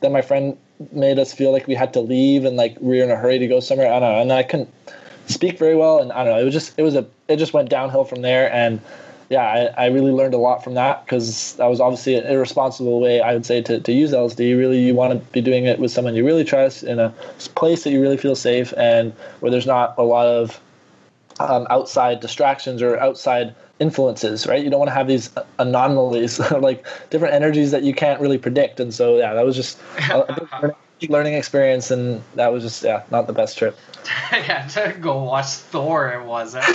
then 0.00 0.12
my 0.12 0.20
friend 0.20 0.56
made 0.92 1.18
us 1.18 1.32
feel 1.32 1.52
like 1.52 1.66
we 1.66 1.74
had 1.74 1.92
to 1.92 2.00
leave 2.00 2.44
and 2.44 2.56
like 2.56 2.76
we 2.80 2.98
were 2.98 3.04
in 3.04 3.10
a 3.10 3.16
hurry 3.16 3.38
to 3.38 3.46
go 3.46 3.60
somewhere. 3.60 3.92
I 3.92 3.98
don't 4.00 4.12
know, 4.12 4.20
and 4.20 4.32
I 4.32 4.42
couldn't 4.42 4.72
speak 5.26 5.58
very 5.58 5.76
well, 5.76 5.98
and 5.98 6.12
I 6.12 6.24
don't 6.24 6.34
know. 6.34 6.40
It 6.40 6.44
was 6.44 6.54
just 6.54 6.78
it 6.78 6.82
was 6.82 6.94
a 6.94 7.06
it 7.28 7.36
just 7.36 7.52
went 7.52 7.68
downhill 7.68 8.04
from 8.04 8.22
there, 8.22 8.52
and 8.52 8.80
yeah, 9.30 9.72
I, 9.76 9.84
I 9.84 9.86
really 9.86 10.10
learned 10.10 10.34
a 10.34 10.38
lot 10.38 10.62
from 10.64 10.74
that 10.74 11.04
because 11.04 11.54
that 11.54 11.66
was 11.66 11.80
obviously 11.80 12.16
an 12.16 12.26
irresponsible 12.26 13.00
way 13.00 13.20
I 13.20 13.32
would 13.32 13.46
say 13.46 13.62
to, 13.62 13.78
to 13.78 13.92
use 13.92 14.10
LSD. 14.10 14.58
Really, 14.58 14.80
you 14.80 14.92
want 14.92 15.12
to 15.12 15.32
be 15.32 15.40
doing 15.40 15.66
it 15.66 15.78
with 15.78 15.92
someone 15.92 16.16
you 16.16 16.26
really 16.26 16.42
trust 16.42 16.82
in 16.82 16.98
a 16.98 17.10
place 17.54 17.84
that 17.84 17.92
you 17.92 18.02
really 18.02 18.16
feel 18.16 18.34
safe 18.34 18.74
and 18.76 19.12
where 19.38 19.52
there's 19.52 19.68
not 19.68 19.94
a 19.98 20.02
lot 20.02 20.26
of 20.26 20.60
um, 21.38 21.64
outside 21.70 22.18
distractions 22.18 22.82
or 22.82 22.98
outside 22.98 23.54
influences, 23.78 24.48
right? 24.48 24.64
You 24.64 24.68
don't 24.68 24.80
want 24.80 24.90
to 24.90 24.94
have 24.94 25.06
these 25.06 25.30
anomalies, 25.60 26.40
like 26.50 26.84
different 27.10 27.32
energies 27.32 27.70
that 27.70 27.84
you 27.84 27.94
can't 27.94 28.20
really 28.20 28.36
predict. 28.36 28.80
And 28.80 28.92
so, 28.92 29.16
yeah, 29.16 29.32
that 29.32 29.44
was 29.46 29.54
just 29.54 29.78
a 30.10 30.66
a 30.66 30.76
big 31.00 31.10
learning- 31.10 31.34
experience, 31.34 31.90
and 31.90 32.22
that 32.34 32.52
was 32.52 32.62
just 32.62 32.82
yeah, 32.82 33.02
not 33.10 33.26
the 33.26 33.32
best 33.32 33.58
trip. 33.58 33.76
yeah, 34.32 34.66
to 34.66 34.96
go 35.00 35.24
watch 35.24 35.46
Thor. 35.46 36.12
It 36.12 36.24
wasn't. 36.24 36.64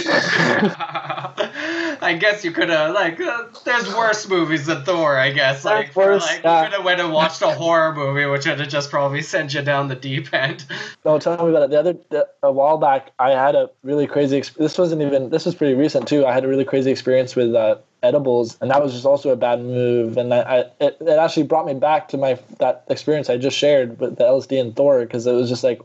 I 2.01 2.17
guess 2.19 2.43
you 2.43 2.51
could 2.51 2.69
have 2.69 2.93
like. 2.93 3.19
Uh, 3.19 3.45
there's 3.63 3.87
worse 3.93 4.27
movies 4.27 4.65
than 4.65 4.83
Thor. 4.83 5.17
I 5.17 5.31
guess 5.31 5.65
like, 5.65 5.93
for, 5.93 6.05
worse, 6.05 6.25
like 6.25 6.43
yeah. 6.43 6.59
you 6.59 6.65
could 6.65 6.75
have 6.75 6.85
went 6.85 7.01
and 7.01 7.11
watched 7.11 7.41
a 7.41 7.51
horror 7.51 7.93
movie, 7.93 8.25
which 8.25 8.45
would 8.45 8.59
have 8.59 8.69
just 8.69 8.89
probably 8.89 9.21
sent 9.21 9.53
you 9.53 9.61
down 9.61 9.87
the 9.87 9.95
deep 9.95 10.33
end. 10.33 10.65
No, 11.03 11.19
tell 11.19 11.37
me 11.45 11.51
about 11.51 11.63
it. 11.63 11.69
The 11.69 11.79
other 11.79 11.97
the, 12.09 12.27
a 12.41 12.51
while 12.51 12.77
back, 12.79 13.11
I 13.19 13.29
had 13.29 13.53
a 13.53 13.69
really 13.83 14.07
crazy. 14.07 14.41
This 14.57 14.75
wasn't 14.75 15.03
even. 15.03 15.29
This 15.29 15.45
was 15.45 15.53
pretty 15.53 15.75
recent 15.75 16.07
too. 16.07 16.25
I 16.25 16.33
had 16.33 16.43
a 16.43 16.47
really 16.47 16.65
crazy 16.65 16.89
experience 16.89 17.35
with 17.35 17.53
uh, 17.53 17.75
edibles, 18.03 18.57
and 18.61 18.69
that 18.71 18.81
was 18.83 18.93
just 18.93 19.05
also 19.05 19.29
a 19.29 19.35
bad 19.35 19.59
move. 19.61 20.17
And 20.17 20.33
I, 20.33 20.39
I 20.41 20.57
it, 20.79 20.97
it 21.01 21.19
actually 21.19 21.43
brought 21.43 21.65
me 21.65 21.73
back 21.73 22.07
to 22.09 22.17
my 22.17 22.39
that 22.59 22.83
experience 22.89 23.29
I 23.29 23.37
just 23.37 23.57
shared 23.57 23.99
with 23.99 24.17
the 24.17 24.23
LSD 24.23 24.59
and 24.59 24.75
Thor 24.75 25.01
because 25.01 25.25
it 25.27 25.33
was 25.33 25.49
just 25.49 25.63
like, 25.63 25.81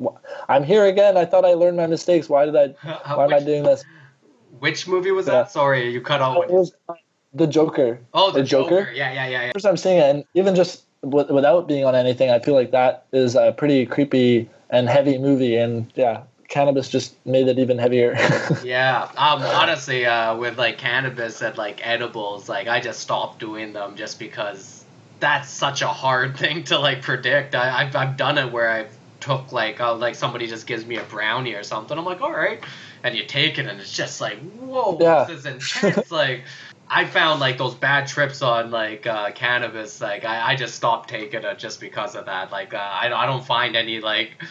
I'm 0.49 0.65
here 0.65 0.85
again. 0.87 1.17
I 1.17 1.25
thought 1.25 1.45
I 1.45 1.55
learned 1.55 1.77
my 1.77 1.87
mistakes. 1.87 2.29
Why 2.29 2.45
did 2.47 2.57
I? 2.57 2.69
Why 3.15 3.25
am 3.25 3.33
I 3.35 3.41
doing 3.41 3.63
this? 3.63 3.85
which 4.59 4.87
movie 4.87 5.11
was 5.11 5.27
Yeah. 5.27 5.35
that? 5.43 5.51
Sorry, 5.51 5.91
you 5.91 6.01
cut 6.01 6.21
out. 6.21 6.45
It 6.45 6.51
was 6.51 6.73
uh, 6.89 6.95
the 7.33 7.47
Joker. 7.47 8.01
oh, 8.13 8.31
the 8.31 8.41
or 8.41 8.45
Joker? 8.45 8.81
Joker. 8.81 8.93
Yeah, 8.93 9.13
yeah, 9.13 9.27
yeah, 9.27 9.43
yeah. 9.47 9.53
First 9.53 9.65
time 9.65 9.77
seeing 9.77 9.99
it, 9.99 10.03
and 10.05 10.25
even 10.35 10.55
just 10.55 10.85
w- 11.03 11.33
without 11.33 11.67
being 11.67 11.85
on 11.85 11.95
anything, 11.95 12.31
I 12.31 12.41
feel 12.41 12.55
like 12.55 12.71
that 12.73 13.07
is 13.13 13.37
a 13.37 13.53
pretty 13.57 13.87
creepy 13.87 14.51
and 14.69 14.89
heavy 14.89 15.17
movie. 15.19 15.57
And 15.57 15.91
yeah, 15.95 16.23
cannabis 16.51 16.89
just 16.91 17.15
made 17.25 17.49
it 17.49 17.59
even 17.59 17.79
heavier. 17.79 18.17
Yeah, 18.63 19.05
um, 19.17 19.41
honestly, 19.43 20.05
uh, 20.05 20.37
with 20.37 20.59
like 20.59 20.77
cannabis 20.77 21.41
and 21.41 21.57
like 21.57 21.81
edibles, 21.87 22.49
like 22.49 22.69
I 22.69 22.81
just 22.81 23.01
stopped 23.01 23.39
doing 23.39 23.73
them 23.73 23.97
just 23.97 24.19
because 24.19 24.85
that's 25.21 25.49
such 25.49 25.81
a 25.81 25.87
hard 25.89 26.37
thing 26.43 26.65
to 26.65 26.79
like 26.79 27.01
predict. 27.01 27.55
I, 27.55 27.83
I've 27.87 27.97
I've 27.97 28.17
done 28.19 28.37
it 28.37 28.53
where 28.53 28.69
I've 28.69 28.95
took 29.21 29.53
like 29.53 29.81
uh, 29.81 29.95
like 29.95 30.15
somebody 30.15 30.47
just 30.47 30.67
gives 30.67 30.85
me 30.85 30.97
a 30.97 31.05
brownie 31.05 31.55
or 31.55 31.63
something. 31.63 31.97
I'm 31.97 32.05
like, 32.05 32.21
all 32.21 32.33
right, 32.33 32.63
and 33.03 33.17
you 33.17 33.25
take 33.25 33.59
it 33.59 33.67
and 33.67 33.81
it's 33.81 33.93
just 33.93 34.21
like, 34.21 34.39
whoa, 34.41 34.99
Yeah. 35.01 35.25
this 35.25 35.39
is 35.39 35.47
intense. 35.47 36.11
like, 36.23 36.45
I 36.89 37.05
found 37.07 37.41
like 37.41 37.57
those 37.59 37.75
bad 37.75 38.09
trips 38.09 38.43
on 38.43 38.71
like 38.71 39.07
uh, 39.07 39.31
cannabis. 39.33 40.01
Like, 40.01 40.25
I, 40.25 40.53
I 40.53 40.57
just 40.57 40.75
stopped 40.75 41.09
taking 41.09 41.45
it 41.45 41.59
just 41.59 41.81
because 41.81 42.17
of 42.17 42.27
that. 42.27 42.51
Like, 42.51 42.75
uh, 42.75 42.79
I 42.79 43.13
I 43.13 43.27
don't 43.27 43.45
find 43.45 43.77
any 43.77 44.01
like. 44.01 44.43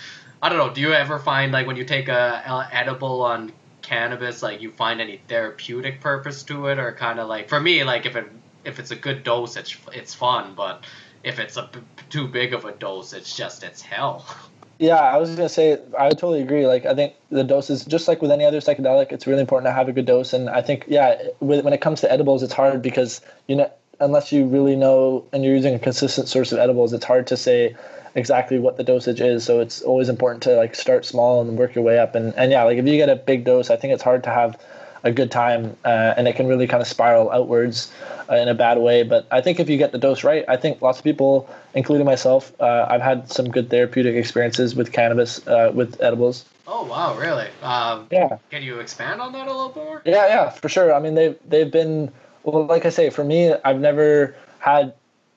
I 0.41 0.49
don't 0.49 0.57
know. 0.57 0.73
Do 0.73 0.81
you 0.81 0.93
ever 0.93 1.19
find 1.19 1.51
like 1.51 1.67
when 1.67 1.75
you 1.75 1.83
take 1.83 2.07
a, 2.07 2.43
a 2.45 2.69
edible 2.71 3.21
on 3.21 3.51
cannabis, 3.81 4.41
like 4.41 4.61
you 4.61 4.71
find 4.71 5.01
any 5.01 5.21
therapeutic 5.27 5.99
purpose 5.99 6.43
to 6.43 6.67
it, 6.67 6.79
or 6.79 6.93
kind 6.93 7.19
of 7.19 7.27
like 7.27 7.49
for 7.49 7.59
me, 7.59 7.83
like 7.83 8.05
if 8.05 8.15
it 8.15 8.29
if 8.63 8.79
it's 8.79 8.91
a 8.91 8.95
good 8.95 9.23
dose, 9.23 9.57
it's 9.57 9.75
it's 9.93 10.13
fun, 10.13 10.53
but 10.55 10.85
if 11.23 11.39
it's 11.39 11.57
a 11.57 11.69
too 12.09 12.27
big 12.27 12.53
of 12.53 12.65
a 12.65 12.71
dose, 12.71 13.13
it's 13.13 13.35
just 13.35 13.63
it's 13.63 13.81
hell. 13.81 14.25
yeah, 14.79 14.95
I 14.95 15.17
was 15.17 15.35
gonna 15.35 15.49
say 15.49 15.77
I 15.97 16.09
totally 16.09 16.41
agree. 16.41 16.65
Like 16.65 16.85
I 16.85 16.95
think 16.95 17.15
the 17.29 17.43
dose 17.43 17.69
is 17.69 17.83
just 17.85 18.07
like 18.07 18.21
with 18.21 18.31
any 18.31 18.45
other 18.45 18.59
psychedelic. 18.59 19.11
It's 19.11 19.27
really 19.27 19.41
important 19.41 19.67
to 19.67 19.73
have 19.73 19.89
a 19.89 19.91
good 19.91 20.05
dose, 20.05 20.31
and 20.31 20.49
I 20.49 20.61
think 20.61 20.85
yeah, 20.87 21.21
when 21.39 21.73
it 21.73 21.81
comes 21.81 21.99
to 22.01 22.11
edibles, 22.11 22.43
it's 22.43 22.53
hard 22.53 22.81
because 22.81 23.21
you 23.47 23.55
know 23.57 23.69
unless 23.99 24.31
you 24.31 24.45
really 24.45 24.77
know 24.77 25.25
and 25.33 25.43
you're 25.43 25.55
using 25.55 25.75
a 25.75 25.79
consistent 25.79 26.29
source 26.29 26.53
of 26.53 26.59
edibles, 26.59 26.93
it's 26.93 27.03
hard 27.03 27.27
to 27.27 27.35
say 27.35 27.75
exactly 28.15 28.59
what 28.59 28.77
the 28.77 28.83
dosage 28.83 29.21
is. 29.21 29.43
So 29.43 29.59
it's 29.59 29.81
always 29.81 30.09
important 30.09 30.43
to 30.43 30.55
like 30.55 30.75
start 30.75 31.05
small 31.05 31.41
and 31.41 31.57
work 31.57 31.75
your 31.75 31.83
way 31.83 31.99
up. 31.99 32.15
And 32.15 32.33
and 32.35 32.51
yeah, 32.51 32.63
like 32.63 32.77
if 32.77 32.85
you 32.85 32.97
get 32.97 33.09
a 33.09 33.15
big 33.15 33.45
dose, 33.45 33.69
I 33.69 33.75
think 33.75 33.93
it's 33.93 34.03
hard 34.03 34.23
to 34.23 34.29
have 34.29 34.59
a 35.03 35.11
good 35.11 35.31
time, 35.31 35.77
uh, 35.85 36.13
and 36.17 36.27
it 36.27 36.35
can 36.35 36.47
really 36.47 36.67
kind 36.67 36.81
of 36.81 36.87
spiral 36.87 37.31
outwards 37.31 37.91
uh, 38.29 38.35
in 38.35 38.47
a 38.47 38.53
bad 38.53 38.79
way. 38.79 39.03
But 39.03 39.27
I 39.31 39.41
think 39.41 39.59
if 39.59 39.69
you 39.69 39.77
get 39.77 39.91
the 39.91 39.97
dose 39.97 40.23
right, 40.23 40.43
I 40.47 40.57
think 40.57 40.81
lots 40.81 40.97
of 40.97 41.03
people, 41.03 41.49
including 41.73 42.05
myself, 42.05 42.53
uh, 42.59 42.85
I've 42.89 43.01
had 43.01 43.31
some 43.31 43.49
good 43.49 43.69
therapeutic 43.69 44.15
experiences 44.15 44.75
with 44.75 44.91
cannabis, 44.91 45.45
uh, 45.47 45.71
with 45.73 46.01
edibles. 46.01 46.45
Oh 46.67 46.85
wow, 46.85 47.17
really? 47.17 47.47
Um, 47.63 48.07
yeah. 48.11 48.37
Can 48.51 48.61
you 48.61 48.79
expand 48.79 49.21
on 49.21 49.31
that 49.33 49.47
a 49.47 49.51
little 49.51 49.73
more? 49.75 50.01
Yeah, 50.05 50.27
yeah, 50.27 50.49
for 50.49 50.69
sure. 50.69 50.93
I 50.93 50.99
mean, 50.99 51.15
they've 51.15 51.35
they've 51.47 51.71
been 51.71 52.11
well, 52.43 52.65
like 52.65 52.85
I 52.85 52.89
say, 52.89 53.09
for 53.09 53.23
me, 53.23 53.53
I've 53.65 53.79
never 53.79 54.35
had 54.59 54.93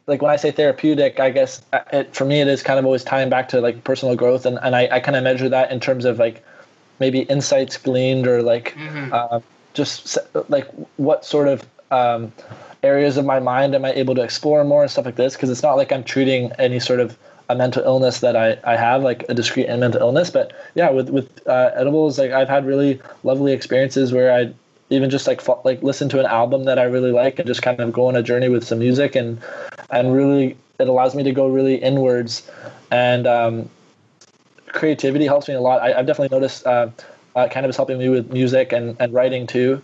like 0.06 0.22
when 0.22 0.30
I 0.30 0.36
say 0.36 0.50
therapeutic, 0.50 1.20
I 1.20 1.30
guess 1.30 1.62
uh, 1.72 1.80
it, 1.92 2.14
for 2.14 2.24
me 2.24 2.40
it 2.40 2.48
is 2.48 2.62
kind 2.62 2.78
of 2.78 2.84
always 2.84 3.04
tying 3.04 3.28
back 3.28 3.48
to 3.50 3.60
like 3.60 3.84
personal 3.84 4.16
growth, 4.16 4.46
and 4.46 4.58
and 4.62 4.74
I, 4.74 4.88
I 4.90 5.00
kind 5.00 5.16
of 5.16 5.24
measure 5.24 5.48
that 5.48 5.70
in 5.70 5.80
terms 5.80 6.04
of 6.04 6.18
like 6.18 6.44
maybe 6.98 7.20
insights 7.20 7.76
gleaned 7.76 8.26
or 8.26 8.42
like 8.42 8.74
mm-hmm. 8.74 9.12
uh, 9.12 9.40
just 9.74 10.18
like 10.48 10.68
what 10.96 11.24
sort 11.24 11.48
of 11.48 11.66
um, 11.90 12.32
areas 12.82 13.16
of 13.16 13.24
my 13.24 13.38
mind 13.38 13.74
am 13.74 13.84
I 13.84 13.92
able 13.92 14.14
to 14.14 14.22
explore 14.22 14.64
more 14.64 14.82
and 14.82 14.90
stuff 14.90 15.04
like 15.04 15.16
this? 15.16 15.34
Because 15.34 15.50
it's 15.50 15.62
not 15.62 15.76
like 15.76 15.92
I'm 15.92 16.04
treating 16.04 16.52
any 16.58 16.80
sort 16.80 17.00
of 17.00 17.16
a 17.48 17.54
mental 17.54 17.82
illness 17.84 18.20
that 18.20 18.36
I, 18.36 18.58
I 18.64 18.76
have, 18.76 19.02
like 19.02 19.24
a 19.28 19.34
discrete 19.34 19.68
mental 19.68 20.00
illness. 20.00 20.30
But 20.30 20.52
yeah, 20.74 20.90
with 20.90 21.10
with 21.10 21.46
uh, 21.46 21.70
edibles, 21.74 22.18
like 22.18 22.32
I've 22.32 22.48
had 22.48 22.66
really 22.66 23.00
lovely 23.22 23.52
experiences 23.52 24.12
where 24.12 24.32
I 24.32 24.52
even 24.92 25.10
just 25.10 25.26
like 25.26 25.46
like 25.64 25.82
listen 25.82 26.08
to 26.10 26.20
an 26.20 26.26
album 26.26 26.64
that 26.64 26.78
I 26.78 26.84
really 26.84 27.12
like 27.12 27.38
and 27.38 27.46
just 27.46 27.62
kind 27.62 27.80
of 27.80 27.92
go 27.92 28.06
on 28.06 28.16
a 28.16 28.22
journey 28.22 28.48
with 28.48 28.64
some 28.64 28.78
music 28.78 29.16
and 29.16 29.40
and 29.90 30.14
really 30.14 30.56
it 30.78 30.88
allows 30.88 31.14
me 31.14 31.22
to 31.22 31.32
go 31.32 31.48
really 31.48 31.76
inwards 31.76 32.48
and 32.90 33.26
um, 33.26 33.70
creativity 34.68 35.26
helps 35.26 35.48
me 35.48 35.54
a 35.54 35.60
lot. 35.60 35.80
I, 35.80 35.92
have 35.92 36.06
definitely 36.06 36.34
noticed 36.36 36.66
uh, 36.66 36.88
uh, 37.36 37.48
cannabis 37.50 37.76
helping 37.76 37.98
me 37.98 38.08
with 38.08 38.32
music 38.32 38.72
and, 38.72 38.96
and 39.00 39.12
writing 39.12 39.46
too, 39.46 39.82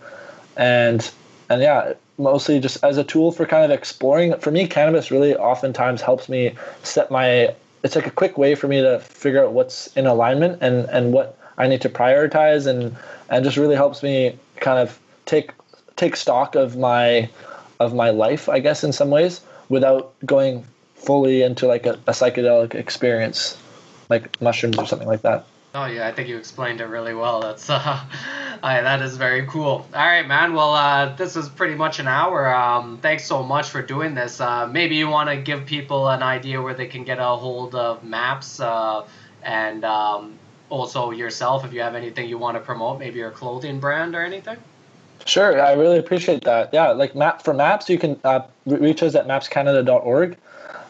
and 0.57 1.09
and 1.49 1.61
yeah, 1.61 1.93
mostly 2.17 2.59
just 2.59 2.83
as 2.83 2.97
a 2.97 3.03
tool 3.03 3.31
for 3.31 3.45
kind 3.45 3.65
of 3.65 3.71
exploring. 3.71 4.37
For 4.39 4.51
me, 4.51 4.67
cannabis 4.67 5.09
really 5.11 5.35
oftentimes 5.35 6.01
helps 6.01 6.29
me 6.29 6.55
set 6.83 7.09
my. 7.09 7.55
It's 7.81 7.95
like 7.95 8.07
a 8.07 8.11
quick 8.11 8.37
way 8.37 8.55
for 8.55 8.67
me 8.67 8.81
to 8.81 8.99
figure 8.99 9.43
out 9.43 9.53
what's 9.53 9.87
in 9.95 10.05
alignment 10.05 10.61
and 10.61 10.87
and 10.89 11.13
what 11.13 11.37
I 11.57 11.67
need 11.67 11.81
to 11.81 11.89
prioritize 11.89 12.67
and 12.67 12.95
and 13.29 13.43
just 13.43 13.57
really 13.57 13.75
helps 13.75 14.03
me 14.03 14.37
kind 14.59 14.79
of 14.79 14.99
take 15.25 15.51
take 15.95 16.15
stock 16.15 16.55
of 16.55 16.77
my 16.77 17.29
of 17.79 17.93
my 17.93 18.09
life, 18.09 18.49
I 18.49 18.59
guess, 18.59 18.83
in 18.83 18.91
some 18.91 19.09
ways, 19.09 19.41
without 19.69 20.13
going 20.25 20.65
fully 20.95 21.43
into 21.43 21.65
like 21.67 21.85
a, 21.85 21.93
a 22.07 22.11
psychedelic 22.11 22.75
experience, 22.75 23.57
like 24.09 24.41
mushrooms 24.41 24.77
or 24.77 24.85
something 24.85 25.07
like 25.07 25.21
that. 25.21 25.45
Oh 25.75 25.85
yeah, 25.85 26.07
I 26.07 26.11
think 26.11 26.27
you 26.27 26.37
explained 26.37 26.81
it 26.81 26.85
really 26.85 27.13
well. 27.13 27.41
That's 27.41 27.69
uh, 27.69 28.03
that 28.63 29.01
is 29.03 29.17
very 29.17 29.45
cool. 29.45 29.87
All 29.93 30.05
right, 30.05 30.27
man. 30.27 30.53
Well, 30.53 30.73
uh, 30.73 31.15
this 31.15 31.35
is 31.35 31.47
pretty 31.47 31.75
much 31.75 31.99
an 31.99 32.07
hour. 32.07 32.53
Um, 32.53 32.97
thanks 32.97 33.25
so 33.25 33.43
much 33.43 33.69
for 33.69 33.83
doing 33.83 34.15
this. 34.15 34.41
Uh, 34.41 34.65
maybe 34.65 34.95
you 34.95 35.07
want 35.07 35.29
to 35.29 35.37
give 35.37 35.67
people 35.67 36.09
an 36.09 36.23
idea 36.23 36.59
where 36.59 36.73
they 36.73 36.87
can 36.87 37.03
get 37.03 37.19
a 37.19 37.23
hold 37.23 37.75
of 37.75 38.03
maps, 38.03 38.59
uh, 38.59 39.05
and 39.43 39.85
um, 39.85 40.38
also 40.69 41.11
yourself 41.11 41.65
if 41.65 41.73
you 41.73 41.81
have 41.81 41.95
anything 41.95 42.29
you 42.29 42.37
want 42.37 42.55
to 42.55 42.61
promote, 42.61 42.99
maybe 42.99 43.19
your 43.19 43.31
clothing 43.31 43.79
brand 43.79 44.15
or 44.15 44.23
anything. 44.23 44.57
Sure, 45.25 45.61
I 45.61 45.73
really 45.73 45.97
appreciate 45.97 46.43
that. 46.45 46.69
Yeah, 46.73 46.89
like 46.89 47.15
map 47.15 47.43
for 47.43 47.53
maps, 47.53 47.89
you 47.89 47.99
can 47.99 48.19
uh, 48.23 48.41
reach 48.65 49.03
us 49.03 49.15
at 49.15 49.27
mapscanada.org. 49.27 50.37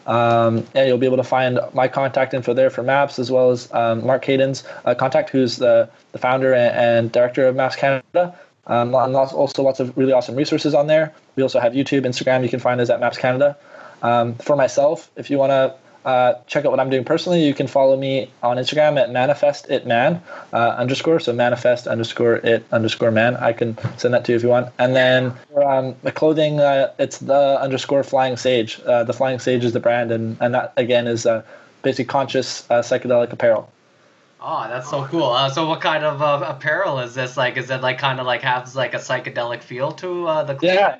Um, 0.06 0.66
and 0.74 0.88
you'll 0.88 0.98
be 0.98 1.06
able 1.06 1.18
to 1.18 1.24
find 1.24 1.60
my 1.74 1.86
contact 1.86 2.34
info 2.34 2.54
there 2.54 2.70
for 2.70 2.82
Maps, 2.82 3.18
as 3.18 3.30
well 3.30 3.50
as 3.50 3.72
um, 3.72 4.04
Mark 4.04 4.24
Haden's 4.24 4.64
uh, 4.84 4.94
contact, 4.94 5.30
who's 5.30 5.56
the, 5.56 5.88
the 6.12 6.18
founder 6.18 6.54
and, 6.54 6.74
and 6.74 7.12
director 7.12 7.46
of 7.46 7.54
Maps 7.54 7.76
Canada. 7.76 8.36
Um, 8.66 8.94
and 8.94 9.14
also 9.14 9.62
lots 9.62 9.78
of 9.78 9.96
really 9.96 10.12
awesome 10.12 10.36
resources 10.36 10.74
on 10.74 10.86
there. 10.86 11.12
We 11.36 11.42
also 11.42 11.60
have 11.60 11.74
YouTube, 11.74 12.02
Instagram. 12.02 12.42
You 12.42 12.48
can 12.48 12.60
find 12.60 12.80
us 12.80 12.88
at 12.88 12.98
Maps 12.98 13.18
Canada. 13.18 13.56
Um, 14.02 14.34
for 14.36 14.56
myself, 14.56 15.10
if 15.16 15.28
you 15.30 15.38
want 15.38 15.50
to 15.50 15.74
uh, 16.04 16.34
check 16.46 16.64
out 16.64 16.70
what 16.70 16.80
I'm 16.80 16.90
doing 16.90 17.04
personally, 17.04 17.44
you 17.44 17.54
can 17.54 17.66
follow 17.66 17.96
me 17.96 18.30
on 18.42 18.56
Instagram 18.56 18.98
at 18.98 19.10
manifest 19.10 19.68
it 19.70 19.86
man 19.86 20.22
uh, 20.52 20.74
underscore. 20.78 21.20
So 21.20 21.32
manifest 21.32 21.86
underscore 21.86 22.36
it 22.36 22.64
underscore 22.72 23.10
man. 23.10 23.36
I 23.36 23.52
can 23.52 23.76
send 23.98 24.14
that 24.14 24.24
to 24.26 24.32
you 24.32 24.36
if 24.36 24.42
you 24.42 24.48
want. 24.48 24.72
And 24.78 24.96
then 24.96 25.34
for, 25.52 25.62
um, 25.62 25.94
the 26.02 26.12
clothing, 26.12 26.60
uh, 26.60 26.92
it's 26.98 27.18
the 27.18 27.60
underscore 27.60 28.02
flying 28.02 28.36
sage. 28.36 28.80
Uh, 28.80 29.04
the 29.04 29.12
flying 29.12 29.38
sage 29.38 29.64
is 29.64 29.72
the 29.72 29.80
brand, 29.80 30.10
and, 30.10 30.36
and 30.40 30.54
that 30.54 30.72
again 30.76 31.06
is 31.06 31.26
uh, 31.26 31.42
basically 31.82 32.06
conscious 32.06 32.68
uh, 32.70 32.80
psychedelic 32.80 33.32
apparel. 33.32 33.70
Oh, 34.42 34.66
that's 34.68 34.88
so 34.88 35.04
cool. 35.06 35.24
Uh, 35.24 35.50
so, 35.50 35.68
what 35.68 35.82
kind 35.82 36.02
of 36.02 36.22
uh, 36.22 36.42
apparel 36.48 36.98
is 37.00 37.14
this? 37.14 37.36
Like, 37.36 37.58
is 37.58 37.68
it 37.68 37.82
like 37.82 37.98
kind 37.98 38.20
of 38.20 38.26
like 38.26 38.40
has 38.40 38.74
like 38.74 38.94
a 38.94 38.98
psychedelic 38.98 39.62
feel 39.62 39.92
to 39.92 40.26
uh, 40.26 40.44
the? 40.44 40.54
Clothing? 40.54 40.78
Yeah, 40.78 40.98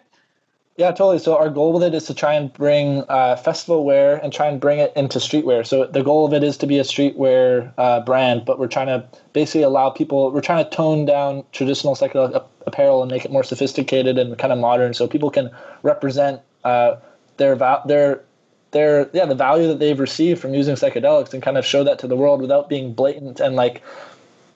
yeah, 0.76 0.90
totally. 0.92 1.18
So 1.18 1.36
our 1.36 1.50
goal 1.50 1.72
with 1.72 1.82
it 1.82 1.94
is 1.94 2.04
to 2.04 2.14
try 2.14 2.34
and 2.34 2.52
bring 2.52 3.04
uh, 3.08 3.36
festival 3.36 3.84
wear 3.84 4.16
and 4.16 4.32
try 4.32 4.46
and 4.46 4.60
bring 4.60 4.78
it 4.78 4.92
into 4.96 5.18
streetwear. 5.18 5.66
So 5.66 5.86
the 5.86 6.02
goal 6.02 6.24
of 6.24 6.32
it 6.32 6.42
is 6.42 6.56
to 6.58 6.66
be 6.66 6.78
a 6.78 6.82
streetwear 6.82 7.72
uh, 7.76 8.00
brand, 8.00 8.44
but 8.46 8.58
we're 8.58 8.68
trying 8.68 8.86
to 8.86 9.06
basically 9.32 9.62
allow 9.62 9.90
people. 9.90 10.30
We're 10.30 10.40
trying 10.40 10.64
to 10.64 10.70
tone 10.70 11.04
down 11.04 11.44
traditional 11.52 11.94
psychedelic 11.94 12.44
apparel 12.66 13.02
and 13.02 13.10
make 13.10 13.24
it 13.24 13.30
more 13.30 13.44
sophisticated 13.44 14.16
and 14.16 14.38
kind 14.38 14.52
of 14.52 14.58
modern, 14.58 14.94
so 14.94 15.06
people 15.06 15.30
can 15.30 15.50
represent 15.82 16.40
uh, 16.64 16.96
their 17.36 17.56
their 17.86 18.22
their 18.70 19.10
yeah 19.12 19.26
the 19.26 19.34
value 19.34 19.66
that 19.66 19.80
they've 19.80 19.98
received 19.98 20.40
from 20.40 20.54
using 20.54 20.76
psychedelics 20.76 21.34
and 21.34 21.42
kind 21.42 21.58
of 21.58 21.66
show 21.66 21.82
that 21.84 21.98
to 21.98 22.06
the 22.06 22.16
world 22.16 22.40
without 22.40 22.68
being 22.68 22.94
blatant 22.94 23.40
and 23.40 23.56
like 23.56 23.82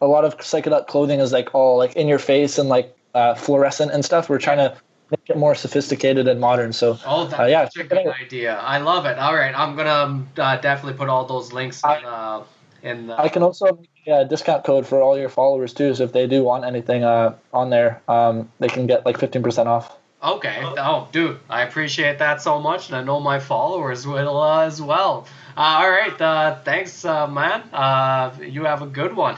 a 0.00 0.06
lot 0.06 0.24
of 0.24 0.36
psychedelic 0.38 0.86
clothing 0.86 1.20
is 1.20 1.32
like 1.32 1.54
all 1.54 1.76
like 1.76 1.96
in 1.96 2.06
your 2.06 2.18
face 2.18 2.58
and 2.58 2.68
like 2.68 2.96
uh, 3.14 3.34
fluorescent 3.34 3.90
and 3.90 4.04
stuff. 4.04 4.28
We're 4.28 4.38
trying 4.38 4.58
to 4.58 4.76
make 5.10 5.28
it 5.28 5.36
more 5.36 5.54
sophisticated 5.54 6.28
and 6.28 6.40
modern. 6.40 6.72
So, 6.72 6.98
oh, 7.06 7.26
that's 7.26 7.40
uh, 7.40 7.44
yeah, 7.44 7.68
a 7.78 7.84
good 7.84 8.06
idea. 8.06 8.56
I 8.56 8.78
love 8.78 9.06
it. 9.06 9.18
All 9.18 9.34
right, 9.34 9.54
I'm 9.56 9.76
gonna 9.76 9.90
um, 9.90 10.28
uh, 10.36 10.56
definitely 10.56 10.98
put 10.98 11.08
all 11.08 11.24
those 11.24 11.52
links 11.52 11.82
in. 11.84 12.04
Uh, 12.04 12.42
in 12.82 13.06
the... 13.06 13.18
I 13.18 13.28
can 13.28 13.42
also 13.42 13.82
yeah, 14.06 14.20
a 14.20 14.24
discount 14.24 14.64
code 14.64 14.86
for 14.86 15.00
all 15.00 15.18
your 15.18 15.30
followers 15.30 15.72
too. 15.72 15.94
So 15.94 16.04
if 16.04 16.12
they 16.12 16.26
do 16.26 16.42
want 16.42 16.64
anything 16.64 17.04
uh, 17.04 17.34
on 17.52 17.70
there, 17.70 18.02
um, 18.08 18.50
they 18.58 18.68
can 18.68 18.86
get 18.86 19.06
like 19.06 19.18
fifteen 19.18 19.42
percent 19.42 19.68
off. 19.68 19.96
Okay. 20.22 20.62
Oh, 20.62 21.06
dude, 21.12 21.38
I 21.50 21.62
appreciate 21.62 22.18
that 22.18 22.40
so 22.40 22.58
much, 22.58 22.88
and 22.88 22.96
I 22.96 23.04
know 23.04 23.20
my 23.20 23.38
followers 23.38 24.06
will 24.06 24.40
uh, 24.40 24.64
as 24.64 24.80
well. 24.80 25.26
Uh, 25.54 25.60
all 25.60 25.90
right. 25.90 26.18
Uh, 26.18 26.56
thanks, 26.64 27.04
uh, 27.04 27.26
man. 27.26 27.62
Uh, 27.72 28.34
you 28.40 28.64
have 28.64 28.80
a 28.80 28.86
good 28.86 29.14
one. 29.14 29.36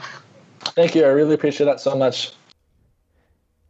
Thank 0.59 0.95
you. 0.95 1.03
I 1.03 1.09
really 1.09 1.35
appreciate 1.35 1.65
that 1.65 1.81
so 1.81 1.95
much. 1.95 2.31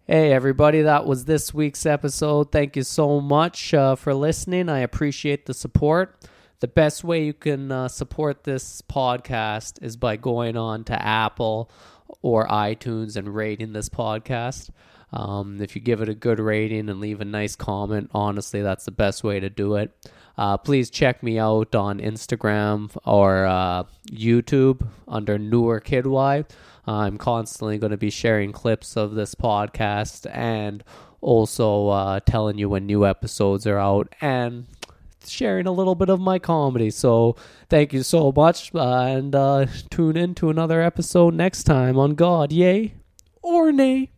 Hey, 0.10 0.32
everybody, 0.32 0.84
that 0.84 1.06
was 1.06 1.26
this 1.26 1.54
week's 1.54 1.86
episode. 1.86 2.50
Thank 2.50 2.78
you 2.78 2.84
so 2.84 3.20
much 3.20 3.74
uh, 3.74 3.98
for 3.98 4.14
listening. 4.14 4.70
I 4.70 4.80
appreciate 4.80 5.46
the 5.46 5.54
support. 5.54 6.26
The 6.62 6.70
best 6.70 7.04
way 7.04 7.26
you 7.26 7.34
can 7.34 7.74
uh, 7.74 7.90
support 7.90 8.46
this 8.46 8.82
podcast 8.82 9.84
is 9.84 9.98
by 9.98 10.16
going 10.16 10.56
on 10.56 10.86
to 10.86 10.94
Apple 10.94 11.70
or 12.22 12.48
iTunes 12.48 13.18
and 13.18 13.36
rating 13.36 13.74
this 13.74 13.90
podcast. 13.90 14.70
Um, 15.12 15.60
if 15.62 15.76
you 15.76 15.82
give 15.82 16.02
it 16.02 16.08
a 16.08 16.16
good 16.16 16.40
rating 16.40 16.88
and 16.88 17.02
leave 17.02 17.20
a 17.20 17.26
nice 17.26 17.58
comment, 17.58 18.10
honestly, 18.14 18.62
that's 18.62 18.86
the 18.86 18.92
best 18.92 19.26
way 19.26 19.42
to 19.42 19.50
do 19.50 19.76
it. 19.76 19.92
Uh, 20.38 20.56
please 20.56 20.90
check 20.90 21.22
me 21.22 21.38
out 21.38 21.76
on 21.76 22.00
Instagram 22.00 22.96
or 23.04 23.46
uh, 23.46 23.84
YouTube 24.10 24.88
under 25.06 25.38
Newer 25.38 25.82
Kidwy. 25.82 26.46
I'm 26.88 27.18
constantly 27.18 27.78
going 27.78 27.92
to 27.92 27.98
be 27.98 28.10
sharing 28.10 28.52
clips 28.52 28.96
of 28.96 29.14
this 29.14 29.36
podcast 29.36 30.30
and 30.34 30.84
also 31.22 31.90
uh, 31.90 32.20
telling 32.22 32.58
you 32.58 32.70
when 32.70 32.86
new 32.86 33.06
episodes 33.06 33.68
are 33.68 33.78
out 33.78 34.14
and 34.22 34.66
sharing 35.26 35.68
a 35.68 35.72
little 35.72 35.96
bit 35.96 36.10
of 36.10 36.20
my 36.20 36.40
comedy. 36.40 36.90
So 36.90 37.36
thank 37.70 37.92
you 37.92 38.04
so 38.04 38.32
much 38.34 38.72
and 38.74 39.36
uh, 39.36 39.66
tune 39.90 40.16
in 40.16 40.36
to 40.36 40.50
another 40.50 40.82
episode 40.82 41.34
next 41.34 41.64
time 41.64 41.98
on 41.98 42.16
God, 42.16 42.52
yay 42.52 42.94
or 43.42 43.72
nay. 43.72 44.12